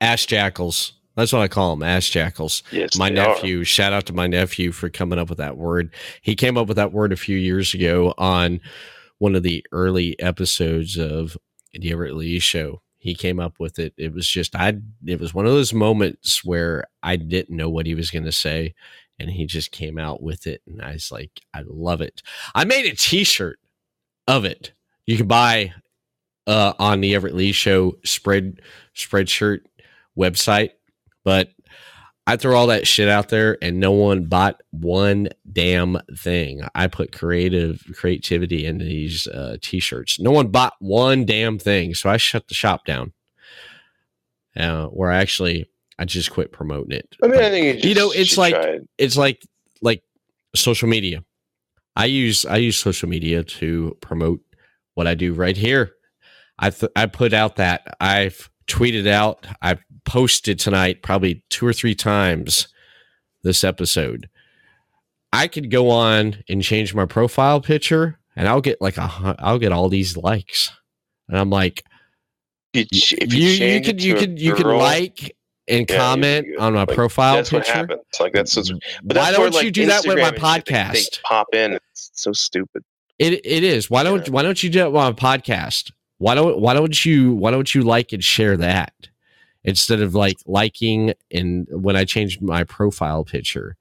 [0.00, 0.94] Ass jackals.
[1.16, 2.62] That's what I call them, ass jackals.
[2.70, 3.34] Yes, my they are.
[3.34, 5.92] nephew, shout out to my nephew for coming up with that word.
[6.22, 8.60] He came up with that word a few years ago on
[9.18, 11.36] one of the early episodes of
[11.72, 12.80] the Everett Lee show.
[12.98, 13.94] He came up with it.
[13.96, 14.74] It was just I
[15.06, 18.32] it was one of those moments where I didn't know what he was going to
[18.32, 18.74] say
[19.18, 22.22] and he just came out with it and I was like I love it.
[22.54, 23.58] I made a t-shirt
[24.26, 24.72] of it.
[25.06, 25.72] You can buy
[26.46, 28.60] uh on the Everett Lee show spread
[28.94, 29.60] spreadshirt
[30.16, 30.70] website,
[31.30, 31.52] but
[32.26, 36.62] I throw all that shit out there and no one bought one damn thing.
[36.74, 40.18] I put creative creativity into these uh, t-shirts.
[40.18, 43.12] No one bought one damn thing, so I shut the shop down.
[44.56, 45.66] Uh, where I actually
[46.00, 47.14] I just quit promoting it.
[47.22, 48.88] I mean, But I think you, just you know, it's like- it.
[48.98, 49.40] it's like
[49.80, 50.02] like
[50.56, 51.22] social media.
[51.94, 54.40] I use I use social media to promote
[54.94, 55.92] what I do right here.
[56.58, 61.72] I th- I put out that I've tweeted out, I've posted tonight probably two or
[61.72, 62.68] three times
[63.42, 64.28] this episode.
[65.32, 69.58] I could go on and change my profile picture and I'll get like a I'll
[69.58, 70.70] get all these likes.
[71.28, 71.84] And I'm like
[72.74, 75.36] If you, if you could you could you could like
[75.68, 77.78] and Yeah, comment you- on my like, profile That's what picture.
[77.78, 78.00] happens.
[78.18, 78.70] Like that's what's,
[79.04, 81.22] but Why that's don't you do that with my Instagram they- They, podcast?
[81.22, 81.72] pop in.
[81.74, 82.82] It's so stupid.
[83.20, 83.88] It it is.
[83.88, 84.32] Why don't Yeah.
[84.32, 85.92] why don't you do it on a podcast?
[86.20, 88.92] Why don't why don't you why don't you like and share that
[89.64, 93.74] instead of like liking and when I changed my profile picture?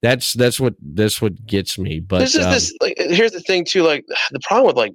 [0.00, 1.98] That's that's what that's what gets me.
[1.98, 2.72] But this is um, this.
[2.80, 3.82] Like, here's the thing too.
[3.82, 4.92] Like the problem with like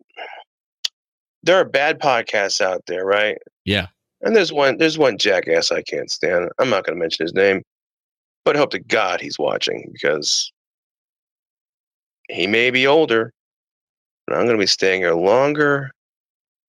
[1.43, 3.37] there are bad podcasts out there, right?
[3.65, 3.87] Yeah.
[4.21, 4.77] And there's one.
[4.77, 6.49] There's one jackass I can't stand.
[6.59, 7.61] I'm not going to mention his name,
[8.45, 10.49] but I hope to God he's watching because
[12.29, 13.33] he may be older,
[14.25, 15.91] but I'm going to be staying here longer,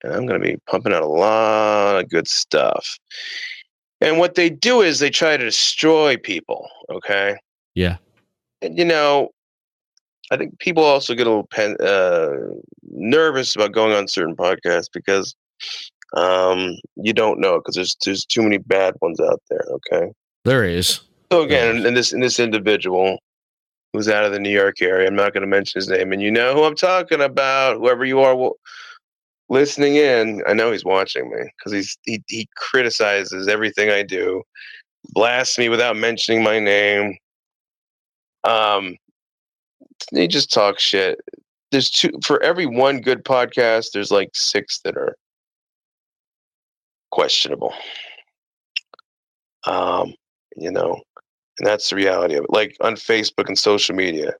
[0.07, 2.99] and I'm going to be pumping out a lot of good stuff.
[4.01, 6.69] And what they do is they try to destroy people.
[6.91, 7.37] Okay
[7.75, 7.97] yeah
[8.63, 9.31] and you know,
[10.31, 12.31] I think people also get a little pen, uh,
[12.83, 15.35] nervous about going on certain podcasts because
[16.17, 19.65] um, you don't know because there's there's too many bad ones out there.
[19.71, 20.13] Okay,
[20.45, 21.01] there is.
[21.31, 23.19] so again, and this and this individual
[23.93, 26.21] who's out of the New York area, I'm not going to mention his name, and
[26.21, 27.77] you know who I'm talking about.
[27.77, 28.59] Whoever you are, will,
[29.49, 34.43] listening in, I know he's watching me because he's he he criticizes everything I do,
[35.11, 37.17] blasts me without mentioning my name.
[38.45, 38.97] Um,
[40.13, 41.19] they just talk shit.
[41.73, 43.91] There's two for every one good podcast.
[43.93, 45.17] There's like six that are
[47.11, 47.75] questionable.
[49.67, 50.15] Um,
[50.57, 51.01] you know,
[51.59, 52.51] and that's the reality of it.
[52.51, 54.35] Like on Facebook and social media,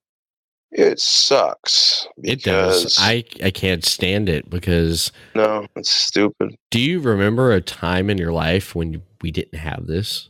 [0.79, 2.07] it sucks.
[2.23, 2.97] It does.
[3.01, 6.55] I I can't stand it because no, it's stupid.
[6.71, 10.29] do you remember a time in your life when we didn't have this?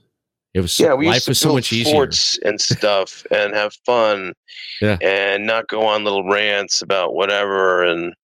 [0.55, 2.09] It was Yeah, we life used to was so much easier.
[2.44, 4.32] and stuff and have fun.
[4.81, 4.97] Yeah.
[5.02, 7.82] And not go on little rants about whatever.
[7.85, 8.14] And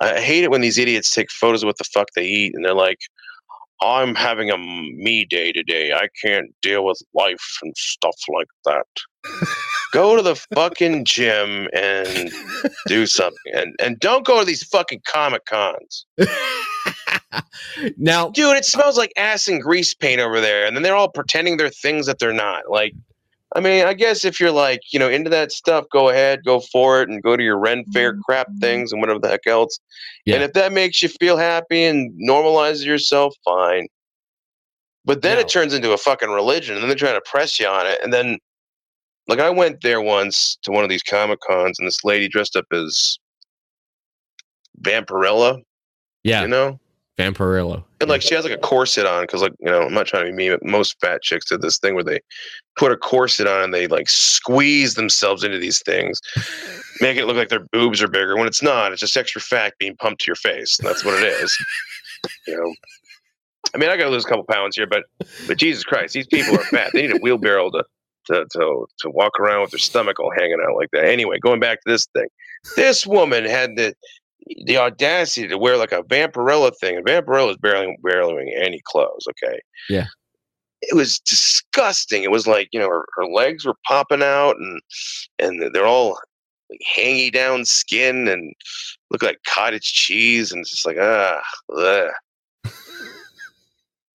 [0.00, 2.64] I hate it when these idiots take photos of what the fuck they eat and
[2.64, 2.98] they're like,
[3.80, 5.92] I'm having a me day today.
[5.92, 8.86] I can't deal with life and stuff like that.
[9.92, 12.30] go to the fucking gym and
[12.86, 13.52] do something.
[13.54, 16.06] And and don't go to these fucking comic cons.
[17.96, 20.66] now dude, it smells like ass and grease paint over there.
[20.66, 22.70] And then they're all pretending they're things that they're not.
[22.70, 22.94] Like,
[23.56, 26.60] I mean, I guess if you're like, you know, into that stuff, go ahead, go
[26.60, 29.78] for it, and go to your Ren Fair crap things and whatever the heck else.
[30.24, 30.34] Yeah.
[30.36, 33.88] And if that makes you feel happy and normalizes yourself, fine.
[35.06, 35.40] But then No.
[35.40, 37.98] it turns into a fucking religion, and then they're trying to press you on it.
[38.02, 38.38] And then,
[39.28, 42.56] like, I went there once to one of these comic cons, and this lady dressed
[42.56, 43.18] up as
[44.82, 45.62] Vampirella,
[46.24, 46.78] yeah, you know?
[47.18, 47.82] Vampirillo.
[48.00, 50.24] And like she has like a corset on because like you know I'm not trying
[50.24, 52.20] to be mean, but most fat chicks do this thing where they
[52.76, 56.20] put a corset on and they like squeeze themselves into these things,
[57.00, 58.92] make it look like their boobs are bigger when it's not.
[58.92, 60.76] It's just extra fat being pumped to your face.
[60.76, 61.58] That's what it is.
[62.46, 62.74] you know.
[63.74, 65.04] I mean, I got to lose a couple pounds here, but
[65.48, 66.90] but Jesus Christ, these people are fat.
[66.92, 67.84] They need a wheelbarrow to
[68.28, 71.04] to to to walk around with their stomach all hanging out like that.
[71.04, 72.28] Anyway, going back to this thing,
[72.76, 73.94] this woman had the
[74.64, 78.80] the audacity to wear like a Vampirella thing, and Vampirella is barely barely wearing any
[78.84, 79.26] clothes.
[79.30, 79.60] Okay.
[79.88, 80.06] Yeah.
[80.80, 82.22] It was disgusting.
[82.22, 84.80] It was like you know her, her legs were popping out, and
[85.38, 86.18] and they're all
[86.70, 88.54] like hangy down skin and
[89.10, 91.40] look like cottage cheese, and it's just like ah,
[91.76, 92.72] ugh.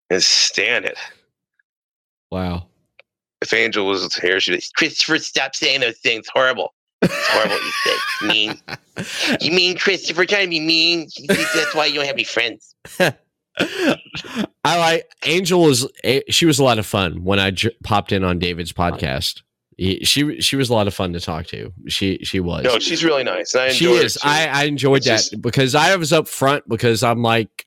[0.10, 0.98] and stand it.
[2.32, 2.68] Wow.
[3.44, 6.28] If Angel was here, she'd be, Christopher, stop saying those things.
[6.34, 6.74] Horrible.
[7.02, 7.56] It's horrible.
[7.56, 9.38] You said mean.
[9.42, 11.10] You mean Christopher trying to be mean?
[11.28, 12.74] That's why you don't have any friends.
[14.66, 18.12] I like Angel was eh, she was a lot of fun when I j- popped
[18.12, 19.42] in on David's podcast.
[19.78, 21.72] He, she she was a lot of fun to talk to.
[21.88, 22.64] She she was.
[22.64, 23.54] No, she's really nice.
[23.56, 24.18] I she is.
[24.24, 27.66] I I enjoyed It's that just- because I was up front because I'm like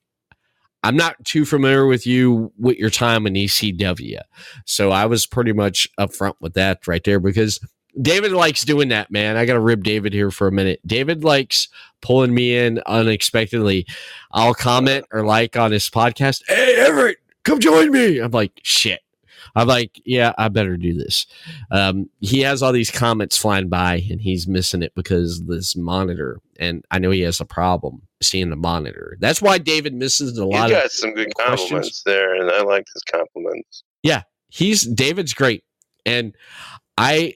[0.82, 4.20] I'm not too familiar with you with your time in ECW,
[4.64, 7.60] so I was pretty much up front with that right there because
[8.00, 9.36] David likes doing that, man.
[9.36, 10.80] I got to rib David here for a minute.
[10.86, 11.68] David likes
[12.02, 13.86] pulling me in unexpectedly.
[14.32, 16.42] I'll comment or like on his podcast.
[16.46, 18.18] Hey, Everett, come join me.
[18.18, 19.00] I'm like, shit.
[19.54, 21.26] I'm like, yeah, I better do this.
[21.70, 26.40] Um, he has all these comments flying by and he's missing it because this monitor.
[26.58, 29.16] And I know he has a problem seeing the monitor.
[29.20, 31.60] That's why David misses a He's lot of got some good questions.
[31.68, 33.82] compliments there, and I like his compliments.
[34.02, 35.64] Yeah, he's David's great,
[36.04, 36.34] and
[36.96, 37.34] I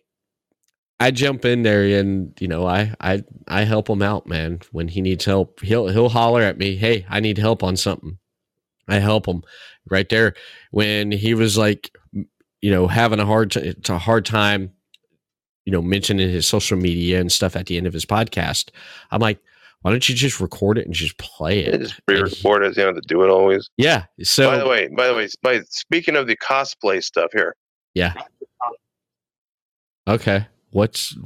[0.98, 4.60] I jump in there and you know I I I help him out, man.
[4.72, 8.18] When he needs help, he'll he'll holler at me, "Hey, I need help on something."
[8.88, 9.42] I help him
[9.88, 10.34] right there.
[10.72, 14.72] When he was like, you know, having a hard t- it's a hard time,
[15.64, 18.70] you know, mentioning his social media and stuff at the end of his podcast,
[19.12, 19.38] I'm like,
[19.82, 21.80] why don't you just record it and just play Yeah, it?
[21.80, 22.76] just pre-record it.
[22.76, 23.68] You know, to do it always.
[23.76, 24.04] Yeah.
[24.22, 27.54] So by the way, by the way, by speaking of the cosplay stuff here,
[27.94, 28.14] Yeah.
[30.08, 30.46] Okay.
[30.72, 31.16] What's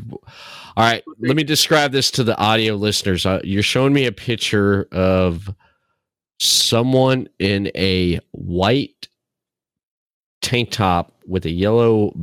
[0.77, 1.03] all right?
[1.19, 3.27] Let me describe this to the audio listeners.
[3.27, 5.55] Uh, you're showing me a picture of
[6.41, 9.09] someone in a white
[10.41, 12.15] tank top with a yellow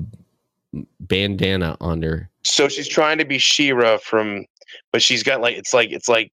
[0.99, 2.30] bandana on there.
[2.44, 4.45] so she's trying to be She-Ra from,
[4.91, 6.31] but she's got like it's like it's like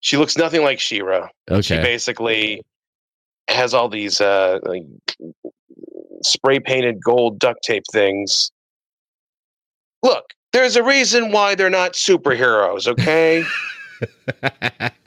[0.00, 1.28] she looks nothing like She-Ra.
[1.62, 2.62] She basically
[3.48, 4.84] has all these uh like
[6.22, 8.50] spray painted gold duct tape things.
[10.02, 13.44] Look, there's a reason why they're not superheroes, okay?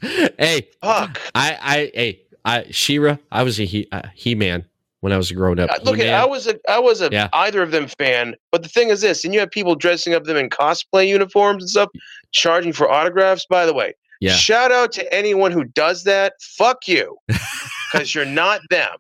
[0.38, 1.20] hey, Fuck.
[1.36, 3.18] I, I, hey, I, She-Ra.
[3.32, 4.66] I was a he, uh, he man
[5.02, 5.70] when I was growing up.
[5.84, 6.14] Look, He-Man.
[6.14, 7.30] I was a I was a Yeah.
[7.34, 10.24] either of them fan, but the thing is this, and you have people dressing up
[10.26, 11.90] them in cosplay uniforms and stuff,
[12.32, 13.46] charging for autographs.
[13.50, 14.34] By the way, Yeah.
[14.34, 16.34] shout out to anyone who does that.
[16.42, 17.18] Fuck you,
[17.92, 18.96] because you're not them,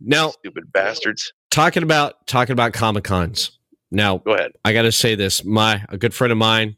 [0.00, 1.32] now stupid bastards.
[1.50, 3.58] talking about talking about comic cons.
[3.90, 4.52] Now Go ahead.
[4.64, 5.44] I got to say this.
[5.44, 6.76] My a good friend of mine,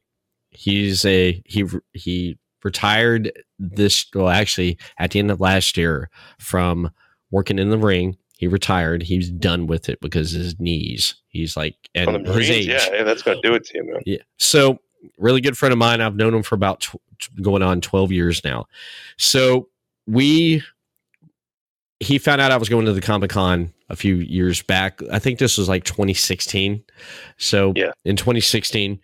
[0.51, 6.91] he's a he he retired this well actually at the end of last year from
[7.31, 8.17] working in the ring.
[8.37, 9.03] He retired.
[9.03, 11.15] He's done with it because his knees.
[11.29, 12.67] He's like and his Marines, age.
[12.67, 14.03] yeah, yeah, that's gonna do it to you, man.
[14.07, 14.19] Yeah.
[14.39, 14.79] So,
[15.19, 16.01] really good friend of mine.
[16.01, 16.97] I've known him for about tw-
[17.43, 18.67] going on 12 years now.
[19.19, 19.69] So,
[20.07, 20.63] we,
[22.01, 25.01] he found out I was going to the Comic Con a few years back.
[25.13, 26.83] I think this was like 2016.
[27.39, 27.93] So, Yeah.
[28.05, 29.01] in 2016,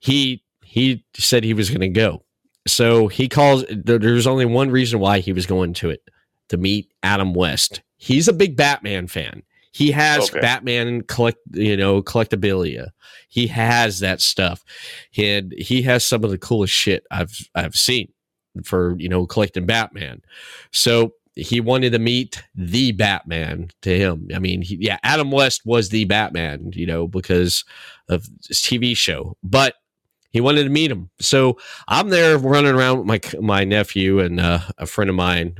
[0.00, 2.24] he, he said he was going to go.
[2.66, 6.02] So he calls, there- there's only one reason why he was going to it
[6.48, 7.82] to meet Adam West.
[7.98, 9.42] He's a big Batman fan.
[9.72, 10.40] He has Okay.
[10.40, 12.88] Batman collect, you know, collectabilia.
[13.28, 14.64] He has that stuff.
[15.16, 18.12] And he has some of the coolest shit I've I've seen
[18.64, 20.22] for, you know, collecting Batman.
[20.72, 24.28] So he wanted to meet the Batman to him.
[24.34, 27.64] I mean, he, yeah, Adam West was the Batman, you know, because
[28.08, 29.36] of his TV show.
[29.44, 29.74] But
[30.30, 31.10] he wanted to meet him.
[31.20, 35.54] So I'm there running around with my my nephew and uh, a friend of mine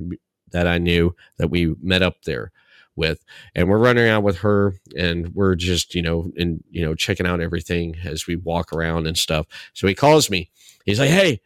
[0.50, 2.52] that I knew that we met up there
[2.96, 6.94] with, and we're running around with her, and we're just you know and you know
[6.94, 9.46] checking out everything as we walk around and stuff.
[9.72, 10.50] So he calls me.
[10.84, 11.40] He's like, "Hey."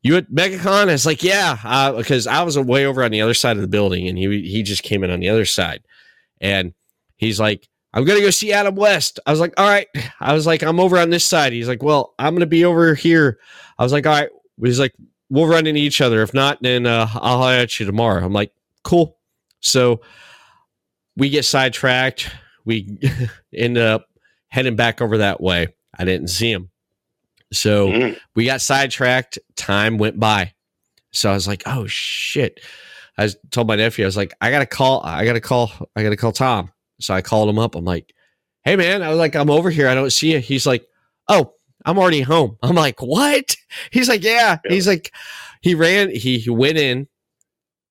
[0.00, 0.88] You at MegaCon?
[0.88, 3.68] It's like, yeah, uh, because I was way over on the other side of the
[3.68, 5.82] building, and he he just came in on the other side,
[6.40, 6.72] and
[7.18, 9.20] he's like, I'm gonna go see Adam West.
[9.24, 9.88] I was like, all right.
[10.20, 11.54] I was like, I'm over on this side.
[11.54, 13.38] He's like, well, I'm gonna be over here.
[13.78, 14.28] I was like, all right.
[14.62, 14.94] He's like,
[15.30, 16.22] we'll run into each other.
[16.22, 18.24] If not, then uh, I'll holler at you tomorrow.
[18.24, 18.52] I'm like,
[18.84, 19.18] cool.
[19.60, 20.00] So
[21.16, 22.30] we get sidetracked.
[22.64, 22.98] We
[23.54, 24.06] end up
[24.48, 25.68] heading back over that way.
[25.98, 26.70] I didn't see him.
[27.52, 28.18] So Mm.
[28.34, 29.38] we got sidetracked.
[29.56, 30.52] Time went by.
[31.12, 32.60] So I was like, oh shit.
[33.18, 36.16] I told my nephew, I was like, I gotta call, I gotta call, I gotta
[36.16, 36.70] call Tom.
[37.00, 37.74] So I called him up.
[37.74, 38.12] I'm like,
[38.64, 39.88] hey man, I was like, I'm over here.
[39.88, 40.38] I don't see you.
[40.40, 40.86] He's like,
[41.28, 41.54] oh,
[41.86, 42.58] I'm already home.
[42.62, 43.56] I'm like, what?
[43.90, 44.58] He's like, yeah.
[44.64, 44.72] Yeah.
[44.72, 45.12] He's like,
[45.62, 47.08] he ran, he, he went in,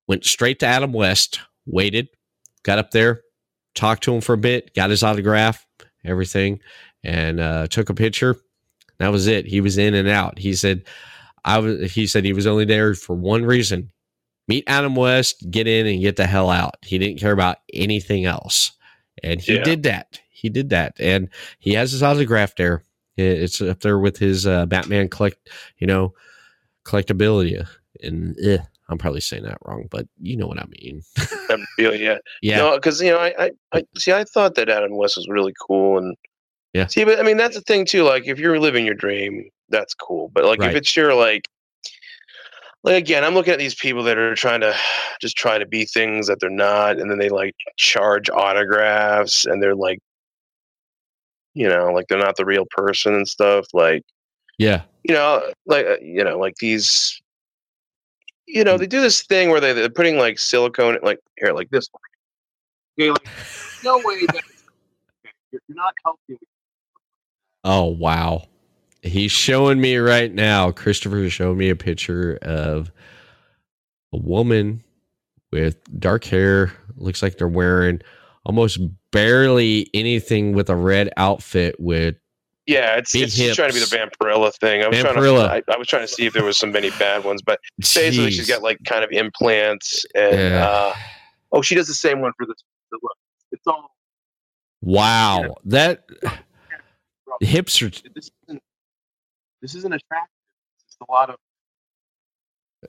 [0.06, 2.08] went straight to Adam West, waited,
[2.62, 3.22] got up there,
[3.74, 5.66] talked to him for a bit, got his autograph,
[6.04, 6.60] everything,
[7.02, 8.36] and uh, took a picture.
[8.98, 9.46] That was it.
[9.46, 10.38] He was in and out.
[10.38, 10.84] He said,
[11.44, 13.90] I was, he said he was only there for one reason
[14.48, 16.76] meet Adam West, get in and get the hell out.
[16.82, 18.70] He didn't care about anything else.
[19.22, 19.64] And he Yeah.
[19.64, 20.20] did that.
[20.30, 20.94] He did that.
[21.00, 21.28] And
[21.58, 22.82] he has his autograph there.
[23.16, 25.48] It's up there with his uh, Batman collect,
[25.78, 26.12] you know,
[26.84, 27.66] collectability.
[28.02, 31.02] and eh, I'm probably saying that wrong, but you know what I mean.
[31.78, 32.18] yeah.
[32.42, 34.12] Yeah, No, because you know, I, I, I see.
[34.12, 36.16] I thought that Adam West was really cool, and
[36.72, 36.86] Yeah.
[36.86, 38.04] See, but I mean, that's the thing too.
[38.04, 40.30] Like, if you're living your dream, that's cool.
[40.32, 40.70] But like, Right.
[40.70, 41.48] if it's your like,
[42.84, 44.76] like again, I'm looking at these people that are trying to
[45.20, 49.60] just try to be things that they're not, and then they like charge autographs, and
[49.60, 49.98] they're like,
[51.56, 53.66] you know, like they're not the real person and stuff.
[53.72, 54.02] Like,
[54.58, 57.18] yeah, you know, like uh, you know, like these,
[58.46, 61.70] you know, they do this thing where they, they're putting like silicone, like here, like
[61.70, 61.88] this.
[63.00, 63.26] Okay, like,
[63.82, 64.34] no way that
[65.52, 66.36] you're you're not helping.
[67.64, 68.44] Oh wow.
[69.02, 70.72] He's showing me right now.
[70.72, 72.90] Christopher showed me a picture of
[74.12, 74.82] a woman
[75.52, 76.72] with dark hair.
[76.96, 78.02] Looks like they're wearing
[78.44, 78.78] almost
[79.16, 82.16] barely anything with a red outfit with
[82.66, 84.16] Yeah, it's it's just trying to be the hips.
[84.20, 84.82] Vampirella thing.
[84.82, 85.46] I was Vampirella.
[85.46, 87.42] trying to, I, I was trying to see if there was some many bad ones,
[87.42, 90.66] but basically she's got like kind of implants and Yeah.
[90.68, 90.94] uh,
[91.52, 92.54] oh, she does the same one for the,
[92.90, 93.16] the look.
[93.52, 93.96] It's all
[94.82, 95.54] wow.
[95.64, 96.04] That
[97.40, 98.62] hips are this isn't
[99.62, 100.30] this isn't attractive.
[100.86, 101.36] It's a lot of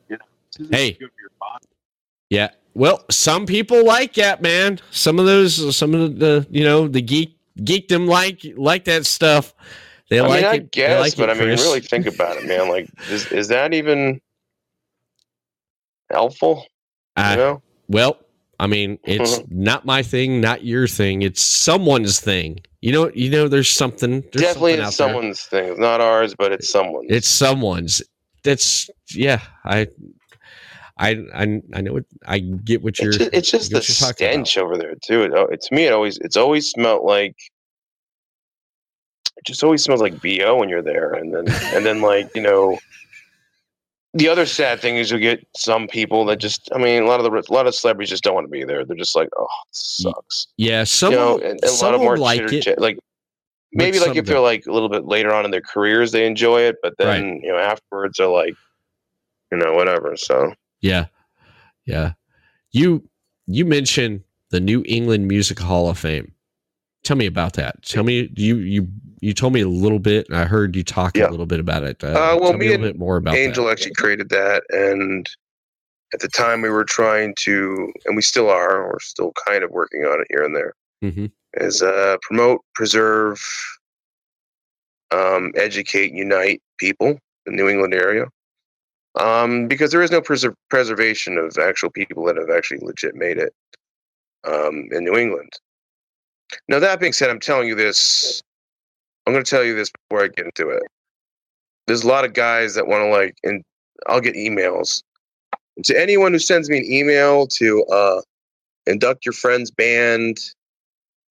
[0.09, 0.25] you know.
[0.51, 0.97] This isn't Hey.
[2.29, 2.49] Yeah.
[2.73, 4.79] Well, some people like that, man.
[4.91, 9.53] Some of those, some of the, you know, the geek geekdom like like that stuff.
[10.09, 10.71] They I like mean, I it.
[10.71, 12.69] guess, like but it, I mean, really think about it, man.
[12.69, 14.21] Like, is is that even
[16.11, 16.65] helpful?
[17.15, 17.61] I- you know?
[17.87, 18.17] well,
[18.59, 19.63] I mean, it's Mm-hmm.
[19.63, 21.21] not my thing, not your thing.
[21.21, 22.59] It's someone's thing.
[22.81, 24.21] You know, you know, there's something.
[24.31, 25.13] There's Definitely, something it's out there.
[25.15, 25.69] someone's thing.
[25.71, 27.07] It's not ours, but it's someone's.
[27.09, 28.01] It's someone's.
[28.43, 29.41] That's yeah.
[29.65, 29.87] I,
[30.99, 31.93] I, I, I know.
[31.93, 33.09] What, I get what you're.
[33.09, 34.15] It's just, it's just the what you're about.
[34.15, 35.23] stench over there too.
[35.23, 37.35] It, it, to me, it always it's always smelled like
[39.37, 41.45] it just always smells like bo when you're there, and then
[41.75, 42.77] and then like you know.
[44.13, 47.19] The other sad thing is you get some people that just I mean a lot
[47.19, 48.83] of the a lot of celebrities just don't want to be there.
[48.83, 50.47] They're just like oh it sucks.
[50.57, 52.79] Yeah, some you know, and, and a lot of more like it.
[52.79, 52.97] like
[53.73, 56.61] maybe like if they're like a little bit later on in their careers they enjoy
[56.61, 58.55] it, but then you know afterwards they're like
[59.51, 60.15] you know whatever.
[60.17, 61.07] So Yeah.
[61.85, 62.13] Yeah.
[62.71, 63.07] You
[63.47, 66.33] you mentioned the New England Music Hall of Fame.
[67.03, 67.83] Tell me about that.
[67.83, 68.87] Tell me you you
[69.21, 71.29] you told me a little bit and I heard you talk Yeah.
[71.29, 72.03] a little bit about it.
[72.03, 73.71] Uh, Uh, well, tell me me a little bit more about Angel that.
[73.71, 75.27] actually created that, and
[76.13, 79.71] at the time we were trying to, and we still are, we're still kind of
[79.71, 80.73] working on it here and there,
[81.03, 81.31] Mhm.
[81.55, 83.41] is uh, promote, preserve,
[85.11, 88.25] um, educate, unite people in the New England area.
[89.19, 93.37] Um, because there is no preser- preservation of actual people that have actually legit made
[93.37, 93.53] it
[94.43, 95.51] um, in New England.
[96.67, 98.41] Now, that being said, I'm telling you this,
[99.25, 100.83] I'm going to tell you this before I get into it.
[101.87, 103.63] There's a lot of guys that want to like, and
[104.07, 105.03] I'll get emails.
[105.83, 108.21] To anyone who sends me an email to uh,
[108.85, 110.37] induct your friend's band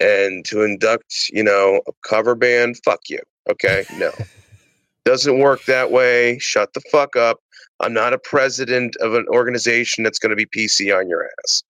[0.00, 3.18] and to induct, you know, a cover band, fuck you.
[3.50, 4.10] Okay, no,
[5.04, 6.38] doesn't work that way.
[6.38, 7.38] Shut the fuck up.
[7.80, 11.62] I'm not a president of an organization that's going to be PC on your ass.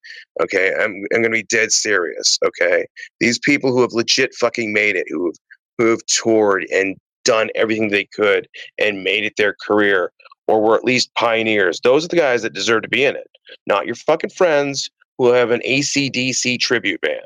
[0.42, 2.38] Okay, I'm I'm going to be dead serious.
[2.44, 2.86] Okay,
[3.20, 5.36] these people who have legit fucking made it, who have
[5.78, 10.12] who have toured and done everything they could and made it their career,
[10.46, 11.80] or were at least pioneers.
[11.82, 13.28] Those are the guys that deserve to be in it,
[13.66, 14.88] not your fucking friends
[15.18, 17.20] who have an ACDC tribute band.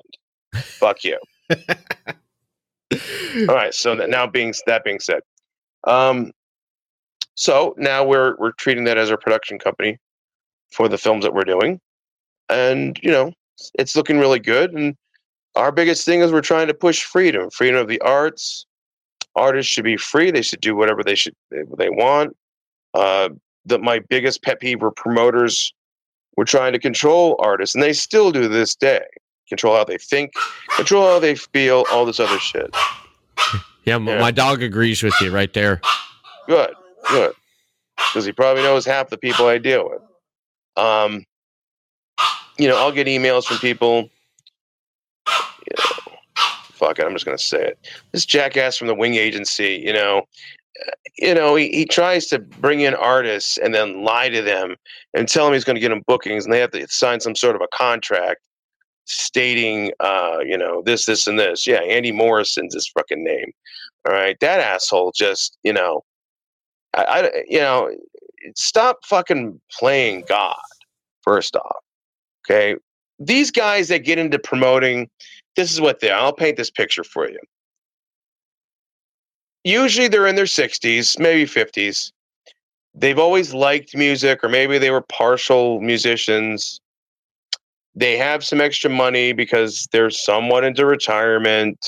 [0.55, 1.19] Fuck you.
[3.48, 3.74] All right.
[3.74, 5.20] So that now being that being said,
[5.85, 6.32] um,
[7.35, 9.98] so now we're we're treating that as our production company
[10.73, 11.81] for the films that we're doing,
[12.48, 13.32] and you know
[13.74, 14.73] it's looking really good.
[14.73, 14.97] And
[15.55, 18.66] our biggest thing is we're trying to push freedom, freedom of the arts.
[19.36, 20.31] Artists should be free.
[20.31, 22.36] They should do whatever they should they, want.
[22.94, 23.28] Uh,
[23.66, 25.73] that my biggest pet peeve were promoters
[26.36, 29.02] were trying to control artists, and they still do this day.
[29.48, 30.32] Control how they think,
[30.77, 32.74] control how they feel, all this other shit.
[33.86, 34.20] Yeah, Yeah.
[34.20, 35.81] my dog agrees with you right there.
[36.47, 36.74] Good,
[37.11, 37.32] good.
[37.97, 40.03] Because he probably knows half the people I deal with.
[40.77, 41.24] Um,
[42.59, 44.09] you know, I'll get emails from people.
[45.28, 47.87] You know, fuck it, I'm just gonna say it.
[48.12, 50.27] This jackass from the Wing Agency, you know,
[50.87, 54.77] uh, you know, he, he tries to bring in artists and then lie to them
[55.15, 57.35] and tell them he's going to get them bookings, and they have to sign some
[57.35, 58.41] sort of a contract
[59.05, 61.66] stating, uh, you know, this, this, and this.
[61.66, 63.53] Yeah, Andy Morrison's his fucking name.
[64.07, 66.05] All right, that asshole just, you know,
[66.95, 67.91] I, I you know,
[68.57, 70.57] stop fucking playing God.
[71.23, 71.77] First off,
[72.45, 72.77] okay,
[73.19, 75.09] these guys that get into promoting,
[75.57, 76.11] this is what they.
[76.11, 77.39] I'll paint this picture for you.
[79.65, 82.12] Usually, they're in their sixties, maybe fifties.
[82.95, 86.81] they've always liked music, or maybe they were partial musicians.
[87.95, 91.79] They have some extra money because they're somewhat into retirement,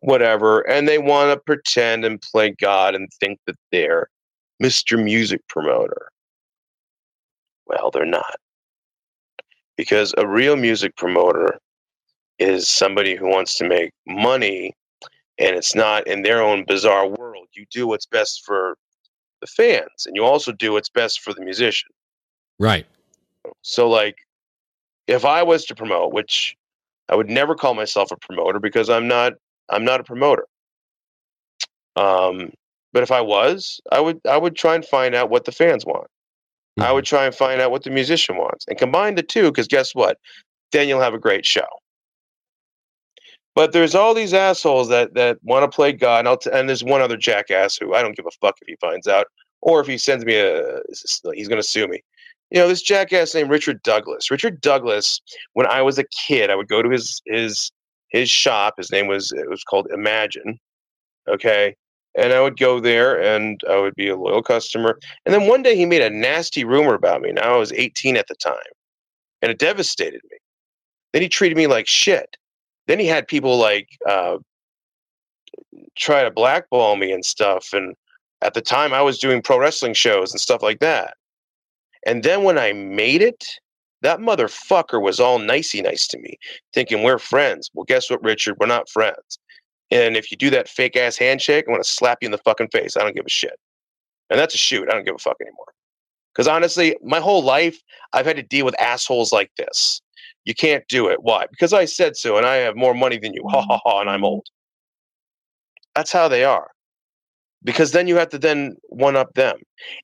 [0.00, 4.08] whatever, and they want to pretend and play God and think that they're
[4.62, 5.02] Mr.
[5.02, 6.08] Music Promoter.
[7.66, 8.36] Well, they're not.
[9.76, 11.58] Because a real music promoter
[12.38, 14.74] is somebody who wants to make money
[15.38, 17.48] and it's not in their own bizarre world.
[17.52, 18.76] You do what's best for
[19.40, 21.90] the fans and you also do what's best for the musician.
[22.58, 22.86] Right.
[23.62, 24.16] So like
[25.06, 26.56] if I was to promote, which
[27.08, 29.34] I would never call myself a promoter because I'm not
[29.68, 30.46] I'm not a promoter.
[31.96, 32.52] Um
[32.96, 35.84] but if I was, I would I would try and find out what the fans
[35.84, 36.06] want.
[36.80, 36.94] I Mm-hmm.
[36.94, 39.94] would try and find out what the musician wants and combine the two because guess
[39.94, 40.16] what?
[40.72, 41.66] Then you'll have a great show.
[43.54, 46.70] But there's all these assholes that that want to play God, and, I'll t- and
[46.70, 49.26] there's one other jackass who I don't give a fuck if he finds out
[49.60, 50.80] or if he sends me a.
[51.34, 52.00] He's going to sue me.
[52.50, 54.30] You know this jackass named Richard Douglas.
[54.30, 55.20] Richard Douglas.
[55.52, 57.70] When I was a kid, I would go to his his
[58.08, 58.76] his shop.
[58.78, 60.58] His name was it was called Imagine.
[61.28, 61.76] Okay,
[62.16, 64.98] and I would go there and I would be a loyal customer.
[65.24, 67.32] And then one day he made a nasty rumor about me.
[67.32, 68.54] Now I was 18 at the time,
[69.42, 70.38] and it devastated me.
[71.12, 72.36] Then he treated me like shit.
[72.86, 74.38] Then he had people like uh,
[75.96, 77.68] try to blackball me and stuff.
[77.72, 77.94] And
[78.42, 81.14] at the time, I was doing pro wrestling shows and stuff like that.
[82.06, 83.44] And then when I made it,
[84.02, 86.38] that motherfucker was all nicey nice to me,
[86.74, 87.70] thinking we're friends.
[87.74, 88.56] Well, guess what, Richard?
[88.60, 89.38] We're not friends.
[89.90, 92.68] And if you do that fake ass handshake, I'm gonna slap you in the fucking
[92.68, 92.96] face.
[92.96, 93.58] I don't give a shit.
[94.30, 94.88] And that's a shoot.
[94.90, 95.72] I don't give a fuck anymore.
[96.34, 97.80] Because honestly, my whole life,
[98.12, 100.02] I've had to deal with assholes like this.
[100.44, 101.22] You can't do it.
[101.22, 101.46] Why?
[101.50, 103.42] Because I said so, and I have more money than you.
[103.48, 104.46] Ha ha ha, and I'm old.
[105.94, 106.70] That's how they are.
[107.64, 109.56] Because then you have to then one up them.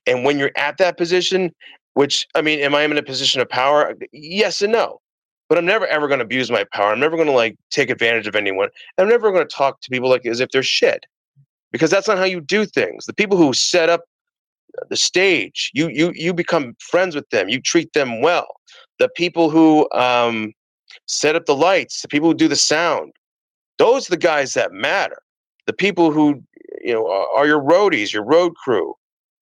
[0.07, 1.53] And when you're at that position,
[1.95, 3.95] which I mean, am I in a position of power?
[4.13, 5.02] Yes and no.
[5.48, 6.93] But I'm never ever going to abuse my power.
[6.93, 8.69] I'm never going to like take advantage of anyone.
[8.98, 11.05] I'm never going to talk to people like as if they're shit.
[11.73, 13.06] Because that's not how you do things.
[13.06, 14.02] The people who set up
[14.89, 17.48] the stage, you you you become friends with them.
[17.48, 18.47] You treat them well.
[18.98, 20.52] The people who um,
[21.06, 23.12] set up the lights, the people who do the sound,
[23.78, 25.19] those are the guys that matter.
[25.66, 26.43] The people who
[26.82, 28.94] you know are, are your roadies, your road crew,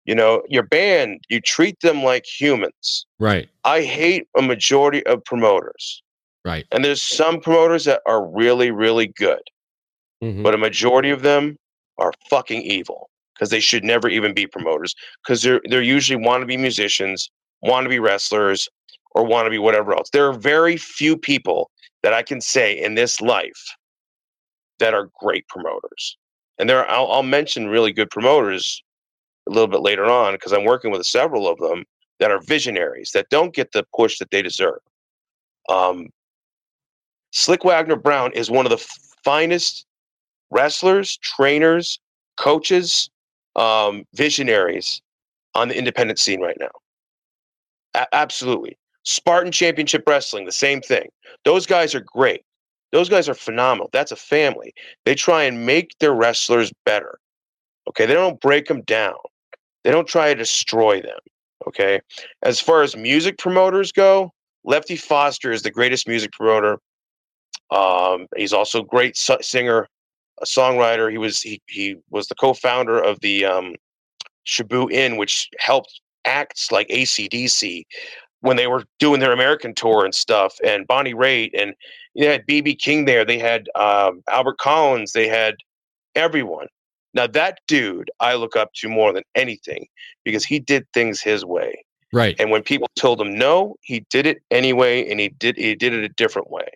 [0.05, 1.21] you know, your band.
[1.29, 3.07] You treat them like humans.
[3.19, 3.49] Right.
[3.65, 6.03] I hate a majority of promoters,
[6.45, 6.67] Right.
[6.73, 9.43] and there's some promoters that are really really good,
[10.23, 10.43] Mhm.
[10.43, 11.57] but a majority of them
[11.99, 16.43] are fucking evil because they should never even be promoters because they're they're usually want
[16.43, 17.31] to be musicians,
[17.63, 18.69] want to be wrestlers,
[19.13, 20.09] or want to be whatever else.
[20.11, 21.71] There are very few people
[22.03, 23.77] that I can say in this life
[24.79, 26.17] that are great promoters,
[26.59, 28.83] and there I'll, I'll mention really good promoters
[29.51, 31.85] a little bit later on because I'm working with several of them
[32.21, 34.81] that are visionaries that don't get the push that they deserve.
[35.69, 36.09] Um,
[37.33, 39.87] Slick Wagner Brown is one of the f- finest
[40.51, 41.99] wrestlers, trainers,
[42.37, 43.11] coaches,
[43.57, 45.01] um, visionaries
[45.55, 46.71] on the independent scene right now.
[47.95, 48.77] A- absolutely.
[49.05, 51.09] Spartan Championship Wrestling, the same thing.
[51.45, 52.43] Those guys are great.
[52.93, 53.89] Those guys are phenomenal.
[53.93, 54.75] That's a family.
[55.05, 57.19] They try and make their wrestlers better.
[57.89, 58.07] Okay.
[58.07, 59.15] They don't break them down,
[59.85, 61.19] they don't try to destroy them.
[61.67, 62.01] Okay.
[62.43, 64.33] As far as music promoters go,
[64.65, 66.79] Lefty Foster is the greatest music promoter.
[67.71, 69.87] Um, he's also a great su- singer,
[70.41, 71.11] a songwriter.
[71.11, 73.75] He was he he was the co-founder of the um,
[74.91, 77.85] Inn, which helped acts like ACDC
[78.41, 81.75] when they were doing their American tour and stuff, and Bonnie Raitt, and
[82.17, 83.25] they had BB King there.
[83.25, 85.13] They had um, Albert Collins.
[85.13, 85.57] They had
[86.15, 86.67] everyone.
[87.15, 89.87] Now that dude, I look up to more than anything
[90.25, 91.85] because he did things his way.
[92.13, 92.37] Right.
[92.39, 95.93] And when people told him no, he did it anyway, and he did he did
[95.93, 96.69] it a different way.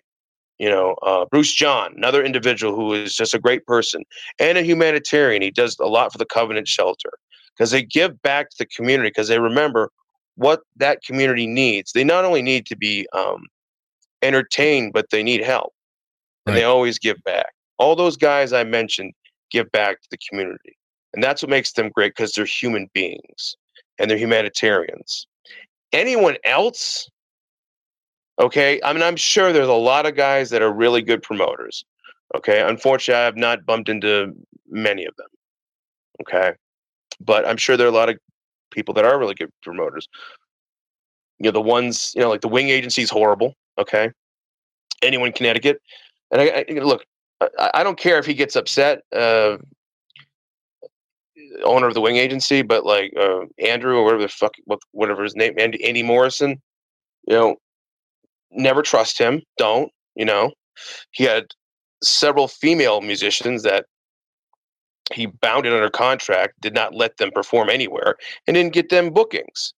[0.57, 4.03] You know, uh, Bruce John, another individual who is just a great person
[4.39, 5.41] and a humanitarian.
[5.41, 7.11] He does a lot for the Covenant Shelter
[7.55, 9.89] because they give back to the community because they remember
[10.35, 11.91] what that community needs.
[11.91, 13.43] They not only need to be um,
[14.21, 15.73] entertained, but they need help,
[16.45, 17.47] and they always give back.
[17.77, 19.13] All those guys I mentioned
[19.51, 20.77] give back to the community,
[21.13, 23.55] and that's what makes them great because they're human beings
[23.99, 25.27] and they're humanitarians.
[25.93, 27.09] Anyone else?
[28.39, 31.85] Okay, I mean, I'm sure there's a lot of guys that are really good promoters.
[32.35, 34.33] Okay, unfortunately, I have not bumped into
[34.69, 35.27] many of them.
[36.21, 36.53] Okay,
[37.21, 38.17] but I'm sure there are a lot of
[38.71, 40.07] people that are really good promoters.
[41.39, 43.53] You know, the ones you know, like the Wing Agency is horrible.
[43.77, 44.11] Okay,
[45.01, 45.81] anyone in Connecticut,
[46.31, 47.05] and I, I look,
[47.41, 49.01] I, don't care if he gets upset.
[49.13, 49.57] Uh,
[51.63, 54.53] owner of the wing agency, but like uh, Andrew or whatever the fuck,
[54.91, 56.61] whatever his name, Andy, Andy Morrison,
[57.27, 57.55] you know,
[58.51, 59.41] never trust him.
[59.57, 60.51] Don't, you know,
[61.11, 61.45] he had
[62.03, 63.85] several female musicians that
[65.13, 68.15] he bounded under contract, did not let them perform anywhere,
[68.47, 69.73] and didn't get them bookings.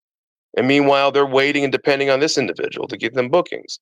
[0.56, 3.80] And meanwhile, they're waiting and depending on this individual to get them bookings.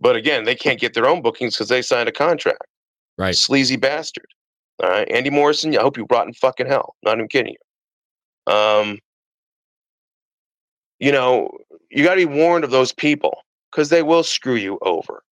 [0.00, 2.66] But again, they can't get their own bookings because they signed a contract.
[3.18, 3.36] Right.
[3.36, 4.26] Sleazy bastard.
[4.82, 5.10] All right.
[5.10, 6.94] Andy Morrison, I hope you rot in fucking hell.
[7.02, 8.52] Not even kidding you.
[8.52, 8.98] Um,
[11.00, 11.50] you know,
[11.90, 15.22] you got to be warned of those people because they will screw you over.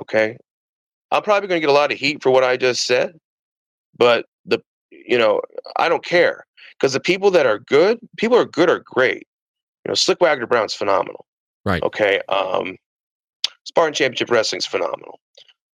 [0.00, 0.36] Okay.
[1.10, 3.18] I'm probably going to get a lot of heat for what I just said,
[3.96, 5.42] but the, you know,
[5.76, 6.46] I don't care
[6.78, 9.26] because the people that are good, people are good are great.
[9.84, 11.26] You know, Slick Wagner Brown's phenomenal.
[11.64, 11.82] Right.
[11.82, 12.20] Okay.
[12.28, 12.76] Um,
[13.64, 15.20] Spartan Championship Wrestling's phenomenal.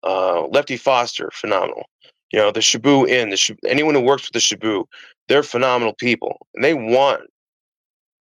[0.02, 1.84] Uh, Lefty Foster, phenomenal.
[2.32, 4.84] You know, the Shaboo Inn, the Shaboo, anyone who works with the Shaboo,
[5.28, 7.22] they're phenomenal people, and they want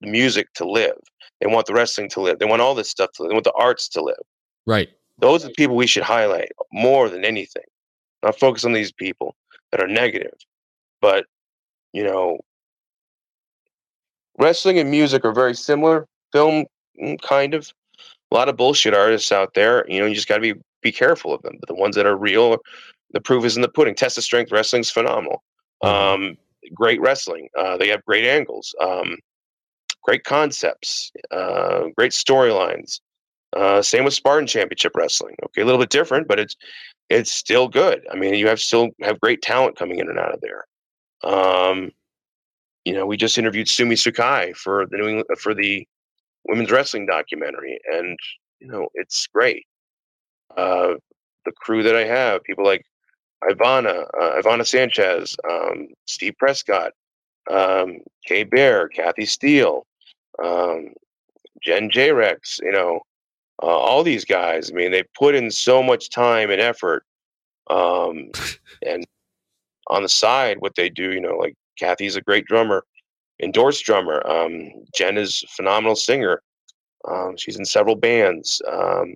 [0.02, 0.98] the music to live.
[1.42, 2.40] They want the wrestling to live.
[2.40, 3.30] They want all this stuff to live.
[3.30, 4.16] They want the arts to live.
[4.66, 4.90] Right.
[5.20, 7.64] Those are the people we should highlight more than anything.
[8.24, 9.36] Not focus on these people
[9.72, 10.34] that are negative.
[11.02, 11.26] But,
[11.94, 12.40] you know,
[14.40, 16.08] wrestling and music are very similar.
[16.32, 16.66] Film,
[17.02, 17.72] mm, kind of.
[18.32, 19.86] A lot of bullshit artists out there.
[19.88, 21.58] You know, you just got to be be careful of them.
[21.60, 22.58] But the ones that are real,
[23.12, 23.96] the proof is in the pudding.
[23.96, 25.44] Test of Strength Wrestling's phenomenal.
[25.84, 26.24] Mm-hmm.
[26.24, 26.38] Um,
[26.74, 27.50] great wrestling.
[27.58, 28.76] Uh, they have great angles.
[28.82, 29.18] Um,
[30.04, 31.12] great concepts.
[31.32, 33.00] Uh, great storylines.
[33.56, 35.36] Uh, same with Spartan Championship Wrestling.
[35.46, 36.56] Okay, a little bit different, but it's
[37.10, 38.06] it's still good.
[38.12, 40.66] I mean, you have still have great talent coming in and out of there.
[41.24, 41.92] Um,
[42.84, 45.88] you know, we just interviewed Sumi Sakai for the New England, for the
[46.46, 48.18] women's wrestling documentary, and
[48.60, 49.66] you know, it's great.
[50.58, 50.96] Uh,
[51.46, 52.84] the crew that I have, people like
[53.44, 56.92] Ivana, uh, Ivana Sanchez, um, Steve Prescott,
[57.50, 59.86] um, Kay Bear, Kathy Steele,
[60.44, 60.90] um,
[61.64, 63.02] Jen J Rex, you know,
[63.64, 64.72] uh, all these guys.
[64.72, 67.04] I mean, they put in so much time and effort.
[67.70, 68.32] Um,
[68.86, 69.06] and
[69.88, 72.84] on the side, what they do, you know, like Kathy's a great drummer,
[73.42, 74.26] endorsed drummer.
[74.28, 76.42] Um, Jen is phenomenal singer.
[77.08, 78.62] Um, she's in several bands.
[78.70, 79.16] Um,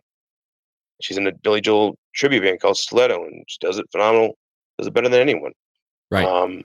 [1.02, 4.38] she's in a Billy Joel tribute band called Stiletto, and she does it phenomenal.
[4.78, 5.54] Does it better than anyone.
[6.10, 6.26] Right.
[6.26, 6.64] Um,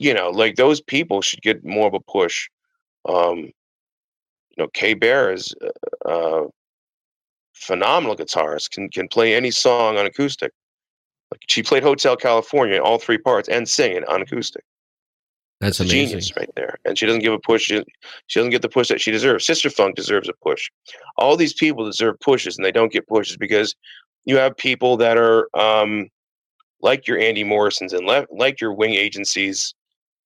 [0.00, 2.48] you know, like those people should get more of a push.
[3.08, 5.54] Um, you know, Kay Bear is
[6.04, 6.46] a uh,
[7.54, 8.70] phenomenal guitarist.
[8.70, 10.52] Can can play any song on acoustic.
[11.30, 14.64] Like she played Hotel California, all three parts, and sing it on acoustic.
[15.64, 16.08] That's a amazing.
[16.08, 16.78] genius right there.
[16.84, 17.62] And she doesn't give a push.
[17.62, 17.82] She,
[18.26, 19.46] she doesn't get the push that she deserves.
[19.46, 20.70] Sister Funk deserves a push.
[21.16, 23.74] All these people deserve pushes, and they don't get pushes because
[24.26, 26.10] you have people that are um,
[26.82, 29.74] like your Andy Morrisons and le- like your wing agencies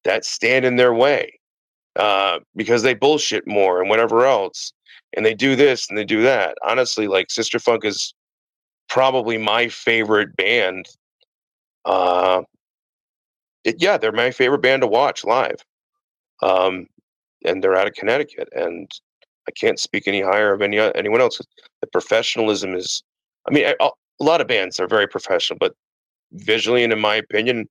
[0.03, 1.39] that stand in their way
[1.95, 4.73] uh, because they bullshit more and whatever else.
[5.17, 6.59] And they do this and they do that.
[6.67, 8.13] Honestly, like Sister Funk is
[8.89, 10.87] probably my favorite band.
[11.85, 12.43] Uh,
[13.69, 15.65] it, yeah, they're my favorite band to watch live.
[16.43, 16.87] Um,
[17.45, 18.91] and they're out of Connecticut, and
[19.49, 21.41] I can't speak any higher of any anyone else.
[21.81, 23.03] The professionalism is,
[23.49, 25.75] I mean, a, a lot of bands are very professional, but
[26.33, 27.69] visually and in my opinion,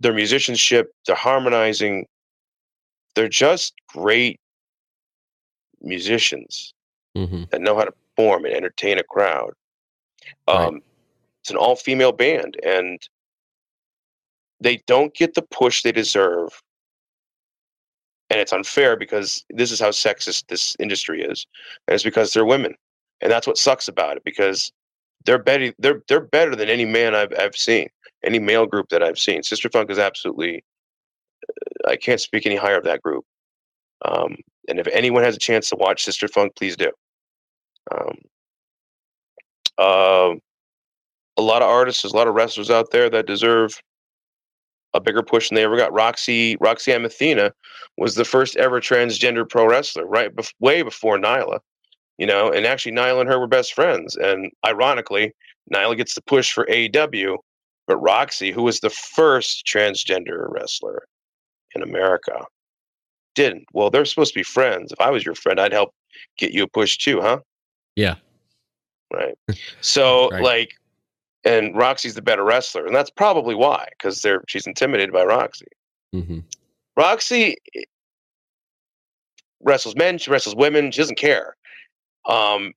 [0.00, 2.06] their musicianship, their harmonizing,
[3.14, 4.38] they're just great
[5.80, 6.74] musicians
[7.16, 9.52] hmm that know how to perform and entertain a crowd.
[10.48, 10.66] Right.
[10.68, 10.82] Um,
[11.40, 12.98] It's an all female band, and
[14.62, 16.62] they don't get the push they deserve.
[18.30, 21.46] And it's unfair because this is how sexist this industry is,
[21.86, 22.74] and it's because they're women,
[23.20, 24.24] and that's what sucks about it.
[24.24, 24.72] Because
[25.26, 27.88] they're better, they're they're better than any man I've I've seen,
[28.24, 29.42] any male group that I've seen.
[29.42, 30.64] Sister Funk is absolutely.
[31.86, 33.24] I can't speak any higher of that group.
[34.04, 34.36] Um,
[34.68, 36.90] and if anyone has a chance to watch Sister Funk, please do.
[37.90, 38.18] Um,
[39.78, 40.34] uh,
[41.36, 43.80] a lot of artists, a lot of wrestlers out there that deserve
[44.94, 45.92] a bigger push than they ever got.
[45.92, 47.52] Roxy Roxy Amathena
[47.96, 50.34] was the first ever transgender pro wrestler, right?
[50.34, 51.60] Bef- way before Nyla,
[52.18, 52.50] you know.
[52.50, 54.16] And actually, Nyla and her were best friends.
[54.16, 55.32] And ironically,
[55.72, 57.38] Nyla gets the push for AEW,
[57.86, 61.04] but Roxy, who was the first transgender wrestler
[61.74, 62.44] in America,
[63.34, 63.64] didn't.
[63.72, 64.92] Well, they're supposed to be friends.
[64.92, 65.94] If I was your friend, I'd help
[66.38, 67.40] get you a push too, huh?
[67.96, 68.16] Yeah.
[69.12, 69.36] Right.
[69.80, 70.42] So Right.
[70.42, 70.74] like,
[71.44, 75.66] and Roxy's the better wrestler, and that's probably why, because they're she's intimidated by Roxy.
[76.12, 76.40] hmm
[76.96, 77.56] Roxy
[79.60, 81.56] wrestles men, she wrestles women, she doesn't care.
[82.26, 82.72] Um,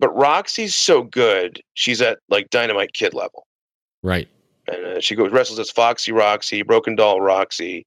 [0.00, 3.46] but Roxy's so good, she's at like Dynamite Kid level.
[4.02, 4.28] Right.
[4.68, 7.84] and uh, she goes wrestles as Foxy Roxy, Broken Doll Roxy,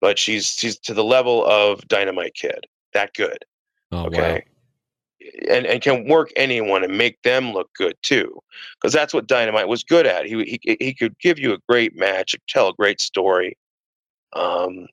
[0.00, 2.66] but she's she's to the level of Dynamite Kid.
[2.94, 3.38] That good.
[3.92, 4.44] Oh, okay.
[5.48, 8.38] And and can work anyone and make them look good too,
[8.74, 10.26] because that's what Dynamite was good at.
[10.26, 13.56] He he he could give you a great match, tell a great story,
[14.34, 14.86] um,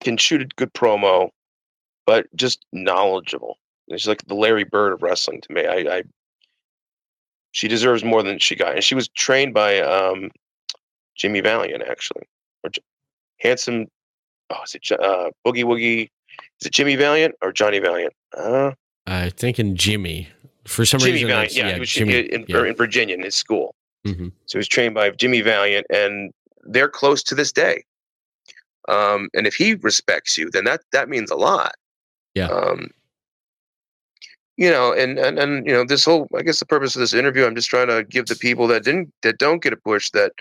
[0.00, 1.30] can shoot a good promo,
[2.04, 3.58] but just knowledgeable.
[3.90, 5.66] She's like the Larry Bird of wrestling to me.
[5.66, 6.02] I, I
[7.52, 10.30] she deserves more than she got, and she was trained by um,
[11.16, 12.24] Jimmy Valiant actually,
[12.64, 12.70] or
[13.38, 13.86] handsome.
[14.50, 16.08] Oh, is it uh, Boogie Woogie?
[16.60, 18.12] Is it Jimmy Valiant or Johnny Valiant?
[18.36, 18.72] Uh,
[19.06, 20.28] I thinking Jimmy.
[20.66, 21.50] For some Jimmy reason, Valiant.
[21.54, 22.18] that's- Yeah, he was Jimmy.
[22.18, 22.64] in, yeah.
[22.64, 23.74] in Virginia in his school.
[24.06, 24.32] Mhm.
[24.46, 26.32] So he was trained by Jimmy Valiant, and
[26.64, 27.84] they're close to this day.
[28.88, 31.72] Um, and if he respects you, then that that means a lot.
[32.34, 32.48] Yeah.
[32.48, 32.90] Um,
[34.56, 37.14] you know, and, and and you know, this whole I guess the purpose of this
[37.14, 40.10] interview, I'm just trying to give the people that didn't that don't get a push
[40.10, 40.32] that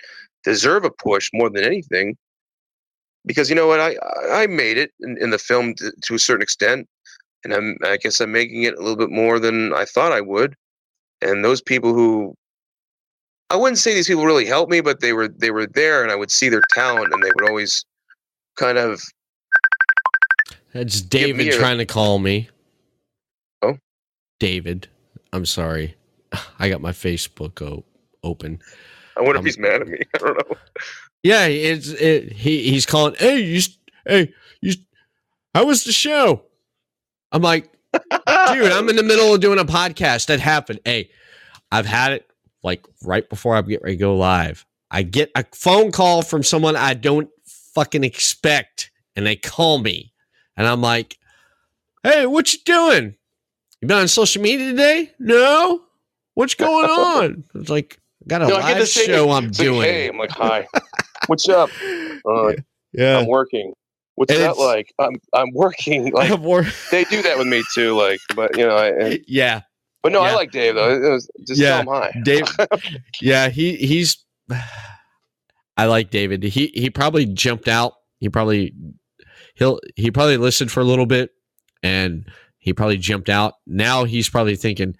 [0.43, 2.17] deserve a push more than anything.
[3.27, 3.95] Because you know what, I
[4.31, 6.87] I made it in, in the film to, to a certain extent,
[7.43, 10.21] and I'm I guess I'm making it a little bit more than I thought I
[10.21, 10.55] would.
[11.21, 12.33] And those people who
[13.49, 16.11] I wouldn't say these people really helped me, but they were they were there, and
[16.11, 17.85] I would see their talent, and they would always
[18.55, 19.01] kind of
[20.73, 22.49] That's me David trying to call me.
[23.61, 23.77] Oh?
[24.39, 24.87] David.
[25.33, 25.95] I'm sorry.
[26.59, 27.85] I got my Facebook o-
[28.23, 28.61] open.
[29.15, 29.99] I wonder Um, if he's mad at me.
[30.15, 30.57] I don't know.
[31.23, 33.15] Yeah, it's it, he he's calling.
[33.17, 33.61] Hey, you,
[34.05, 34.73] hey, you,
[35.53, 36.43] how was the show?
[37.31, 40.27] I'm like, dude, I'm in the middle of doing a podcast.
[40.27, 40.79] That happened.
[40.85, 41.09] Hey,
[41.71, 42.29] I've had it
[42.63, 44.65] like right before I get ready to go live.
[44.89, 47.29] I get a phone call from someone I don't
[47.73, 50.13] fucking expect, and they call me,
[50.55, 51.17] and I'm like,
[52.03, 53.15] "Hey, what you doing?
[53.81, 55.11] You been on social media today?
[55.19, 55.81] No,
[56.35, 59.81] what's going on?" It's like, I got a No, live show I'm It's like, doing.
[59.81, 60.67] hey, I'm like, hi.
[61.27, 61.69] What's up?
[62.27, 62.53] Uh,
[62.93, 63.73] yeah, I'm working.
[64.15, 64.91] What's And that like?
[64.99, 66.11] I'm I'm working.
[66.13, 66.65] Like have more.
[66.91, 67.95] they do that with me too.
[67.95, 69.61] Like, but you know, I, and- yeah,
[70.03, 70.91] but no, I like Dave though.
[70.93, 71.81] It was, just Yeah.
[71.83, 72.21] tell him hi.
[72.23, 72.43] Dave.
[73.21, 74.25] yeah, he he's.
[75.77, 76.43] I like David.
[76.43, 77.93] He he probably jumped out.
[78.19, 78.73] He probably
[79.55, 81.29] he'll he probably listened for a little bit,
[81.83, 82.27] and
[82.57, 83.53] he probably jumped out.
[83.67, 84.95] Now he's probably thinking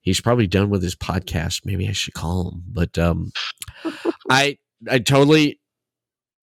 [0.00, 1.60] he's probably done with his podcast.
[1.64, 2.64] Maybe I should call him.
[2.68, 3.30] But um,
[4.28, 4.58] I
[4.90, 5.60] I totally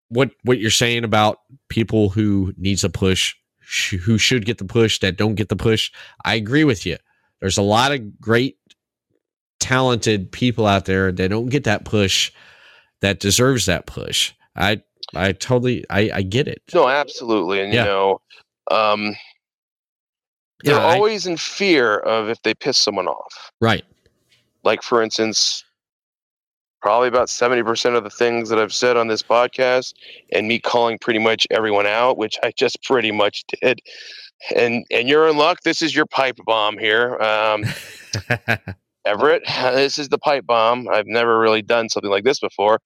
[0.09, 1.39] what what you're saying about
[1.69, 5.55] people who needs a push, sh- who should get the push that don't get the
[5.55, 5.91] push.
[6.25, 6.97] I agree with you.
[7.41, 8.57] There's a lot of great
[9.59, 12.31] talented people out there that don't get that push
[13.01, 14.33] that deserves that push.
[14.55, 14.81] I
[15.15, 16.61] I totally I I get it.
[16.73, 17.61] No, absolutely.
[17.61, 17.83] And Yeah.
[17.83, 18.21] you know,
[18.71, 19.15] um,
[20.63, 23.51] they're Yeah, I- always in fear of if they piss someone off.
[23.61, 23.83] Right.
[24.63, 25.63] Like for instance,
[26.83, 29.93] probably about 70% of the things that I've said on this podcast
[30.33, 33.79] and me calling pretty much everyone out, which I just pretty much did.
[34.53, 35.61] And and you're in luck.
[35.63, 37.17] This is your pipe bomb here.
[37.21, 37.63] Um,
[39.05, 40.89] Everett, this is the pipe bomb.
[40.89, 42.79] I've never really done something like this before.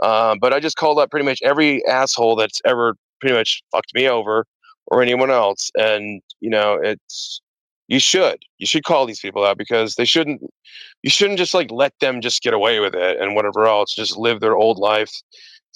[0.00, 3.94] Uh, but I just called out pretty much every asshole that's ever pretty much fucked
[3.94, 4.44] me over
[4.88, 5.70] or anyone else.
[5.76, 7.40] And, you know, it's,
[7.88, 10.42] you should, you should call these people out because they shouldn't,
[11.02, 14.16] you shouldn't just like let them just get away with it and whatever else, just
[14.16, 15.12] live their old life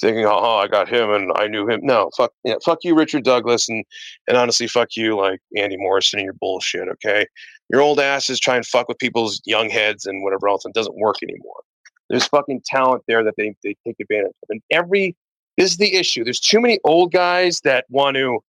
[0.01, 1.81] thinking, oh, I got him and I knew him.
[1.83, 3.69] No, fuck, yeah, fuck you, Richard Douglas.
[3.69, 3.85] And,
[4.29, 6.89] and honestly, fuck you, like Andy Morrison and your bullshit.
[6.89, 7.27] Okay
[7.71, 10.65] your old asses try and fuck with people's young heads and whatever else.
[10.65, 11.63] and doesn't work anymore.
[12.09, 14.49] There's fucking talent there that they, they take advantage of.
[14.49, 15.17] And every,
[15.57, 16.25] this is the issue.
[16.25, 18.41] There's too many old guys that want to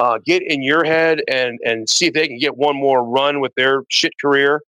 [0.00, 3.40] uh, get in your head and, and see if they can get one more run
[3.40, 4.62] with their shit career.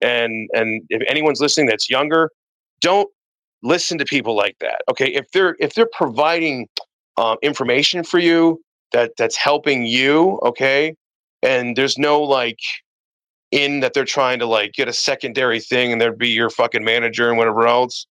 [0.00, 2.30] And, and if anyone's listening that's younger,
[2.80, 3.08] don't
[3.62, 4.78] listen to people like that.
[4.90, 5.08] Okay.
[5.20, 6.66] If they're, if they're providing
[7.16, 8.60] um, information for you
[8.92, 10.94] that that's helping you, okay.
[11.42, 12.60] And there's no like,
[13.50, 16.84] in that they're trying to like get a secondary thing and there'd be your fucking
[16.84, 18.06] manager and whatever else,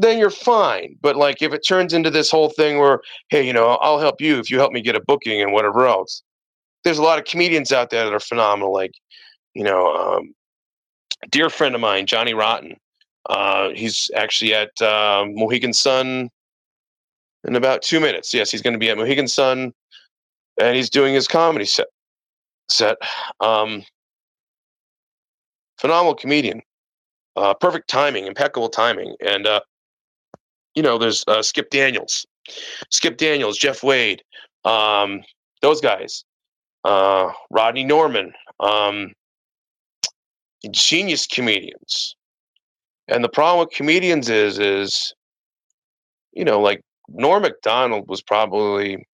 [0.00, 0.96] then you're fine.
[1.00, 4.20] But like if it turns into this whole thing where, hey, you know, I'll help
[4.20, 6.22] you if you help me get a booking and whatever else.
[6.84, 8.72] There's a lot of comedians out there that are phenomenal.
[8.72, 8.92] Like,
[9.54, 10.34] you know, um,
[11.22, 12.76] a dear friend of mine, Johnny Rotten.
[13.28, 16.30] Uh, he's actually at uh, Mohegan Sun
[17.44, 18.32] in about two minutes.
[18.32, 19.72] Yes, he's going to be at Mohegan Sun,
[20.60, 21.88] and he's doing his comedy set.
[22.70, 22.96] Set.
[23.40, 23.84] Um,
[25.78, 26.62] phenomenal comedian.
[27.36, 29.14] Uh, perfect timing, impeccable timing.
[29.20, 29.60] And, uh,
[30.74, 32.26] you know, there's uh, Skip Daniels,
[32.90, 34.22] Skip Daniels, Jeff Wade,
[34.64, 35.22] um,
[35.62, 36.24] those guys,
[36.84, 39.12] uh, Rodney Norman, um,
[40.70, 42.16] genius comedians.
[43.08, 45.14] And the problem with comedians is, is,
[46.32, 49.06] you know, like Norm Macdonald was probably,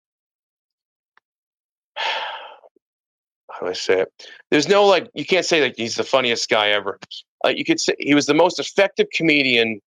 [1.96, 4.28] how do I say it?
[4.50, 6.98] There's no like, you can't say that he's the funniest guy ever.
[7.46, 9.80] You could say he was the most effective comedian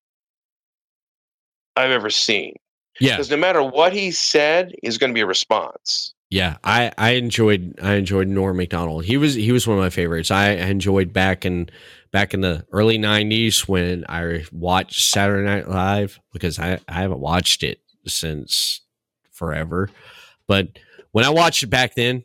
[1.80, 2.56] I've ever seen.
[3.00, 3.14] Yeah.
[3.14, 6.14] Because no matter what he said, is going to be a response.
[6.30, 9.06] Yeah, I, I enjoyed I enjoyed Norm Macdonald.
[9.06, 10.30] He was he was one of my favorites.
[10.30, 11.70] I enjoyed back in
[12.12, 17.20] back in the early '90s when I watched Saturday Night Live because I I haven't
[17.20, 18.82] watched it since
[19.32, 19.90] forever,
[20.46, 20.68] but
[21.12, 22.24] when I watched it back then,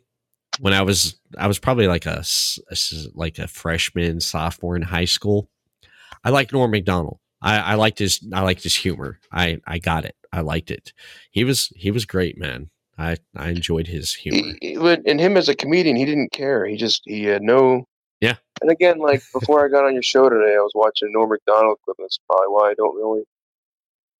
[0.59, 2.23] when I was I was probably like a
[3.15, 5.49] like a freshman sophomore in high school,
[6.23, 7.17] I liked Norm Macdonald.
[7.45, 9.19] I, I liked his I liked his humor.
[9.31, 10.15] I I got it.
[10.33, 10.91] I liked it.
[11.31, 12.71] He was he was great, man.
[12.97, 14.55] I I enjoyed his humor.
[14.61, 16.65] He, he, and him as a comedian, he didn't care.
[16.65, 17.87] He just he had no.
[18.19, 18.37] Yeah.
[18.61, 21.77] And again, like before I got on your show today, I was watching Norm Macdonald
[21.85, 21.97] clip.
[21.99, 23.21] That's probably why I don't really.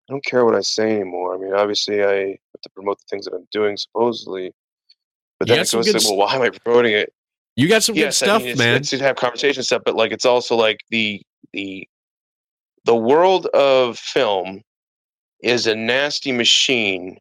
[0.08, 1.34] I don't care what I say anymore.
[1.34, 4.54] I mean, obviously, I have to promote the things that I'm doing, supposedly.
[5.40, 7.12] But then it goes to, well, why am I promoting it?
[7.56, 8.76] You got some yes, good stuff, I mean, it's, man.
[8.76, 11.24] It's to have conversation stuff, but like it's also like the
[11.54, 11.88] the
[12.86, 14.62] the world of film
[15.42, 17.18] is a nasty machine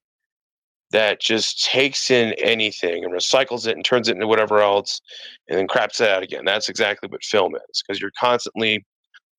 [0.93, 5.01] that just takes in anything and recycles it and turns it into whatever else
[5.49, 6.45] and then craps it out again.
[6.45, 8.85] That's exactly what film is because you're constantly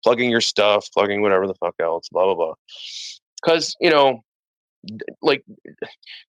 [0.04, 2.54] plugging your stuff, plugging whatever the fuck else, blah, blah, blah.
[3.42, 4.22] Because, you know,
[5.22, 5.44] like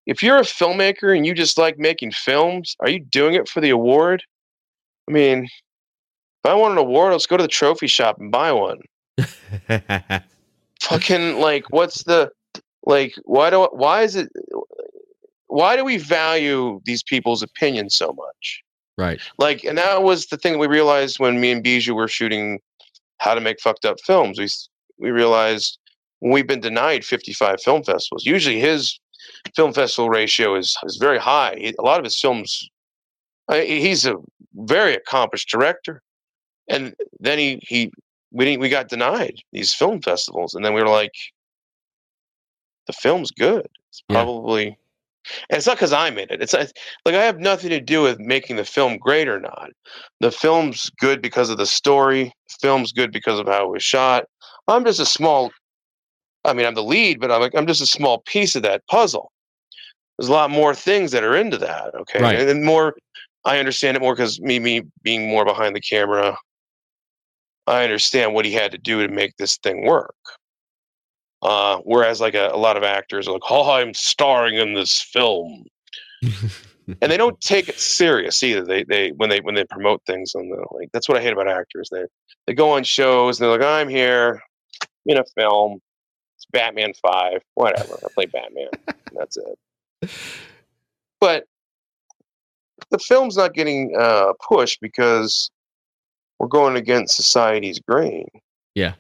[0.07, 3.61] if you're a filmmaker and you just like making films, are you doing it for
[3.61, 4.23] the award?
[5.09, 8.53] I mean, if I want an award, let's go to the trophy shop and buy
[8.53, 8.81] one.
[10.83, 12.31] Fucking like, what's the
[12.85, 13.15] like?
[13.25, 14.31] Why do why is it?
[15.49, 18.63] Why do we value these people's opinions so much?
[18.99, 19.21] Right.
[19.39, 22.61] Like, and that was the thing we realized when me and Bijou were shooting
[23.19, 24.39] how to make fucked up films.
[24.39, 24.49] We
[24.99, 25.79] we realized
[26.21, 28.25] we've been denied 55 film festivals.
[28.25, 28.99] Usually, his
[29.55, 31.73] film festival ratio is is very high.
[31.79, 32.69] A lot of his films,
[33.51, 34.17] he's a
[34.55, 36.03] very accomplished director,
[36.69, 37.93] and then he he
[38.37, 41.15] we didn't we got denied these film festivals, and then we were like,
[42.87, 43.69] the film's good.
[43.91, 44.65] It's probably.
[44.65, 44.75] Yeah.
[45.51, 46.41] And it's not because I'm in it.
[46.41, 46.71] It's like
[47.07, 49.71] I have nothing to do with making the film great or not.
[50.21, 52.33] The film's good because of the story.
[52.49, 54.27] The film's good because of how it was shot.
[54.69, 55.51] I'm just a small
[56.47, 58.87] I mean, I'm the lead, but I'm like, I'm just a small piece of that
[58.87, 59.33] puzzle.
[60.19, 61.95] There's a lot more things that are into that.
[61.95, 62.23] Okay.
[62.23, 62.39] Right.
[62.39, 62.97] And more,
[63.45, 66.37] I understand it more because me, me being more behind the camera,
[67.67, 70.15] I understand what he had to do to make this thing work.
[71.43, 75.01] Uh, whereas like a, a lot of actors are like, oh, I'm starring in this
[75.01, 75.65] film.
[76.23, 78.65] and they don't take it serious either.
[78.65, 81.33] They they when they when they promote things on the like that's what I hate
[81.33, 81.89] about actors.
[81.91, 82.05] They
[82.47, 84.41] they go on shows and they're like, I'm here
[85.05, 85.81] in a film.
[86.37, 87.99] It's Batman Five, whatever.
[88.05, 88.69] I play Batman.
[89.13, 90.11] that's it.
[91.21, 91.45] But
[92.91, 95.51] the film's not getting uh, pushed because
[96.39, 98.29] we're going against society's grain.
[98.75, 98.95] Yeah.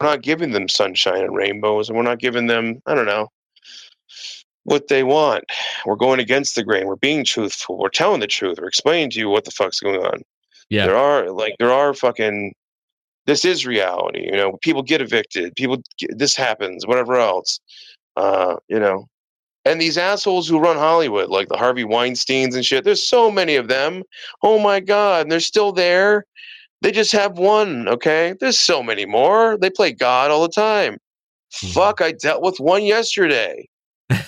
[0.00, 3.28] We're not giving them sunshine and rainbows, and we're not giving them, I don't know,
[4.64, 5.44] what they want.
[5.84, 6.86] We're going against the grain.
[6.86, 7.78] We're being truthful.
[7.78, 8.58] We're telling the truth.
[8.60, 10.22] We're explaining to you what the fuck's going on.
[10.68, 10.86] Yeah.
[10.86, 12.52] There are, like, there are fucking,
[13.26, 14.26] this is reality.
[14.26, 15.54] You know, people get evicted.
[15.56, 17.58] People, get, this happens, whatever else.
[18.16, 19.06] Uh, you know,
[19.64, 23.56] and these assholes who run Hollywood, like the Harvey Weinsteins and shit, there's so many
[23.56, 24.02] of them.
[24.42, 25.22] Oh my God.
[25.22, 26.24] And they're still there.
[26.82, 28.34] They just have one, okay?
[28.38, 29.56] There's so many more.
[29.56, 30.94] They play God all the time.
[31.54, 31.68] Mm-hmm.
[31.68, 33.68] Fuck, I dealt with one yesterday,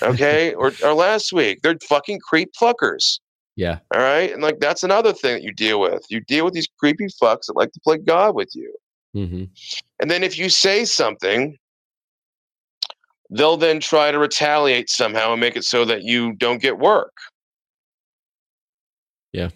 [0.02, 0.54] okay?
[0.54, 1.60] or, or last week.
[1.62, 3.18] They're fucking creep fuckers.
[3.56, 3.80] Yeah.
[3.92, 4.32] All right.
[4.32, 6.06] And like, that's another thing that you deal with.
[6.08, 8.72] You deal with these creepy fucks that like to play God with you.
[9.16, 9.44] Mm-hmm.
[10.00, 11.58] And then if you say something,
[13.30, 17.12] they'll then try to retaliate somehow and make it so that you don't get work.
[19.32, 19.50] Yeah.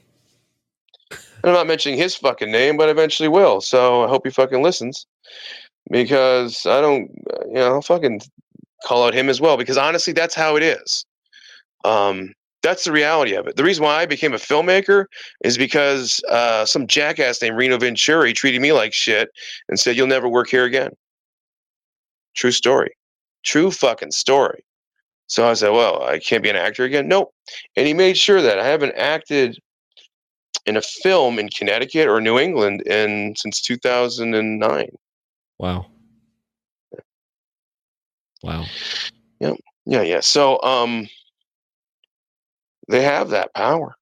[1.44, 3.60] I'm not mentioning his fucking name, but eventually will.
[3.60, 5.06] So I hope he fucking listens
[5.90, 7.10] because I don't,
[7.47, 8.20] you know, I'll fucking
[8.85, 11.05] call out him as well because honestly, that's how it is.
[11.85, 12.32] Um,
[12.62, 13.56] that's the reality of it.
[13.56, 15.06] The reason why I became a filmmaker
[15.44, 19.31] is because uh, some jackass named Reno Venturi treated me like shit
[19.69, 20.90] and said, You'll never work here again.
[22.35, 22.93] True story.
[23.43, 24.64] True fucking story.
[25.27, 27.09] So I said, Well, I can't be an actor again?
[27.09, 27.35] Nope.
[27.77, 29.59] And he made sure that I haven't acted
[30.66, 34.89] in a film in Connecticut or New England in since 2009.
[35.59, 35.86] Wow.
[38.43, 38.64] Wow.
[39.40, 39.55] Yeah.
[39.84, 40.20] Yeah, yeah.
[40.20, 41.09] So um
[42.89, 43.94] they have that power.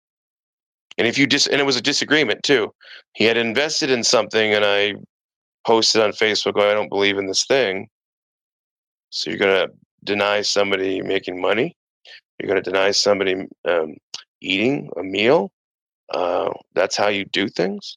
[0.98, 2.72] And if you just dis- and it was a disagreement too.
[3.14, 4.94] He had invested in something and I
[5.66, 7.88] posted on Facebook, "Oh, I don't believe in this thing."
[9.10, 9.68] So you're gonna
[10.04, 11.76] deny somebody making money.
[12.38, 13.96] You're gonna deny somebody um,
[14.40, 15.52] eating a meal.
[16.10, 17.96] Uh, that's how you do things.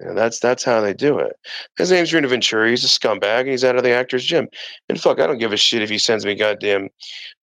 [0.00, 1.36] And that's that's how they do it.
[1.78, 2.68] His name's Reno Ventura.
[2.68, 4.48] He's a scumbag, and he's out of the actor's gym.
[4.88, 6.88] And fuck, I don't give a shit if he sends me goddamn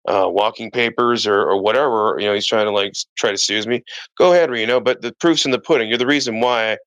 [0.07, 2.17] uh, walking papers or, or whatever.
[2.19, 3.83] You know, he's trying to like try to sue me.
[4.17, 4.81] Go ahead, Reno.
[4.81, 5.87] But the proof's in the pudding.
[5.87, 6.77] You're the reason why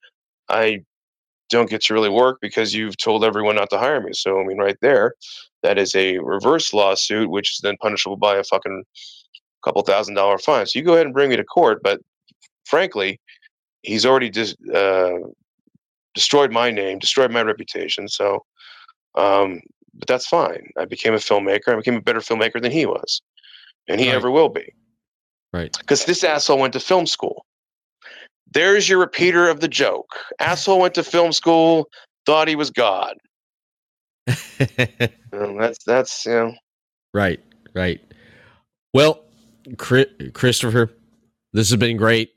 [0.50, 0.84] I
[1.48, 4.12] don't get to really work because you've told everyone not to hire me.
[4.12, 5.14] So I mean, right there,
[5.62, 8.84] that is a reverse lawsuit, which is then punishable by a fucking
[9.62, 10.66] couple thousand dollar fine.
[10.66, 11.82] So you go ahead and bring me to court.
[11.82, 12.00] But
[12.64, 13.18] frankly,
[13.82, 15.18] he's already just uh,
[16.14, 18.08] destroyed my name, destroyed my reputation.
[18.08, 18.44] So,
[19.14, 19.60] um,
[19.94, 20.70] but that's fine.
[20.78, 21.68] I became a filmmaker.
[21.68, 23.20] I became a better filmmaker than he was,
[23.88, 24.14] and he Right.
[24.16, 24.72] ever will be.
[25.52, 25.76] Right.
[25.78, 27.44] Because this asshole went to film school.
[28.52, 30.10] There's your repeater of the joke.
[30.38, 31.88] Asshole went to film school,
[32.26, 33.14] thought he was God.
[35.34, 36.52] Um, that's that's you know.
[37.14, 37.40] right,
[37.74, 38.00] right.
[38.92, 39.24] Well,
[39.76, 40.90] Christopher,
[41.52, 42.34] this has been great.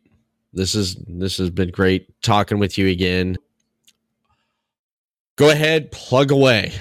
[0.54, 3.38] This is this has been great talking with you again.
[5.36, 6.74] Go ahead, plug away.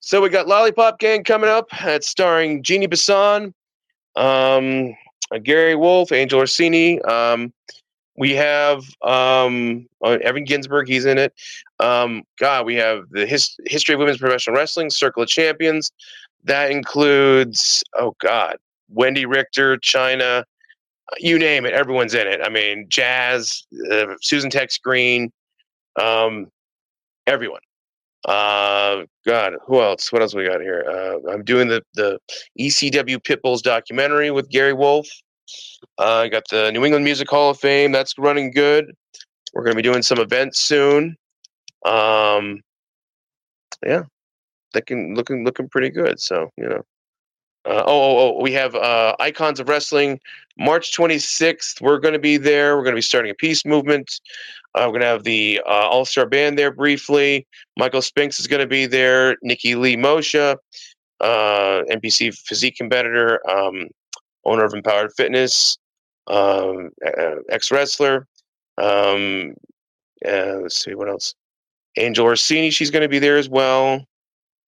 [0.00, 1.68] So we got Lollipop Gang coming up.
[1.82, 3.54] It's starring Jeannie Basone,
[4.16, 4.94] um,
[5.42, 7.00] Gary Wolfe, Angel Orsini.
[7.02, 7.52] Um,
[8.16, 10.88] we have um, uh, Evan Ginzburg.
[10.88, 11.32] He's in it.
[11.80, 15.90] Um, God, we have the his- history of women's professional wrestling, Circle of Champions.
[16.44, 18.56] That includes oh God,
[18.94, 20.44] Wendi Richter, Chyna,
[21.18, 21.72] you name it.
[21.72, 22.40] Everyone's in it.
[22.42, 25.30] I mean, Jazz, uh, Susan Tex Green,
[26.00, 26.48] um,
[27.26, 27.60] everyone.
[28.24, 30.10] Uh, God, who else?
[30.10, 30.84] What else we got here?
[30.88, 32.18] Uh, I'm doing the the
[32.58, 35.10] ECW Pitbulls documentary with Gary Wolfe.
[35.98, 37.92] Uh, I got the New England Music Hall of Fame.
[37.92, 38.94] That's running good.
[39.52, 41.16] We're going to be doing some events soon.
[41.84, 42.62] Um,
[43.84, 44.04] yeah,
[44.74, 46.18] looking looking looking pretty good.
[46.18, 46.82] So you know.
[47.66, 50.20] Uh, oh, oh, oh, we have uh, Icons of Wrestling,
[50.58, 51.80] March 26th.
[51.80, 52.76] We're going to be there.
[52.76, 54.20] We're going to be starting a peace movement.
[54.74, 57.46] Uh, we're going to have the uh, All Star Band there briefly.
[57.78, 59.36] Michael Spinks is going to be there.
[59.42, 60.56] Nikki Lee Moshe,
[61.20, 63.88] uh, NPC physique competitor, um,
[64.44, 65.78] owner of Empowered Fitness,
[66.26, 66.90] um,
[67.48, 68.26] ex wrestler.
[68.76, 69.54] Um,
[70.26, 71.34] uh, let's see what else.
[71.96, 74.04] Angel Orsini, she's going to be there as well.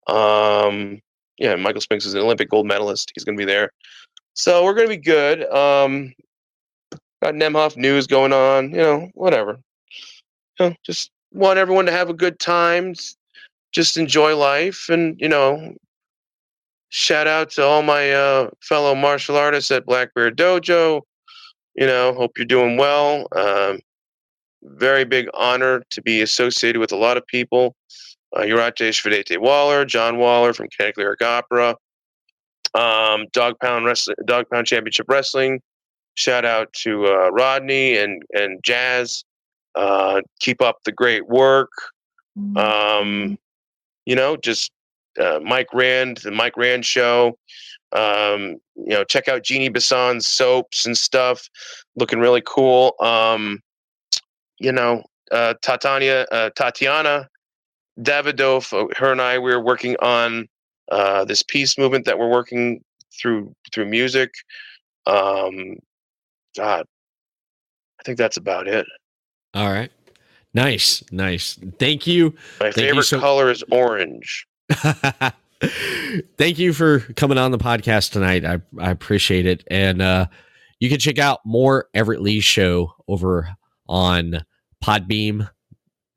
[0.09, 1.01] Um,
[1.39, 3.13] yeah, Michael Spinks is an Olympic gold medalist.
[3.15, 3.71] He's going to be there.
[4.35, 5.45] So we're going to be good.
[5.53, 6.13] Um,
[7.23, 8.71] got Nemhoff news going on.
[8.71, 9.59] You know, whatever.
[10.59, 12.95] You know, just want everyone to have a good time.
[13.73, 15.75] Just enjoy life, and you know,
[16.91, 21.01] shout out to all my uh, fellow martial artists at Black Bear Dojo.
[21.75, 23.27] You know, hope you're doing well.
[23.35, 23.81] Um,
[24.63, 27.75] very big honor to be associated with a lot of people.
[28.35, 31.77] Uh, Uratesh Vedete Waller, John Waller from Kinetic Lyric Opera,
[32.75, 35.61] um, Dog Pound Wrestling, Dog Pound Championship Wrestling.
[36.15, 39.25] Shout out to uh, Rodney and and Jazz.
[39.75, 41.71] Uh, keep up the great work.
[42.57, 43.39] Um,
[44.07, 44.73] you know, just
[45.21, 47.39] uh, Mike Rand, the Mike Rand Show.
[47.93, 51.49] Um, you know, check out Jeannie Basone's soaps and stuff,
[51.97, 52.95] looking really cool.
[53.01, 53.61] Um,
[54.59, 57.29] you know, uh, Tatania, uh, Tatiana
[58.01, 60.49] Davidoff, uh, her and I, we were working on
[60.91, 62.83] uh, this peace movement that we're working
[63.21, 64.31] through through music.
[65.07, 65.77] Um,
[66.57, 66.87] God,
[68.01, 68.87] I think that's about it.
[69.55, 69.91] All right.
[70.55, 71.59] Nice, nice.
[71.79, 72.31] Thank you.
[72.61, 74.47] My Thank you favorite so- color is orange.
[76.37, 78.45] Thank you for coming on the podcast tonight.
[78.45, 79.65] I, I appreciate it.
[79.71, 80.27] And uh,
[80.81, 83.49] you can check out more Everett Lee show over
[83.89, 84.45] on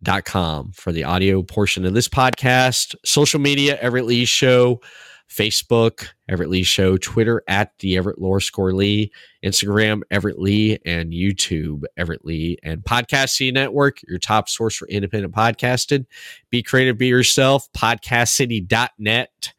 [0.05, 2.95] podbean.com for the audio portion of this podcast.
[3.05, 4.81] Social media, Everett Lee Show,
[5.29, 9.11] Facebook, Everett Lee Show, Twitter at the Everett Lore Score Lee,
[9.43, 14.87] Instagram, Everett Lee, and YouTube, Everett Lee, and Podcast City Network, your top source for
[14.87, 16.05] independent podcasting.
[16.49, 19.53] Be creative, be yourself, podcastcity.net,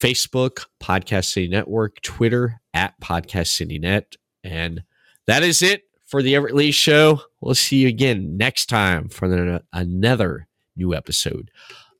[0.00, 4.16] Facebook, Podcast City Network, Twitter at Podcast City Net.
[4.44, 4.84] And
[5.26, 7.20] that is it for the Everett Lee Show.
[7.40, 11.50] We'll see you again next time for the- another new episode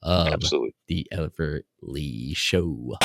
[0.03, 0.75] of Absolutely.
[0.89, 2.97] the Everett Lee Show.